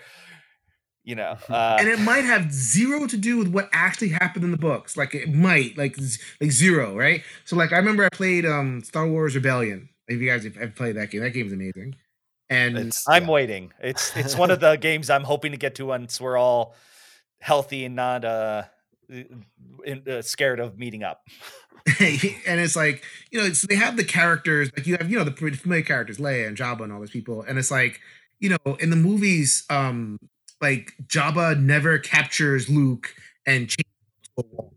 [1.03, 4.51] You know, uh, and it might have zero to do with what actually happened in
[4.51, 5.97] the books like it might like
[6.39, 10.29] like zero right so like i remember i played um star wars rebellion if you
[10.29, 11.95] guys have have played that game that game's amazing
[12.51, 13.31] and It's, I'm yeah.
[13.31, 13.73] waiting.
[13.81, 16.75] It's it's one of the games I'm hoping to get to once we're all
[17.39, 18.63] healthy and not uh,
[19.09, 21.25] in, uh scared of meeting up.
[21.99, 25.23] and it's like you know so they have the characters like you have you know
[25.23, 27.99] the familiar characters leia and jabba and all those people and it's like
[28.39, 30.19] you know in the movies um
[30.61, 33.15] like jabba never captures luke
[33.47, 34.75] and changes to a wall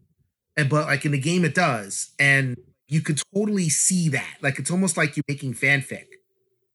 [0.57, 2.57] and but like in the game it does and
[2.89, 6.07] you could totally see that like it's almost like you're making fanfic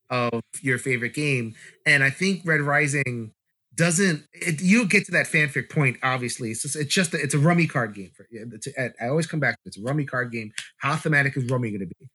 [0.09, 1.55] of your favorite game
[1.85, 3.31] and i think red rising
[3.79, 6.51] doesn't it, you get to that fanfic point obviously.
[6.51, 9.25] It's just, it's just a, it's a rummy card game for it's a, i always
[9.25, 9.69] come back to it.
[9.69, 10.51] it's a rummy card game.
[10.79, 12.09] How thematic is rummy going to be?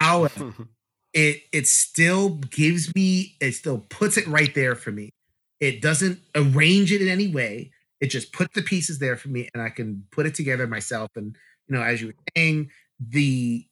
[0.00, 0.52] However
[1.14, 5.10] it it still gives me it still puts it right there for me.
[5.60, 7.70] It doesn't arrange it in any way.
[8.00, 11.10] It just puts the pieces there for me and i can put it together myself.
[11.14, 11.36] And
[11.68, 13.64] you know as you were saying the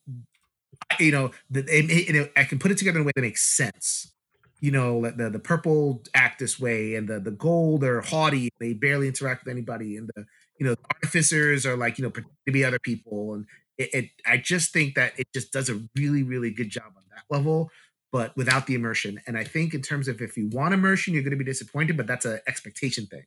[1.00, 3.22] you know the it, it- you i can put it together in a way that
[3.22, 4.12] makes sense
[4.60, 8.72] you know the the purple act this way and the the gold are haughty they
[8.72, 10.24] barely interact with anybody and the
[10.58, 13.46] you know the artificers are like you know pretend to be other people and
[13.78, 17.02] it, it i just think that it just does a really really good job on
[17.10, 17.70] that level
[18.12, 21.22] but without the immersion and i think in terms of if you want immersion you're
[21.22, 23.24] going to be disappointed but that's an expectation thing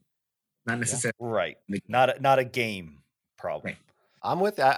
[0.65, 1.57] not necessarily Right.
[1.87, 2.99] Not a, not a game
[3.37, 3.73] problem.
[3.73, 3.77] Right.
[4.25, 4.59] I'm with.
[4.59, 4.71] I,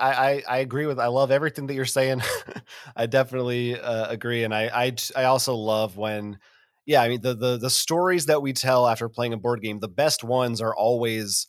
[0.48, 0.99] I I agree with.
[0.99, 2.22] I love everything that you're saying.
[2.95, 6.40] I definitely uh, agree, and I, I I also love when,
[6.86, 7.02] yeah.
[7.02, 9.88] I mean the the the stories that we tell after playing a board game, the
[9.88, 11.48] best ones are always,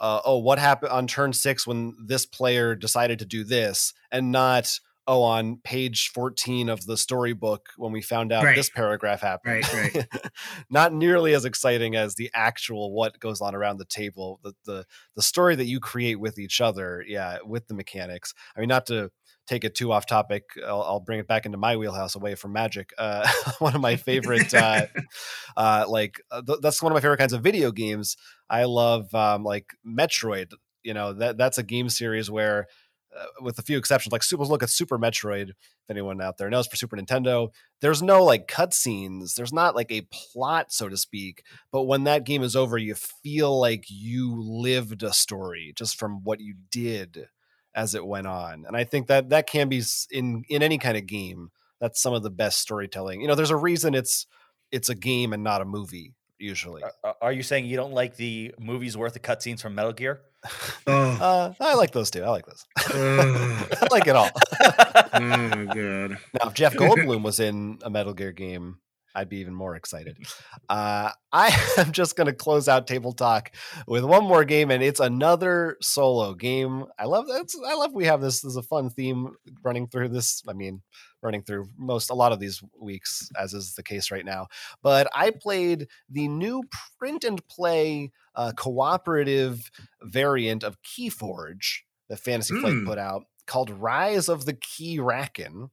[0.00, 4.30] uh, oh, what happened on turn six when this player decided to do this, and
[4.30, 8.54] not oh, on page 14 of the storybook when we found out Right.
[8.54, 9.64] this paragraph happened.
[9.72, 10.06] Right, right.
[10.70, 14.84] Not nearly as exciting as the actual what goes on around the table, the, the
[15.16, 18.34] the story that you create with each other, yeah, with the mechanics.
[18.56, 19.10] I mean, not to
[19.46, 22.52] take it too off topic, I'll, I'll bring it back into my wheelhouse away from
[22.52, 22.90] magic.
[22.98, 23.26] Uh,
[23.60, 24.86] one of my favorite, uh,
[25.56, 28.16] uh, like uh, th- that's one of my favorite kinds of video games.
[28.50, 30.52] I love um, like Metroid.
[30.84, 32.66] You know that that's a game series where
[33.16, 35.50] uh, with a few exceptions, like super look at Super Metroid.
[35.50, 35.56] If
[35.90, 37.48] anyone out there knows for Super Nintendo,
[37.80, 39.34] there's no like cutscenes.
[39.34, 41.42] There's not like a plot, so to speak.
[41.72, 46.22] But when that game is over, you feel like you lived a story just from
[46.24, 47.28] what you did
[47.74, 48.64] as it went on.
[48.66, 51.50] And I think that that can be in in any kind of game.
[51.80, 53.20] That's some of the best storytelling.
[53.20, 54.26] You know, there's a reason it's
[54.70, 56.82] it's a game and not a movie usually.
[57.04, 60.20] Are- Are you saying you don't like the movies worth of cutscenes from Metal Gear?
[60.86, 62.22] oh, Uh, I like those too.
[62.22, 62.64] I like those.
[62.94, 63.78] Ugh.
[63.82, 64.30] I like it all.
[65.14, 66.18] oh god.
[66.34, 68.78] Now, if Jeff Goldblum was in a Metal Gear game,
[69.14, 70.16] I'd be even more excited.
[70.68, 73.50] Uh, I am just going to close out Table Talk
[73.88, 76.84] with one more game, and it's another solo game.
[76.98, 77.48] I love that.
[77.66, 78.40] I love we have this.
[78.42, 79.30] This is a fun theme
[79.64, 80.42] running through this.
[80.46, 80.82] I mean,
[81.22, 84.46] running through most a lot of these weeks, as is the case right now.
[84.82, 86.62] But I played the new
[86.98, 89.70] print and play uh, cooperative
[90.02, 92.86] variant of Keyforge that Fantasy Flight Mm.
[92.86, 95.70] put out called Rise of the Keyraken.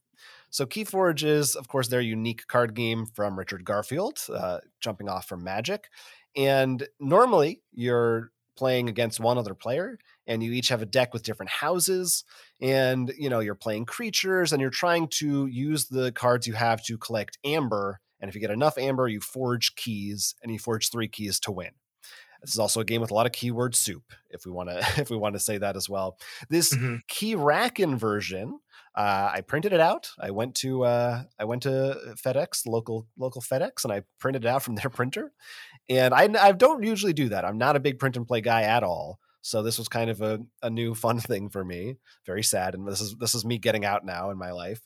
[0.49, 5.27] So Keyforge is, of course, their unique card game from Richard Garfield, uh, jumping off
[5.27, 5.89] from Magic.
[6.35, 11.23] And normally you're playing against one other player, and you each have a deck with
[11.23, 12.23] different houses,
[12.61, 16.84] and you know you're playing creatures, and you're trying to use the cards you have
[16.86, 17.99] to collect amber.
[18.22, 21.52] And if you get enough amber, you forge keys, and you forge three keys to
[21.52, 21.72] win.
[22.41, 24.77] This is also a game with a lot of keyword soup, if we want to
[25.02, 26.18] if we want to say that as well.
[26.49, 26.99] This Mhm.
[27.10, 28.60] Keyraken version
[28.95, 30.11] uh, I printed it out.
[30.22, 34.48] I went to uh, I went to FedEx, local local FedEx, and I printed it
[34.48, 35.34] out from their printer.
[35.90, 37.44] And I, I don't usually do that.
[37.44, 39.19] I'm not a big print and play guy at all.
[39.45, 41.97] So this was kind of a, a new fun thing for me.
[42.26, 44.81] Very sad, and this is this is me getting out now in my life.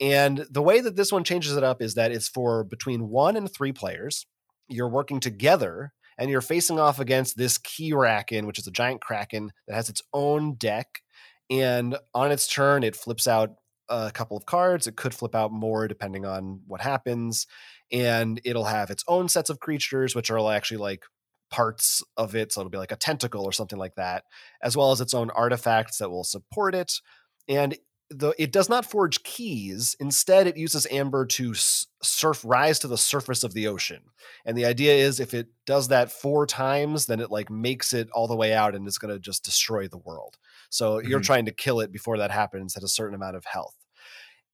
[0.00, 3.36] And the way that this one changes it up is that it's for between one
[3.36, 4.26] and three players.
[4.68, 9.52] You're working together and you're facing off against this Keyraken, which is a giant kraken
[9.68, 11.02] that has its own deck
[11.50, 13.56] and on its turn it flips out
[13.88, 17.46] a couple of cards it could flip out more depending on what happens
[17.90, 21.02] and it'll have its own sets of creatures which are actually like
[21.50, 24.24] parts of it so it'll be like a tentacle or something like that
[24.62, 27.00] as well as its own artifacts that will support it
[27.48, 27.76] and
[28.12, 32.98] the, it does not forge keys instead it uses amber to surf rise to the
[32.98, 34.02] surface of the ocean
[34.44, 38.10] and the idea is if it does that four times then it like makes it
[38.10, 40.38] all the way out and is going to just destroy the world
[40.70, 41.20] so you're Mhm.
[41.20, 43.74] trying to kill it before that happens at a certain amount of health.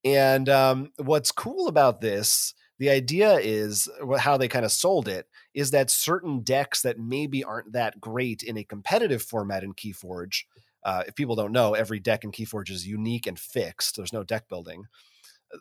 [0.03, 3.89] And um, what's cool about this, the idea is
[4.19, 8.43] how they kind of sold it is that certain decks that maybe aren't that great
[8.43, 10.43] in a competitive format in Keyforge.
[10.83, 13.95] Uh, if people don't know, every deck in Keyforge is unique and fixed.
[13.95, 14.85] There's no deck building.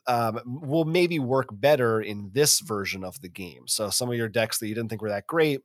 [0.07, 3.67] Um, will maybe work better in this version of the game.
[3.67, 5.63] So some of your decks that you didn't think were that great,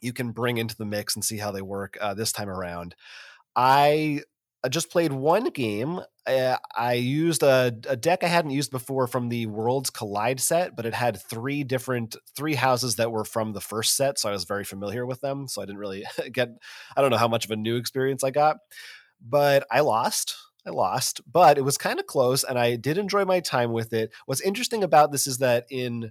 [0.00, 2.94] you can bring into the mix and see how they work uh, this time around.
[3.56, 4.20] I
[4.64, 6.00] I just played one game.
[6.26, 10.74] Uh, I used a, a deck I hadn't used before from the Worlds Collide set,
[10.74, 14.32] but it had three different three houses that were from the first set, so I
[14.32, 15.46] was very familiar with them.
[15.46, 16.50] So I didn't really get
[16.96, 18.56] I don't know how much of a new experience I got,
[19.20, 20.36] but I lost.
[20.66, 23.92] I lost, but it was kind of close, and I did enjoy my time with
[23.92, 24.12] it.
[24.26, 26.10] What's interesting about this is that in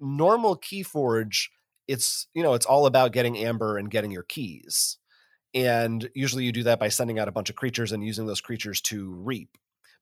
[0.00, 1.48] normal Keyforge,
[1.86, 4.98] it's you know it's all about getting amber and getting your keys
[5.64, 8.40] and usually you do that by sending out a bunch of creatures and using those
[8.40, 9.50] creatures to reap.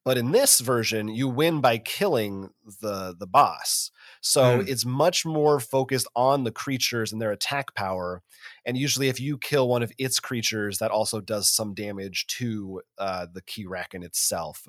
[0.05, 2.49] But in this version you win by killing
[2.81, 3.91] the the boss.
[4.21, 4.67] So Mm.
[4.69, 8.21] it's much more focused on the creatures and their attack power.
[8.65, 12.81] And usually if you kill one of its creatures that also does some damage to
[12.97, 14.67] uh, the Keyraken itself.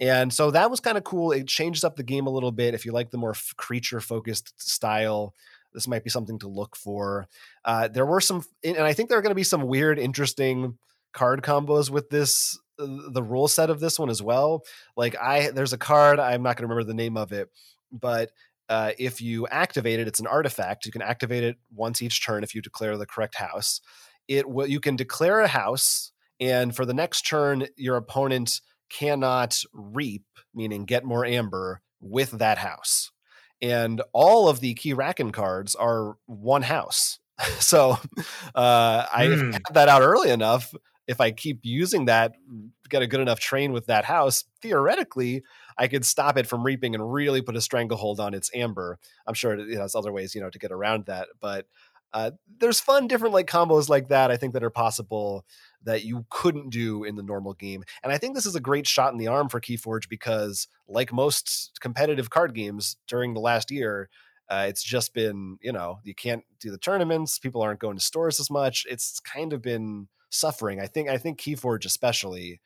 [0.00, 1.30] And so that was kind of cool.
[1.30, 4.00] It changes up the game a little bit if you like the more f- creature
[4.00, 5.34] focused style
[5.74, 7.26] this might be something to look for
[7.64, 10.78] uh, there were some, and I think there are going to be some weird, interesting
[11.12, 14.64] card combos with this, uh, the rule set of this one as well.
[14.96, 17.48] Like I, there's a card I'm not going to remember the name of it,
[17.92, 18.30] but
[18.68, 20.86] uh, if you activate it, it's an artifact.
[20.86, 23.80] You can activate it once each turn if you declare the correct house.
[24.26, 29.62] It will you can declare a house, and for the next turn, your opponent cannot
[29.72, 30.24] reap,
[30.54, 33.10] meaning get more amber, with that house.
[33.64, 37.18] And all of the Keyraken cards are one house.
[37.58, 37.92] so
[38.54, 39.64] uh, I Hmm.
[39.66, 40.74] had that out early enough.
[41.06, 42.34] If I keep using that,
[42.88, 45.42] get a good enough train with that house, theoretically,
[45.76, 48.98] I could stop it from reaping and really put a stranglehold on its amber.
[49.26, 51.28] I'm sure it has other ways, you know, to get around that.
[51.40, 51.66] But
[52.12, 54.30] uh, there's fun, different like combos like that.
[54.30, 55.44] I think that are possible
[55.84, 57.84] that you couldn't do in the normal game.
[58.02, 61.12] And I think this is a great shot in the arm for Keyforge because, like
[61.12, 64.08] most competitive card games during the last year,
[64.50, 67.38] uh, it's just been, you know, you can't do the tournaments.
[67.38, 68.84] People aren't going to stores as much.
[68.88, 70.80] It's kind of been suffering.
[70.80, 71.08] I think.
[71.08, 72.60] I think Keyforge, especially,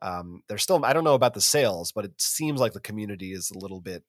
[0.00, 0.84] um, they're still.
[0.84, 3.80] I don't know about the sales, but it seems like the community is a little
[3.80, 4.04] bit,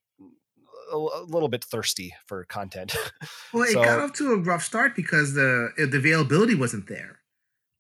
[0.94, 2.96] a, a little bit thirsty for content.
[3.54, 7.20] Well, it So- got off to a rough start because the the availability wasn't there.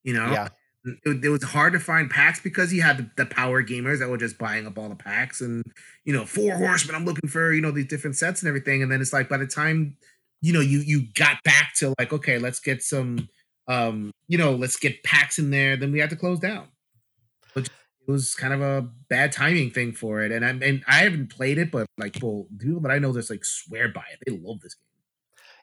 [0.03, 0.47] You know, yeah,
[0.85, 4.09] it, it was hard to find packs because you had the, the power gamers that
[4.09, 5.63] were just buying up all the packs and
[6.05, 8.81] you know four horsemen i'm looking for you know these different sets and everything.
[8.81, 9.97] And then it's like by the time
[10.41, 13.27] you know you you got back to like okay let's get some
[13.67, 16.67] um you know let's get packs in there then we had to close down.
[17.55, 20.31] It was kind of a bad timing thing for it.
[20.31, 23.29] And i and i haven't played it but like people people that i know just
[23.29, 24.19] like swear by it.
[24.25, 24.88] They love this game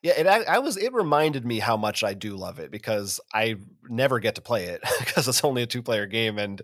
[0.02, 3.56] Yeah, it I, was it reminded me how much I do love it because I
[3.88, 6.60] never get to play it because it's only a two player game and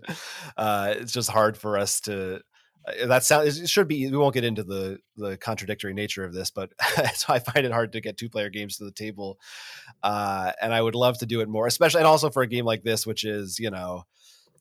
[0.57, 2.41] uh, it's just hard for us to.
[2.87, 4.09] uh, That sound it should be.
[4.09, 6.71] We won't get into the the contradictory nature of this, but
[7.15, 9.39] so I find it hard to get two player games to the table,
[10.03, 12.65] uh, and I would love to do it more, especially and also for a game
[12.65, 14.03] like this, which is you know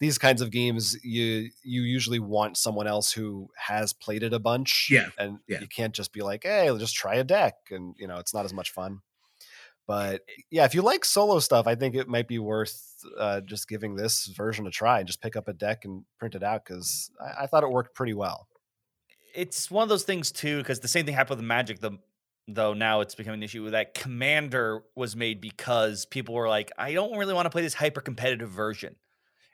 [0.02, 4.40] these kinds of games you you usually want someone else who has played it a
[4.40, 5.60] bunch Yeah, and yeah.
[5.60, 8.34] you can't just be like hey let's just try a deck and you know it's
[8.34, 9.00] not as much fun.
[9.86, 13.68] But yeah if you like solo stuff i think it might be worth uh, just
[13.68, 16.64] giving this version a try and just pick up a deck and print it out
[16.64, 18.46] because I, I thought it worked pretty well.
[19.34, 21.98] It's one of those things too because the same thing happened with magic the
[22.48, 26.92] though now it's becoming an issue that commander was made because people were like i
[26.92, 28.96] don't really want to play this hyper competitive version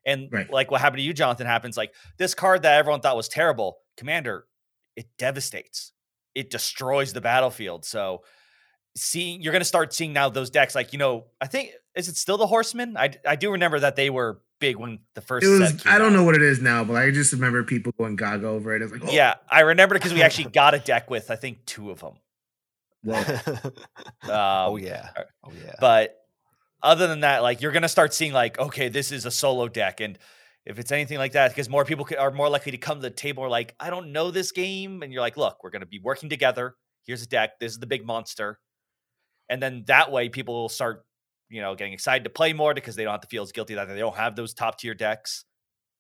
[0.09, 0.51] and Right.
[0.51, 3.79] like what happened to you jonathan happens like this card that everyone thought was terrible
[3.97, 4.47] commander
[4.97, 5.93] it devastates.
[6.35, 7.85] It destroys the battlefield.
[7.85, 8.23] So
[8.97, 12.09] seeing you're going to start seeing now those decks like you know i think is
[12.09, 12.97] it still the horsemen?
[12.97, 15.93] I, I do remember that they were big when the first it was set came
[15.93, 16.15] i don't out.
[16.17, 18.83] know what it is now but i just remember people going gaga over it.
[18.83, 21.65] It's like oh, yeah i remember because we actually got a deck with i think
[21.65, 22.15] two of them
[23.05, 23.25] well,
[24.25, 25.11] um, oh yeah.
[25.17, 25.75] uh, oh yeah.
[25.81, 26.18] But
[26.83, 30.01] other than that, like you're gonna start seeing like, okay, this is a solo deck,
[30.01, 30.19] and
[30.65, 33.11] if it's anything like that, because more people are more likely to come to the
[33.11, 36.01] table are like, I don't know this game, and you're like, look, we're gonna be
[36.03, 36.75] working together.
[37.07, 37.59] Here's a deck.
[37.59, 38.59] This is the big monster,
[39.49, 41.05] and then that way people will start,
[41.49, 43.75] you know, getting excited to play more because they don't have to feel as guilty
[43.75, 45.45] that they don't have those top tier decks,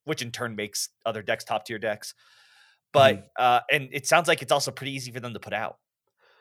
[0.05, 2.15] which in turn makes other decks top tier decks.
[2.93, 5.77] But uh, and it sounds like it's also pretty easy for them to put out.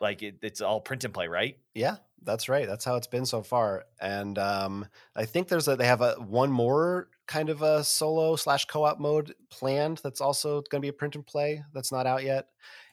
[0.00, 1.56] Like it, it's all print and play, right?
[1.74, 2.66] Yeah, that's right.
[2.66, 3.84] That's how it's been so far.
[4.00, 4.86] And um,
[5.16, 8.98] I think there's a they have a one more kind of a solo slash co-op
[8.98, 12.46] mode planned that's also going to be a print and play that's not out yet.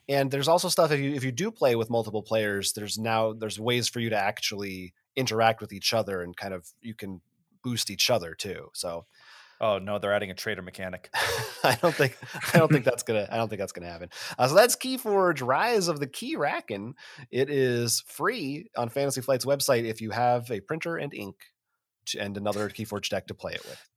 [0.08, 3.32] And there's also stuff if you if you do play with multiple players, there's now
[3.32, 7.20] there's ways for you to actually interact with each other and kind of you can
[7.62, 8.68] boost each other too.
[8.74, 9.06] So
[9.60, 11.10] Oh no, they're adding a trader mechanic.
[11.64, 12.16] I don't think
[12.52, 14.10] I don't think that's gonna I don't think that's gonna happen.
[14.38, 16.92] Uh, so that's Keyforge Rise of the Keyraken.
[17.30, 21.36] It is free on Fantasy Flight's website if you have a printer and ink
[22.06, 23.88] to, and another Keyforge deck to play it with.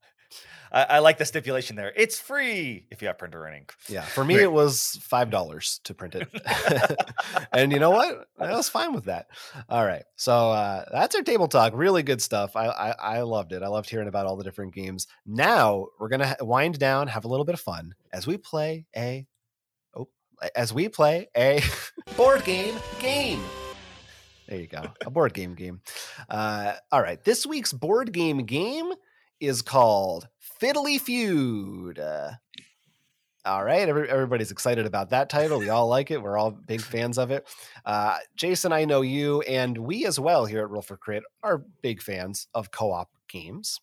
[0.71, 1.91] I, I like the stipulation there.
[1.95, 3.73] It's free if you have printer and ink.
[3.87, 6.27] Yeah, for me it was five dollars to print it,
[7.53, 8.27] and you know what?
[8.39, 9.27] I was fine with that.
[9.67, 11.73] All right, so uh, that's our table talk.
[11.75, 12.55] Really good stuff.
[12.55, 13.63] I, I I loved it.
[13.63, 15.07] I loved hearing about all the different games.
[15.25, 19.25] Now we're gonna wind down, have a little bit of fun as we play a
[19.95, 20.07] oh
[20.55, 21.61] as we play a
[22.17, 23.41] board game game.
[24.47, 25.81] There you go, a board game game.
[26.27, 28.91] Uh, all right, this week's board game game
[29.39, 30.27] is called
[30.61, 31.99] Fiddly Feud.
[31.99, 32.31] Uh,
[33.45, 35.59] all right, every, everybody's excited about that title.
[35.59, 36.21] We all like it.
[36.21, 37.47] We're all big fans of it.
[37.85, 41.63] Uh, Jason, I know you, and we as well here at Roll for Crit are
[41.81, 43.79] big fans of co-op games.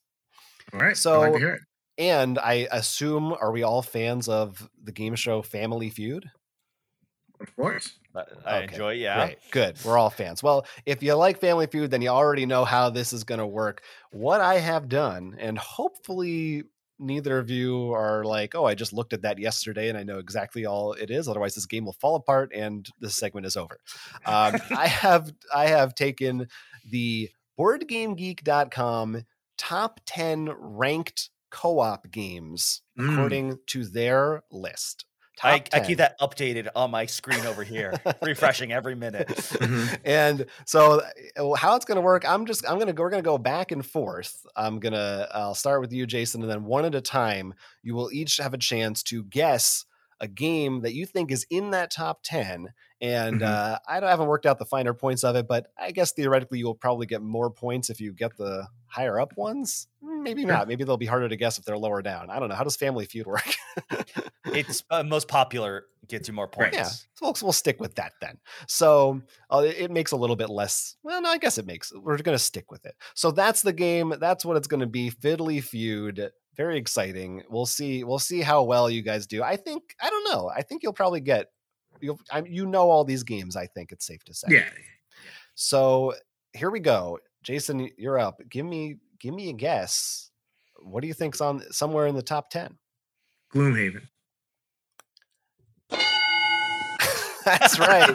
[0.73, 1.63] all right So- I like to hear it.
[1.99, 6.31] And I assume, are we all fans of the game show Family Feud?
[7.41, 8.93] Of course I, I Okay, enjoy.
[8.93, 9.85] Yeah, Great, good.
[9.85, 10.43] We're all fans.
[10.43, 13.47] Well, if you like Family Feud, then you already know how this is going to
[13.47, 13.83] work.
[14.13, 16.65] What I have done, and hopefully
[16.99, 20.19] neither of you are like, oh, I just looked at that yesterday and I know
[20.19, 21.29] exactly all it is.
[21.29, 23.79] Otherwise, this game will fall apart and this segment is over.
[24.25, 26.49] Um, I have I have taken
[26.91, 29.25] the BoardGameGeek.com
[29.59, 33.13] top 10 ranked co-op games Mm.
[33.13, 35.05] according to their list.
[35.43, 35.87] I, Top I 10.
[35.87, 37.93] keep that updated on my screen over here,
[38.23, 39.29] refreshing every minute.
[39.29, 39.99] Mhm.
[40.05, 41.03] and so
[41.37, 43.03] uh, how it's going to work i'm just i'm going to go.
[43.03, 46.43] we're going to go back and forth i'm going to i'll start with you jason
[46.43, 49.85] and then one at a time you will each have a chance to guess
[50.21, 52.69] a game that you think is in that top 10
[53.01, 53.47] and Mhm.
[53.47, 56.75] uh, i haven't worked out the finer points of it but i guess theoretically you'll
[56.75, 60.51] probably get more points if you get the higher up ones Mm, maybe Sure.
[60.53, 62.65] not maybe they'll be harder to guess if they're lower down i don't know how
[62.65, 63.45] does family feud work
[64.47, 66.73] It's uh, most popular gets you more Right.
[66.73, 66.77] points.
[66.77, 68.39] yeah, so we'll, we'll stick with that then.
[68.69, 69.21] So
[69.53, 70.97] uh, it it makes a little bit less.
[71.03, 71.93] Well, no, I guess it makes.
[71.93, 72.95] We're going to stick with it.
[73.15, 74.15] So that's the game.
[74.21, 75.11] That's what it's going to be.
[75.11, 76.31] Fiddly feud.
[76.57, 77.43] Very exciting.
[77.51, 78.05] We'll see.
[78.05, 79.43] We'll see how well you guys do.
[79.43, 79.83] I think.
[80.01, 80.49] I don't know.
[80.49, 81.49] I think you'll probably get.
[82.01, 82.21] You'll.
[82.31, 83.57] I, you know all these games.
[83.57, 84.49] I think it's safe to say.
[84.51, 84.69] Yeah.
[85.55, 86.15] So
[86.53, 87.19] here we go.
[87.43, 88.41] Jason, you're up.
[88.51, 88.97] Give me.
[89.21, 90.31] Give me a guess.
[90.83, 92.77] What do you think's on somewhere in the top ten?
[93.55, 94.03] Gloomhaven.
[97.45, 98.11] That's right.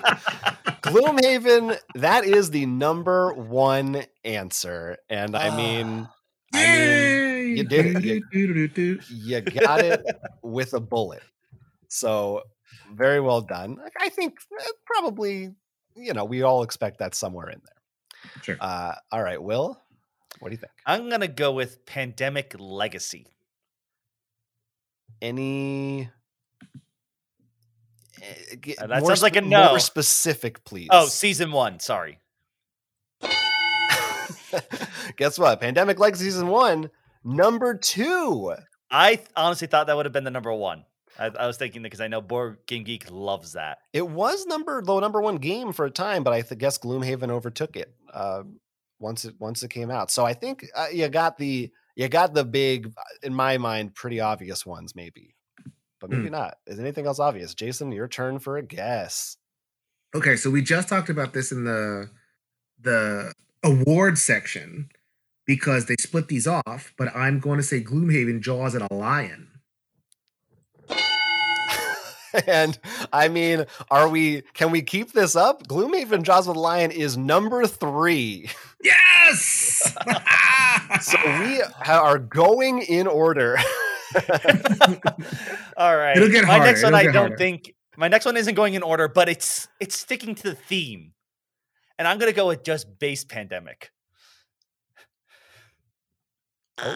[0.84, 4.98] Gloomhaven, that is the number one answer.
[5.10, 6.08] And I mean,
[6.53, 8.24] I mean, you did it.
[8.34, 10.03] You- you got it
[10.44, 11.24] with a bullet.
[11.88, 12.41] So
[12.93, 13.77] very well done.
[13.99, 15.52] I think eh, probably,
[15.95, 18.34] you know, we all expect that somewhere in there.
[18.43, 18.57] Sure.
[18.60, 19.80] Uh, all right, Will,
[20.39, 20.72] what do you think?
[20.85, 23.27] I'm gonna go with Pandemic Legacy.
[25.22, 26.10] Any.
[28.22, 29.69] eh, Uh, that sounds like a no.
[29.69, 30.89] More specific, please.
[30.91, 31.80] Oh, season one.
[31.80, 32.19] Sorry.
[35.18, 35.60] Guess what?
[35.61, 36.89] Pandemic Legacy Season 1,
[37.23, 38.53] number two.
[38.89, 40.84] I th- honestly thought that would have been the number one.
[41.20, 43.80] I, I was thinking because I know Board Game Geek loves that.
[43.94, 47.30] It was number the number one game for a time, but I th- guess Gloomhaven
[47.30, 48.44] overtook it uh,
[49.00, 50.12] once it once it came out.
[50.12, 53.96] So I think uh, you got the you got the big, uh, in my mind,
[53.96, 55.36] pretty obvious ones, maybe,
[56.00, 56.58] but maybe not.
[56.66, 57.54] Is anything else obvious?
[57.54, 59.38] Jason, your turn for a guess.
[60.16, 62.10] Okay, so we just talked about this in the
[62.80, 63.34] the
[63.64, 64.90] award section
[65.46, 69.48] because they split these off, but I'm going to say Gloomhaven, Jaws of the Lion.
[72.48, 72.78] and
[73.12, 74.41] I mean, are we?
[74.53, 75.68] Can we keep this up?
[75.68, 78.49] Gloomhaven Jaws with Lion is number three.
[78.84, 79.95] Yes!
[81.02, 83.58] So we are going in order.
[85.78, 86.18] All right.
[86.18, 87.38] It'll get my next one, I it'll get don't harder.
[87.38, 91.14] think my next one isn't going in order, but it's it's sticking to the theme,
[91.98, 93.91] and I'm gonna go with just base pandemic.
[96.78, 96.90] Oh,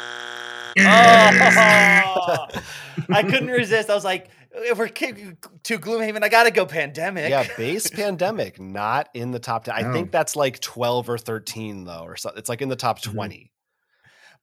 [3.10, 3.90] I couldn't resist.
[3.90, 5.36] I was like, if we're to
[5.80, 7.30] Gloomhaven, I gotta go pandemic.
[7.30, 9.73] yeah, base pandemic, not in the top 10.
[9.76, 12.40] I think that's like 12 or 13, though, or something.
[12.40, 13.14] It's like in the top Mhm.
[13.14, 13.52] 20.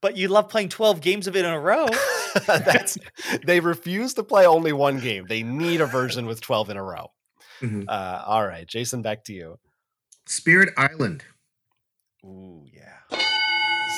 [0.01, 1.87] But you love playing 12 games of it in a row.
[2.45, 2.97] that's
[3.45, 5.25] they refuse to play only one game.
[5.27, 7.11] They need a version with 12 in a row.
[7.61, 7.85] Mhm.
[7.87, 9.59] Uh, all right, Jason, back to you.
[10.25, 11.23] Spirit Island.
[12.25, 13.17] Ooh, yeah.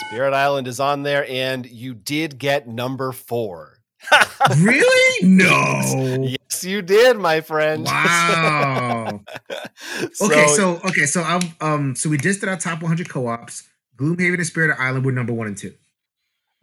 [0.07, 3.74] Spirit Island is on there, and you did get number four.
[4.59, 5.01] Really?
[5.23, 5.81] No.
[6.21, 7.85] Yes, you did, my friend.
[7.85, 9.21] Wow.
[10.13, 13.67] So- okay, so okay, so I'm um so we just did our top 100 co-ops.
[13.97, 15.73] Gloomhaven and Spirit Island were number one and two.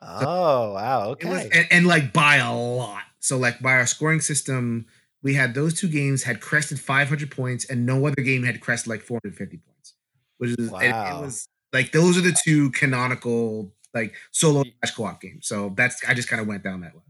[0.00, 1.28] oh wow, okay.
[1.28, 3.02] was and, and like by a lot.
[3.20, 4.86] So like by our scoring system,
[5.22, 8.90] we had those two games had crested 500 points, and no other game had crested
[8.90, 9.94] like 450 points.
[10.38, 10.80] Which is Wow.
[10.80, 14.64] it was like those are the two canonical like solo
[14.96, 15.46] co-op games.
[15.46, 17.02] So that's I just kind of went down that way.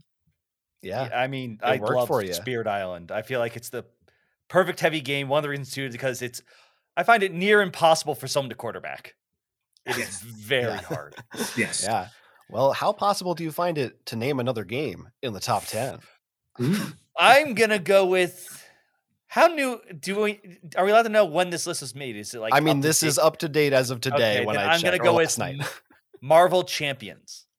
[0.83, 1.09] Yeah.
[1.13, 2.23] I mean, It I love for.
[2.33, 3.11] Spirit Island.
[3.11, 3.85] I feel like it's the
[4.49, 5.27] perfect heavy game.
[5.29, 6.41] One of the reasons too is because it's
[6.95, 9.15] I find it near impossible for someone to quarterback.
[9.85, 10.81] It is very Yeah.
[10.81, 11.15] hard.
[11.57, 11.83] Yes.
[11.83, 12.07] Yeah.
[12.49, 15.99] Well, how possible do you find it to name another game in the top 10?
[17.17, 18.63] I'm gonna go with
[19.27, 20.39] how new do we
[20.75, 22.15] are we allowed to know when this list was made?
[22.15, 23.07] Is it like I mean, this date?
[23.07, 25.61] is up to date as of today Okay, when I I'm gonna go with night.
[26.21, 27.45] Marvel Champions.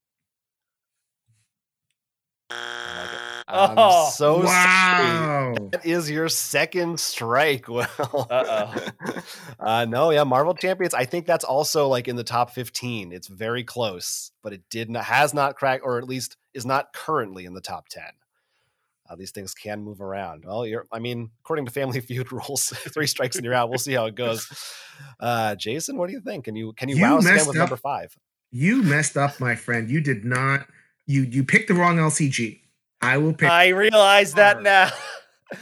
[2.51, 3.14] Oh
[3.47, 5.55] I'm Oh, so sorry.
[5.71, 7.65] That is your second strike.
[7.69, 7.87] Well,
[8.29, 8.73] Uh-oh.
[9.59, 10.93] uh, no, yeah, Marvel Champions.
[10.93, 13.11] I think that's also like in the top fifteen.
[13.11, 16.93] It's very close, but it did not has not cracked, or at least is not
[16.93, 18.03] currently in the top ten.
[19.07, 20.45] Uh, these things can move around.
[20.45, 20.87] Well, you're.
[20.91, 23.69] I mean, according to Family Feud rules, three strikes and you're out.
[23.69, 24.51] We'll see how it goes.
[25.19, 26.45] Uh, Jason, what do you think?
[26.45, 27.55] Can you can you, You wow us again with up.
[27.55, 28.15] number five?
[28.51, 29.89] You messed up, my friend.
[29.89, 30.65] You did not.
[31.05, 32.61] You you picked the wrong LCG.
[33.01, 33.49] I will pick.
[33.49, 34.89] I realize that now.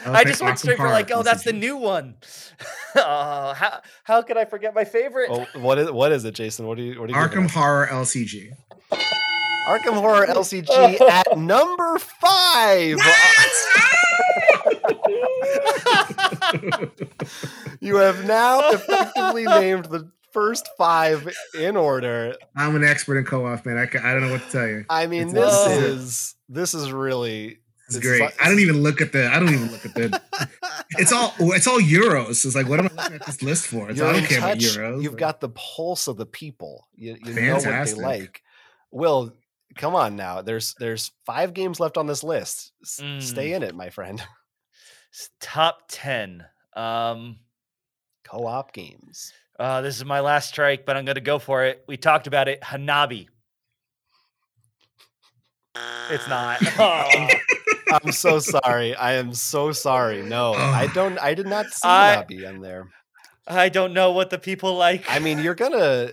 [0.06, 2.16] I'll I just went straight for like, oh, that's the new one.
[2.96, 5.30] oh, how how could I forget my favorite?
[5.32, 6.66] Oh, what is what is it, Jason?
[6.68, 7.20] What do you what do you?
[7.20, 7.50] Arkham?
[7.52, 8.52] Horror LCG.
[9.68, 12.98] Arkham Horror LCG at number five.
[17.82, 21.28] you have now effectively named the first five
[21.60, 22.36] in order.
[22.56, 23.78] I'm an expert in co-op, man.
[23.78, 24.86] I, I don't know what to tell you.
[24.90, 25.84] I mean, It's this awesome.
[25.84, 28.22] is this is really It's It's great.
[28.22, 29.28] like- I don't even look at the.
[29.28, 30.22] I don't even look at the.
[30.98, 31.34] It's all.
[31.40, 32.46] It's all euros.
[32.46, 33.90] It's like, what am I looking at this list for?
[33.90, 35.02] It's, You're I don't care about euros.
[35.02, 36.88] You've got the pulse of the people.
[36.96, 38.42] You, you know what they like.
[38.92, 39.34] Will,
[39.76, 40.42] come on now.
[40.44, 42.74] There's there's five games left on this list.
[42.84, 43.22] S- Mm.
[43.24, 44.22] Stay in it, my friend.
[45.40, 46.44] Top 10.
[46.76, 47.38] Um,
[48.24, 49.32] Co-op games.
[49.60, 51.84] uh, this is my last strike, but I'm going to go for it.
[51.88, 52.62] We talked about it.
[52.62, 53.28] Hanabi.
[56.10, 56.60] It's not.
[56.80, 57.28] Oh.
[58.06, 58.96] I'm so sorry.
[58.96, 60.24] I am so sorry.
[60.24, 61.20] No, I don't.
[61.20, 62.88] I did not see I- Nabi in there.
[63.46, 65.04] I don't know what the people like.
[65.10, 66.12] I mean, you're gonna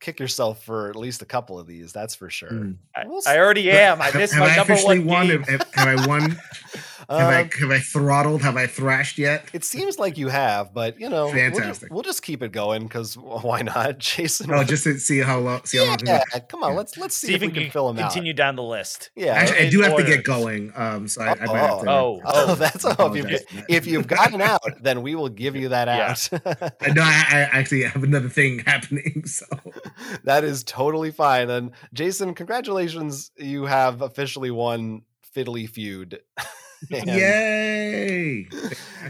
[0.00, 1.92] kick yourself for at least a couple of these.
[1.92, 2.50] That's for sure.
[2.50, 2.76] Mm.
[2.96, 4.02] I, I already am.
[4.02, 5.42] I missed have my I number officially one won?
[5.44, 6.36] Have, have I won?
[7.18, 8.42] Have I Um, have I throttled?
[8.42, 9.46] Have I thrashed yet?
[9.52, 11.92] it seems like you have, but you know, we'll just, Fantastic.
[11.92, 14.50] we'll just keep it going because why not, Jason?
[14.50, 15.64] Oh, what- just to see how long.
[15.64, 15.98] See how long.
[16.04, 16.40] yeah, Yeah.
[16.40, 16.72] come on.
[16.72, 16.76] Yeah.
[16.78, 19.10] Let's let's see, See if we can fill them continue down the list.
[19.16, 19.32] Yeah.
[19.34, 20.72] Actually, I do have to get going.
[20.74, 21.90] Um, so I, I might have to.
[21.90, 22.54] Oh, Oh, oh.
[22.56, 23.14] that's all.
[23.14, 26.28] If you've, apologize if you've gotten out, then we will give you that out.
[26.80, 29.24] I know I, I actually have another thing happening.
[29.26, 29.46] So
[30.24, 31.50] that is totally fine.
[31.50, 33.30] And Jason, congratulations.
[33.36, 35.02] You have officially won
[35.36, 36.20] Fiddly Feud.
[36.90, 38.48] And- yay!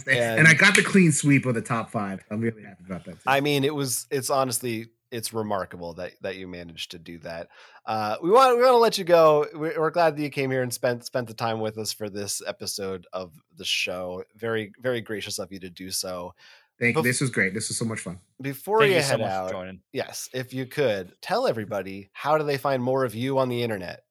[0.07, 2.25] And- and I got the clean sweep of the top five.
[2.31, 3.13] I'm really happy about that.
[3.13, 3.21] Too.
[3.27, 7.49] I mean, it was it's honestly it's remarkable that that you managed to do that.
[7.85, 9.47] Uh, we want we want to let you go.
[9.55, 12.09] We're, we're glad that you came here and spent spent the time with us for
[12.09, 14.25] this episode of the show.
[14.37, 16.35] Very very gracious of you to do so.
[16.81, 17.03] Thank you.
[17.03, 17.53] bef- This was great.
[17.53, 18.19] This was so much fun.
[18.41, 22.39] Before Thank you, you so head much out, yes, if you could tell everybody how
[22.39, 24.05] do they find more of you on the internet?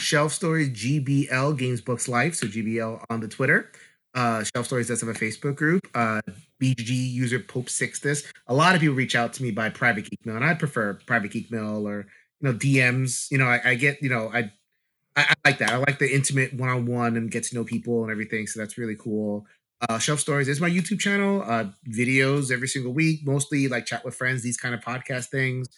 [0.00, 2.34] Shelf Stories GBL Games Books Life.
[2.34, 3.70] So GBL on the Twitter.
[4.14, 5.86] Uh, Shelf Stories does have a Facebook group.
[5.94, 6.20] Uh,
[6.60, 8.24] BG user Pope Sixtus.
[8.48, 10.94] A lot of people reach out to me by private geek mail, and I prefer
[11.06, 12.06] private geek mail or
[12.40, 13.30] you know DMs.
[13.30, 14.50] You know, I, I get you know I,
[15.16, 15.72] I I like that.
[15.72, 18.46] I like the intimate one on one and get to know people and everything.
[18.46, 19.46] So that's really cool.
[19.88, 21.42] Uh, Shelf Stories is my YouTube channel.
[21.42, 25.68] Uh, videos every single week, mostly like chat with friends, these kind of podcast things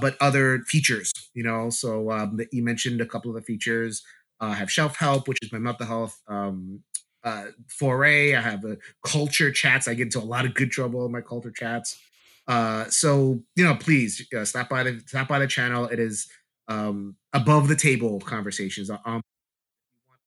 [0.00, 1.70] but other features, you know.
[1.70, 4.02] So um, you mentioned a couple of the features.
[4.40, 6.80] Uh, I have shelf help, which is my mental health um,
[7.24, 8.34] uh, foray.
[8.34, 9.88] I have a culture chats.
[9.88, 11.98] I get into a lot of good trouble in my culture chats.
[12.46, 15.86] Uh, so you know, please uh, stop by the stop by the channel.
[15.86, 16.28] It is
[16.68, 18.90] um, above the table conversations.
[19.04, 19.22] Um,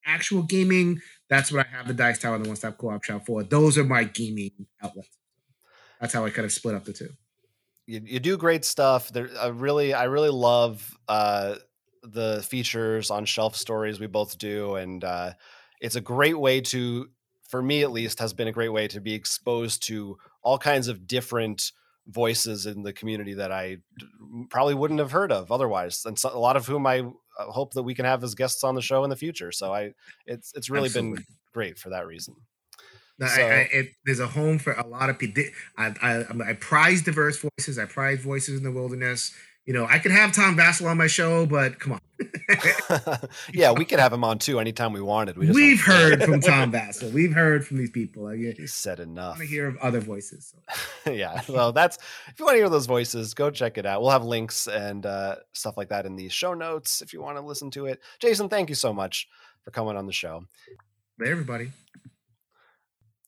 [0.06, 1.02] actual gaming.
[1.30, 3.44] That's what I have the Dice Tower and the One Stop Co-op shop for.
[3.44, 4.52] Those are my gaming
[4.82, 5.10] outlets.
[6.00, 7.10] That's how I kind of split up the two.
[7.86, 9.10] You, you do great stuff.
[9.10, 11.56] There, I really, I really love uh,
[12.04, 14.00] the features on Shelf Stories.
[14.00, 15.34] We both do, and uh,
[15.82, 17.10] it's a great way to,
[17.48, 20.88] for me at least, has been a great way to be exposed to all kinds
[20.88, 21.72] of different
[22.08, 23.78] voices in the community that I
[24.50, 27.04] probably wouldn't have heard of otherwise, and so, a lot of whom I
[27.38, 29.52] hope that we can have as guests on the show in the future.
[29.52, 29.94] So I,
[30.26, 31.18] it's it's really Absolutely.
[31.18, 32.36] been great for that reason.
[33.20, 35.44] No, So- I, I, it, there's a home for a lot of people.
[35.78, 37.78] I, I, I'm- prize diverse voices.
[37.80, 39.34] I prize voices in the wilderness.
[39.66, 42.02] You know, I could have Tom Vasel on my show, but come on,
[43.54, 45.38] yeah, we could have him on too anytime we wanted.
[45.38, 47.14] We we've heard from Tom Vasel.
[47.14, 48.28] We've heard from these people.
[48.28, 49.36] I, He said enough.
[49.36, 50.54] I want to hear of other voices.
[51.06, 51.12] So.
[51.14, 54.12] yeah well, that's if you want to hear those voices go check it out we'll
[54.12, 57.42] have links and uh, stuff like that in the show notes if you want to
[57.42, 59.28] listen to it jason thank you so much
[59.64, 60.44] for coming on the show
[61.18, 61.72] But everybody,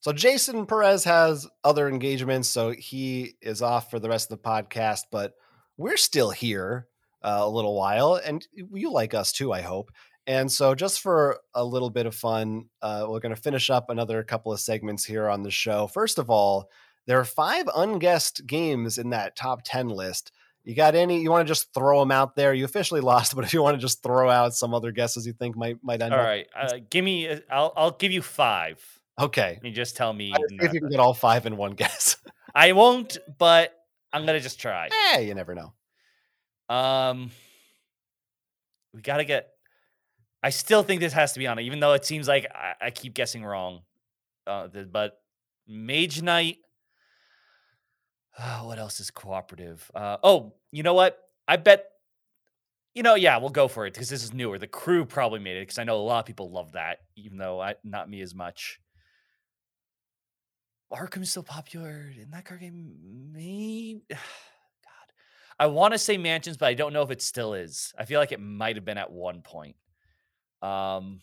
[0.05, 4.47] so jason perez has other engagements so he is off for the rest of the
[4.47, 5.33] podcast but
[5.77, 6.85] we're still here
[7.23, 9.89] uh, a little while and you like us too i hope
[10.27, 13.89] and so just for a little bit of fun uh, we're going to finish up
[13.89, 16.69] another couple of segments here on the show first of all
[17.07, 20.31] there are five unguessed games in that top 10 list
[20.63, 23.43] you got any you want to just throw them out there you officially lost but
[23.43, 26.13] if you want to just throw out some other guesses you think might might end
[26.13, 27.25] All up right, uh, give me.
[27.25, 28.79] a- I'll I'll give you five.
[29.19, 30.31] Okay You just tell me.
[30.31, 32.17] Try to see if you can get all five in one guess
[32.53, 33.73] I won't, but
[34.13, 34.89] I'm gonna just try.
[35.11, 35.73] Hey, you never know
[36.73, 37.31] Um,
[38.93, 39.49] we got to get.
[40.41, 42.87] I still think this has to be on it, even though it seems like I,
[42.87, 43.81] I keep guessing wrong.
[44.47, 45.19] Uh, but
[45.67, 46.57] Mage Knight.
[48.37, 49.89] Uh, what else is cooperative?
[49.93, 51.19] Uh, oh, you know what?
[51.47, 51.85] I bet.
[52.93, 54.57] You know, yeah, we'll go for it because this is newer.
[54.57, 57.37] The crew probably made it because I know a lot of people love that, even
[57.37, 58.79] though I not me as much.
[60.91, 63.31] Arkham's still popular in that card game.
[63.33, 64.19] Me, God,
[65.59, 67.93] I want to say mansions, but I don't know if it still is.
[67.97, 69.75] I feel like it might have been at one point.
[70.61, 71.21] Um,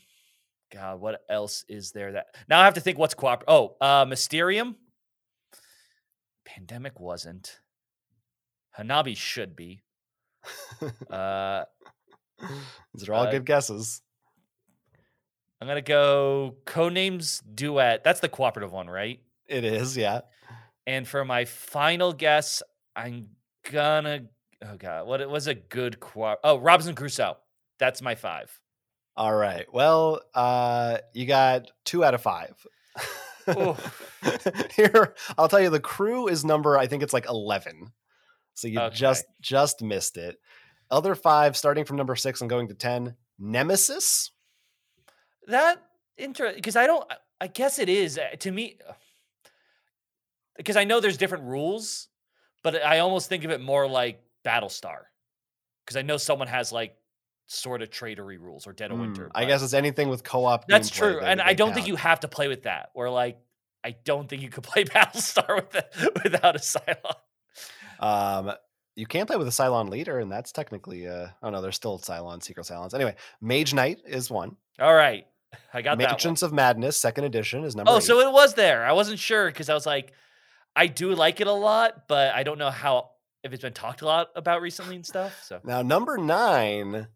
[0.72, 3.48] God, what else is there that now I have to think what's cooperative?
[3.52, 4.76] Oh, uh, Mysterium.
[6.44, 7.60] Pandemic wasn't.
[8.78, 9.82] Hanabi should be.
[11.10, 11.64] Uh,
[12.94, 14.02] These are all Uh, good guesses.
[15.60, 18.02] I'm gonna go Codenames Duet.
[18.02, 19.20] That's the cooperative one, right?
[19.53, 20.20] It is, yeah.
[20.87, 22.62] And for my final guess,
[22.97, 23.29] I'm
[23.70, 24.23] gonna.
[24.65, 26.37] Oh god, what it was a good co?
[26.43, 27.37] Oh, Robinson Crusoe.
[27.79, 28.51] That's my five.
[29.16, 29.66] All right.
[29.73, 32.55] Well, uh, you got two out of five.
[34.77, 36.79] Here, I'll tell you, the crew is number.
[36.79, 37.93] I think it's like eleven.
[38.55, 38.95] So you Okay.
[38.97, 40.37] just just missed it.
[40.91, 43.16] Other five, starting from number six and going to ten.
[43.39, 44.31] Nemesis.
[45.49, 45.83] That
[46.16, 47.05] interesting because I don't.
[47.11, 48.79] I- I guess it is uh, to me
[50.57, 52.09] because I know there's different rules,
[52.62, 54.99] but I almost think of it more like Battlestar
[55.85, 56.97] because I know someone has like
[57.47, 59.31] sort of tradery rules or Dead of Hmm, Winter.
[59.35, 60.66] I guess it's anything with co-op.
[60.69, 61.74] That's true, they- and I don't count.
[61.77, 62.91] think you have to play with that.
[62.95, 63.39] Or like,
[63.85, 67.15] I don't think you could play Battlestar with the, without a Cylon.
[68.01, 68.53] Um,
[68.95, 71.09] you can play with a Cylon leader, and that's technically.
[71.09, 72.95] Uh, oh no, there's still Cylon, secret Cylons.
[72.95, 74.57] Anyway, Mage Knight is one.
[74.79, 75.27] All right,
[75.73, 75.99] I got.
[75.99, 77.91] Mansions of Madness, second edition, is number.
[77.91, 78.03] Oh, eight.
[78.03, 78.85] so it was there.
[78.85, 80.12] I wasn't sure because I was like,
[80.74, 83.11] I do like it a lot, but I don't know how
[83.43, 85.43] if it's been talked a lot about recently and stuff.
[85.44, 87.09] So Now, number nine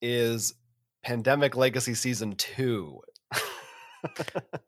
[0.00, 0.54] is
[1.02, 3.00] Pandemic Legacy Season 2.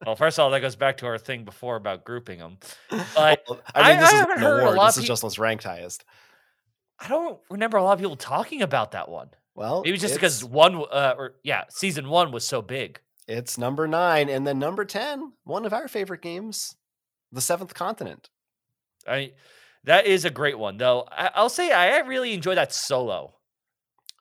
[0.04, 2.58] well, first of all, that goes back to our thing before about grouping them.
[2.90, 4.88] But Well, I- I mean, this I is haven't an award.
[4.88, 6.04] This is just what's ranked highest.
[6.98, 9.30] I don't remember a lot of people talking about that one.
[9.54, 13.00] Well, Maybe just because one, uh, or yeah, season one was so big.
[13.28, 14.28] it's number nine.
[14.28, 16.74] And then number ten, one of our favorite games,
[17.32, 18.28] The Seventh Continent.
[19.06, 19.32] I
[19.84, 21.06] that is a great one though.
[21.10, 23.34] I, I'll say I really enjoy that solo,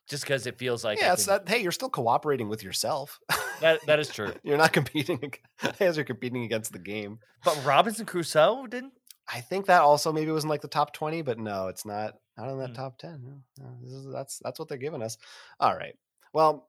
[0.08, 1.12] just because it feels like yeah.
[1.12, 3.18] it's not, hey, you're still cooperating with yourself.
[3.60, 4.32] that that is true.
[4.42, 5.32] you're not competing
[5.80, 7.18] as you're competing against the game.
[7.44, 8.92] But Robinson Crusoe didn't.
[9.32, 12.14] I think that also maybe was in like the top 20, but no, it's not
[12.38, 12.74] not in that Hmm.
[12.74, 13.20] top 10.
[13.22, 15.18] No, no, this is, that's that's what they're giving us.
[15.60, 15.94] All right.
[16.32, 16.68] Well,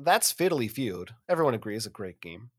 [0.00, 1.10] that's Fiddly Feud.
[1.28, 2.50] Everyone agrees a great game.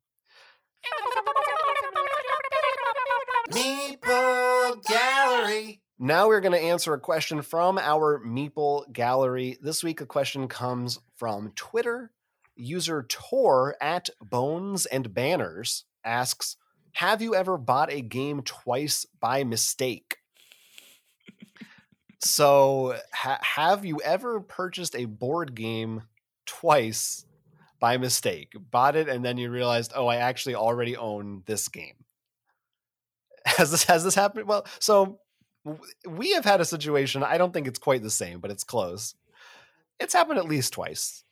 [3.51, 5.81] Meeple Gallery.
[5.99, 9.57] Now we're going to answer a question from our Meeple Gallery.
[9.61, 12.11] This week, a question comes from Twitter.
[12.55, 16.57] User Tor at Bones and Banners asks,
[16.93, 20.17] "Have you ever bought a game twice by mistake?"
[22.23, 26.03] so, ha- have you ever purchased a board game
[26.45, 27.25] twice
[27.79, 28.53] by mistake?
[28.71, 31.95] Bought it and then you realized, "Oh, I actually already own this game."
[33.45, 34.47] Has this has this happened?
[34.47, 35.19] Well, so
[36.07, 37.23] we have had a situation.
[37.23, 39.15] I don't think it's quite the same, but it's close.
[39.99, 41.23] It's happened at least twice,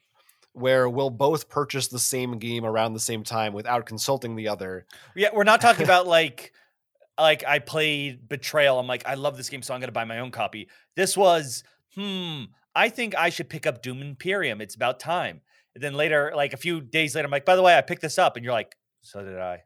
[0.53, 4.85] where we'll both purchase the same game around the same time without consulting the other.
[5.15, 6.53] Yeah, we're not talking about like
[7.19, 8.79] like I played Betrayal.
[8.79, 10.69] I'm like, I love this game, so I'm gonna buy my own copy.
[10.95, 11.63] This was,
[11.95, 12.45] hmm,
[12.75, 14.61] I think I should pick up Dune Imperium.
[14.61, 15.41] It's about time.
[15.75, 18.01] And then later, like a few days later, I'm like, by the way, I picked
[18.01, 19.63] this up, and you're like, so did I.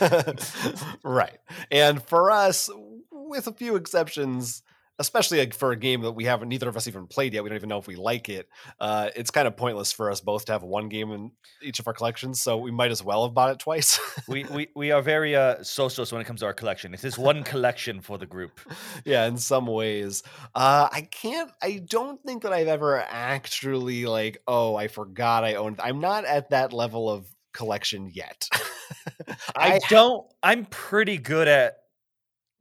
[1.02, 1.38] right.
[1.70, 2.70] And for us,
[3.10, 4.62] with a few exceptions,
[5.00, 7.48] especially like for a game that we haven't, neither of us even played yet, we
[7.48, 8.48] don't even know if we like it.
[8.78, 11.32] Uh, it's kind of pointless for us both to have one game in
[11.62, 13.98] each of our collections, so we might as well have bought it twice.
[14.28, 16.92] We we we are very uh socialist when it comes to our collection.
[16.92, 18.60] It is this one collection for the group.
[19.04, 20.22] yeah, in some ways.
[20.54, 21.50] Uh, I can't.
[21.62, 24.42] I don't think that I've ever actually like.
[24.46, 25.80] Oh, I forgot I owned.
[25.80, 28.48] I'm not at that level of collection yet.
[29.56, 30.26] I, I don't.
[30.42, 31.76] I'm pretty good at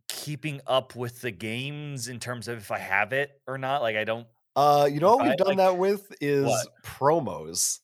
[0.08, 3.82] keeping up with the games in terms of if I have it or not.
[3.82, 4.28] Like I don't.
[4.56, 6.68] Uh, you know what we've done like- that with is What?
[6.84, 7.80] promos.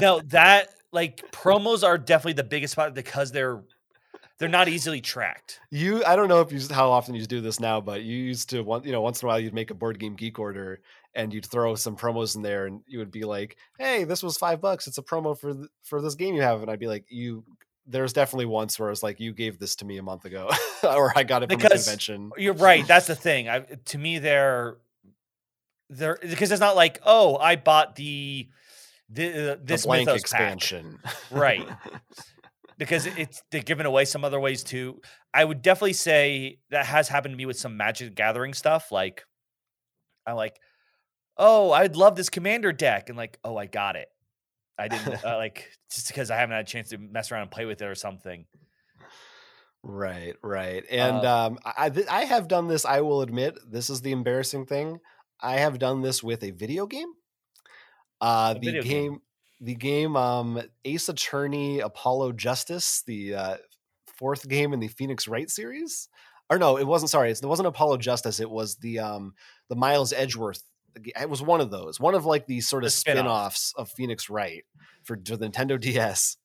[0.00, 3.62] No, that like promos are definitely the biggest spot because they're
[4.38, 5.60] they're not easily tracked.
[5.70, 8.50] you, I don't know if you how often you do this now, but you used
[8.50, 10.80] to one, you know, once in a while you'd make a board game geek order
[11.16, 14.36] and you'd throw some promos in there, and you would be like, "Hey, this was
[14.36, 14.86] five bucks.
[14.86, 17.44] It's a promo for th- for this game you have," and I'd be like, "You."
[17.88, 20.50] There's definitely once where it's like you gave this to me a month ago,
[20.82, 22.32] or I got it from a convention.
[22.36, 22.84] You're right.
[22.84, 23.48] That's the thing.
[23.48, 24.78] I, to me, they're
[25.88, 28.48] they're because it's not like oh, I bought the
[29.08, 30.98] the uh, The this blank Mythos expansion,
[31.30, 31.64] Right.
[32.76, 35.00] because it's they're giving away some other ways too.
[35.32, 38.90] I would definitely say that has happened to me with some Magic Gathering stuff.
[38.90, 39.22] Like,
[40.26, 40.58] I'm like,
[41.36, 44.08] oh, I'd love this Commander deck, and like, oh, I got it.
[44.78, 47.50] I didn't uh, like just because I haven't had a chance to mess around and
[47.50, 48.46] play with it or something.
[49.82, 50.84] Right, right.
[50.90, 52.84] And uh, um, I, I have done this.
[52.84, 54.98] I will admit, this is the embarrassing thing.
[55.40, 57.12] I have done this with a video game.
[58.20, 59.20] Uh, the game, game,
[59.60, 63.56] the game, um, Ace Attorney Apollo Justice, the uh,
[64.18, 66.08] fourth game in the Phoenix Wright series.
[66.48, 67.10] Or no, it wasn't.
[67.10, 68.40] Sorry, it wasn't Apollo Justice.
[68.40, 69.34] It was the um,
[69.68, 70.62] the Miles Edgeworth.
[71.04, 73.90] It was one of those, one of like these sort of the spin offs of
[73.90, 74.64] Phoenix Wright
[75.02, 76.36] for, for the Nintendo DS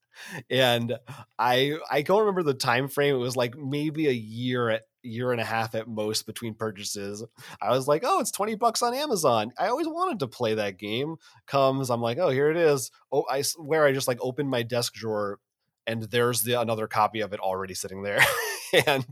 [0.49, 0.97] and
[1.37, 3.15] I I don't remember the time frame.
[3.15, 7.23] It was like maybe a year at year and a half at most between purchases.
[7.61, 9.51] I was like, oh, it's 20 bucks on Amazon.
[9.57, 11.15] I always wanted to play that game.
[11.47, 12.91] Comes, I'm like, oh, here it is.
[13.11, 15.39] Oh, I swear I just like opened my desk drawer
[15.87, 18.23] and there's the another copy of it already sitting there.
[18.87, 19.05] and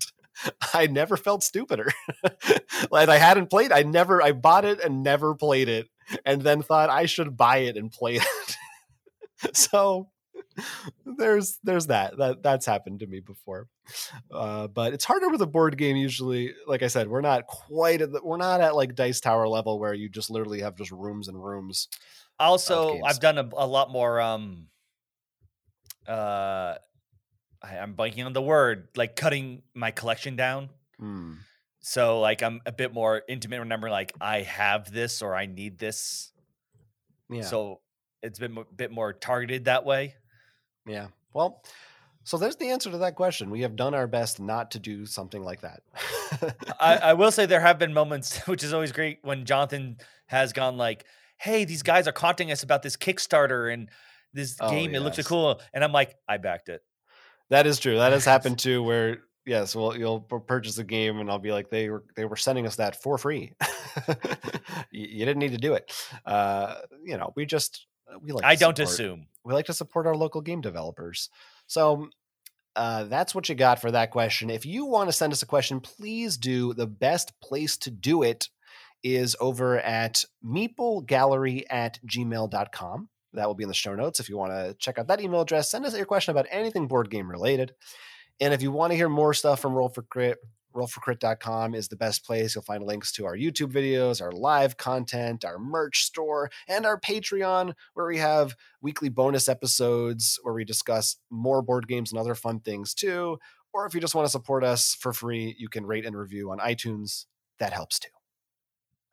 [0.73, 1.91] I never felt stupider.
[2.91, 5.87] like I hadn't played, I never I bought it and never played it
[6.25, 8.57] and then thought I should buy it and play it.
[9.53, 10.09] so
[11.05, 13.67] there's there's that that that's happened to me before
[14.33, 18.01] uh, but it's harder with a board game usually like i said we're not quite
[18.01, 20.91] at the, we're not at like dice tower level where you just literally have just
[20.91, 21.87] rooms and rooms
[22.39, 24.67] also i've done a, a, lot more um
[26.07, 26.75] uh
[27.61, 30.69] I, am blanking on the word like cutting my collection down
[31.01, 31.35] mm.
[31.79, 35.77] so like i'm a bit more intimate remember like i have this or i need
[35.77, 36.31] this
[37.29, 37.81] yeah so
[38.21, 40.15] it's been a bit more targeted that way
[40.89, 41.07] yeah.
[41.33, 41.63] Well,
[42.23, 43.49] so there's the answer to that question.
[43.49, 45.81] We have done our best not to do something like that.
[46.79, 50.51] I, I, will say there have been moments, which is always great, when Jonathan has
[50.53, 51.05] gone like,
[51.37, 53.89] "Hey, these guys are contacting us about this Kickstarter and
[54.33, 54.91] this oh, game.
[54.91, 54.99] Yes.
[54.99, 56.81] It looks so cool," and I'm like, "I backed it."
[57.49, 57.97] That is true.
[57.97, 58.83] That has happened too.
[58.83, 62.35] Where yes, well, you'll purchase a game, and I'll be like, "They were they were
[62.35, 63.53] sending us that for free.
[64.91, 65.91] you, didn't need to do it."
[66.25, 67.87] Uh, you know, we just
[68.21, 68.45] we like.
[68.45, 71.29] I don't support, assume we like to support our local game developers.
[71.67, 72.09] So
[72.75, 74.49] uh, that's what you got for that question.
[74.49, 76.73] If you want to send us a question, please do.
[76.73, 78.47] The best place to do it
[79.03, 83.09] is over at meeplegallery at gmail.com.
[83.33, 84.19] That will be in the show notes.
[84.19, 86.87] If you want to check out that email address, send us your question about anything
[86.87, 87.73] board game related.
[88.39, 90.37] And if you want to hear more stuff from Roll for Crit,
[90.75, 92.55] rollforcrit.com is the best place.
[92.55, 96.99] You'll find links to our YouTube videos, our live content, our merch store, and our
[96.99, 102.35] Patreon, where we have weekly bonus episodes where we discuss more board games and other
[102.35, 103.37] fun things too.
[103.73, 106.51] Or if you just want to support us for free, you can rate and review
[106.51, 107.25] on iTunes.
[107.59, 108.18] That helps too.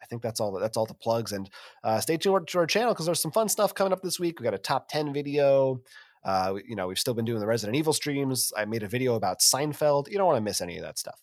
[0.06, 0.52] I think that's all.
[0.58, 1.32] That's all the plugs.
[1.32, 1.50] And
[1.84, 4.40] uh, stay tuned to our channel because there's some fun stuff coming up this week.
[4.40, 5.80] We got a top ten video.
[6.24, 8.52] Uh, you know, we've still been doing the Resident Evil streams.
[8.56, 10.10] I made a video about Seinfeld.
[10.10, 11.20] You don't want to miss any of that stuff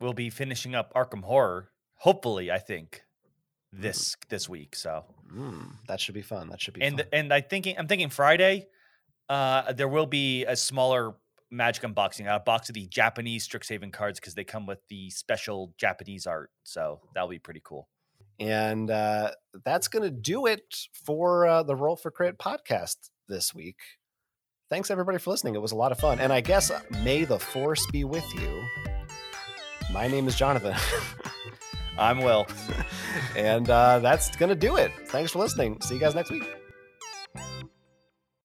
[0.00, 1.70] we'll be finishing up Arkham Horror.
[1.96, 3.02] Hopefully, I think
[3.74, 3.82] mm.
[3.82, 4.28] this mm.
[4.28, 4.76] this week.
[4.76, 6.48] So mm, that should be fun.
[6.50, 7.06] That should be and fun.
[7.12, 8.66] and I thinking I'm thinking Friday.
[9.28, 11.14] Uh, there will be a smaller
[11.48, 15.72] Magic unboxing, a box of the Japanese Strixhaven cards because they come with the special
[15.78, 16.50] Japanese art.
[16.64, 17.88] So that'll be pretty cool.
[18.38, 19.30] And uh,
[19.64, 22.96] that's going to do it for uh, the Roll for Crit podcast
[23.28, 23.78] this week.
[24.68, 25.54] Thanks everybody for listening.
[25.54, 26.18] It was a lot of fun.
[26.18, 28.62] And I guess uh, may the force be with you.
[29.92, 30.74] My name is Jonathan.
[31.98, 32.46] I'm Will.
[33.36, 34.90] and uh, that's going to do it.
[35.06, 35.80] Thanks for listening.
[35.80, 36.44] See you guys next week.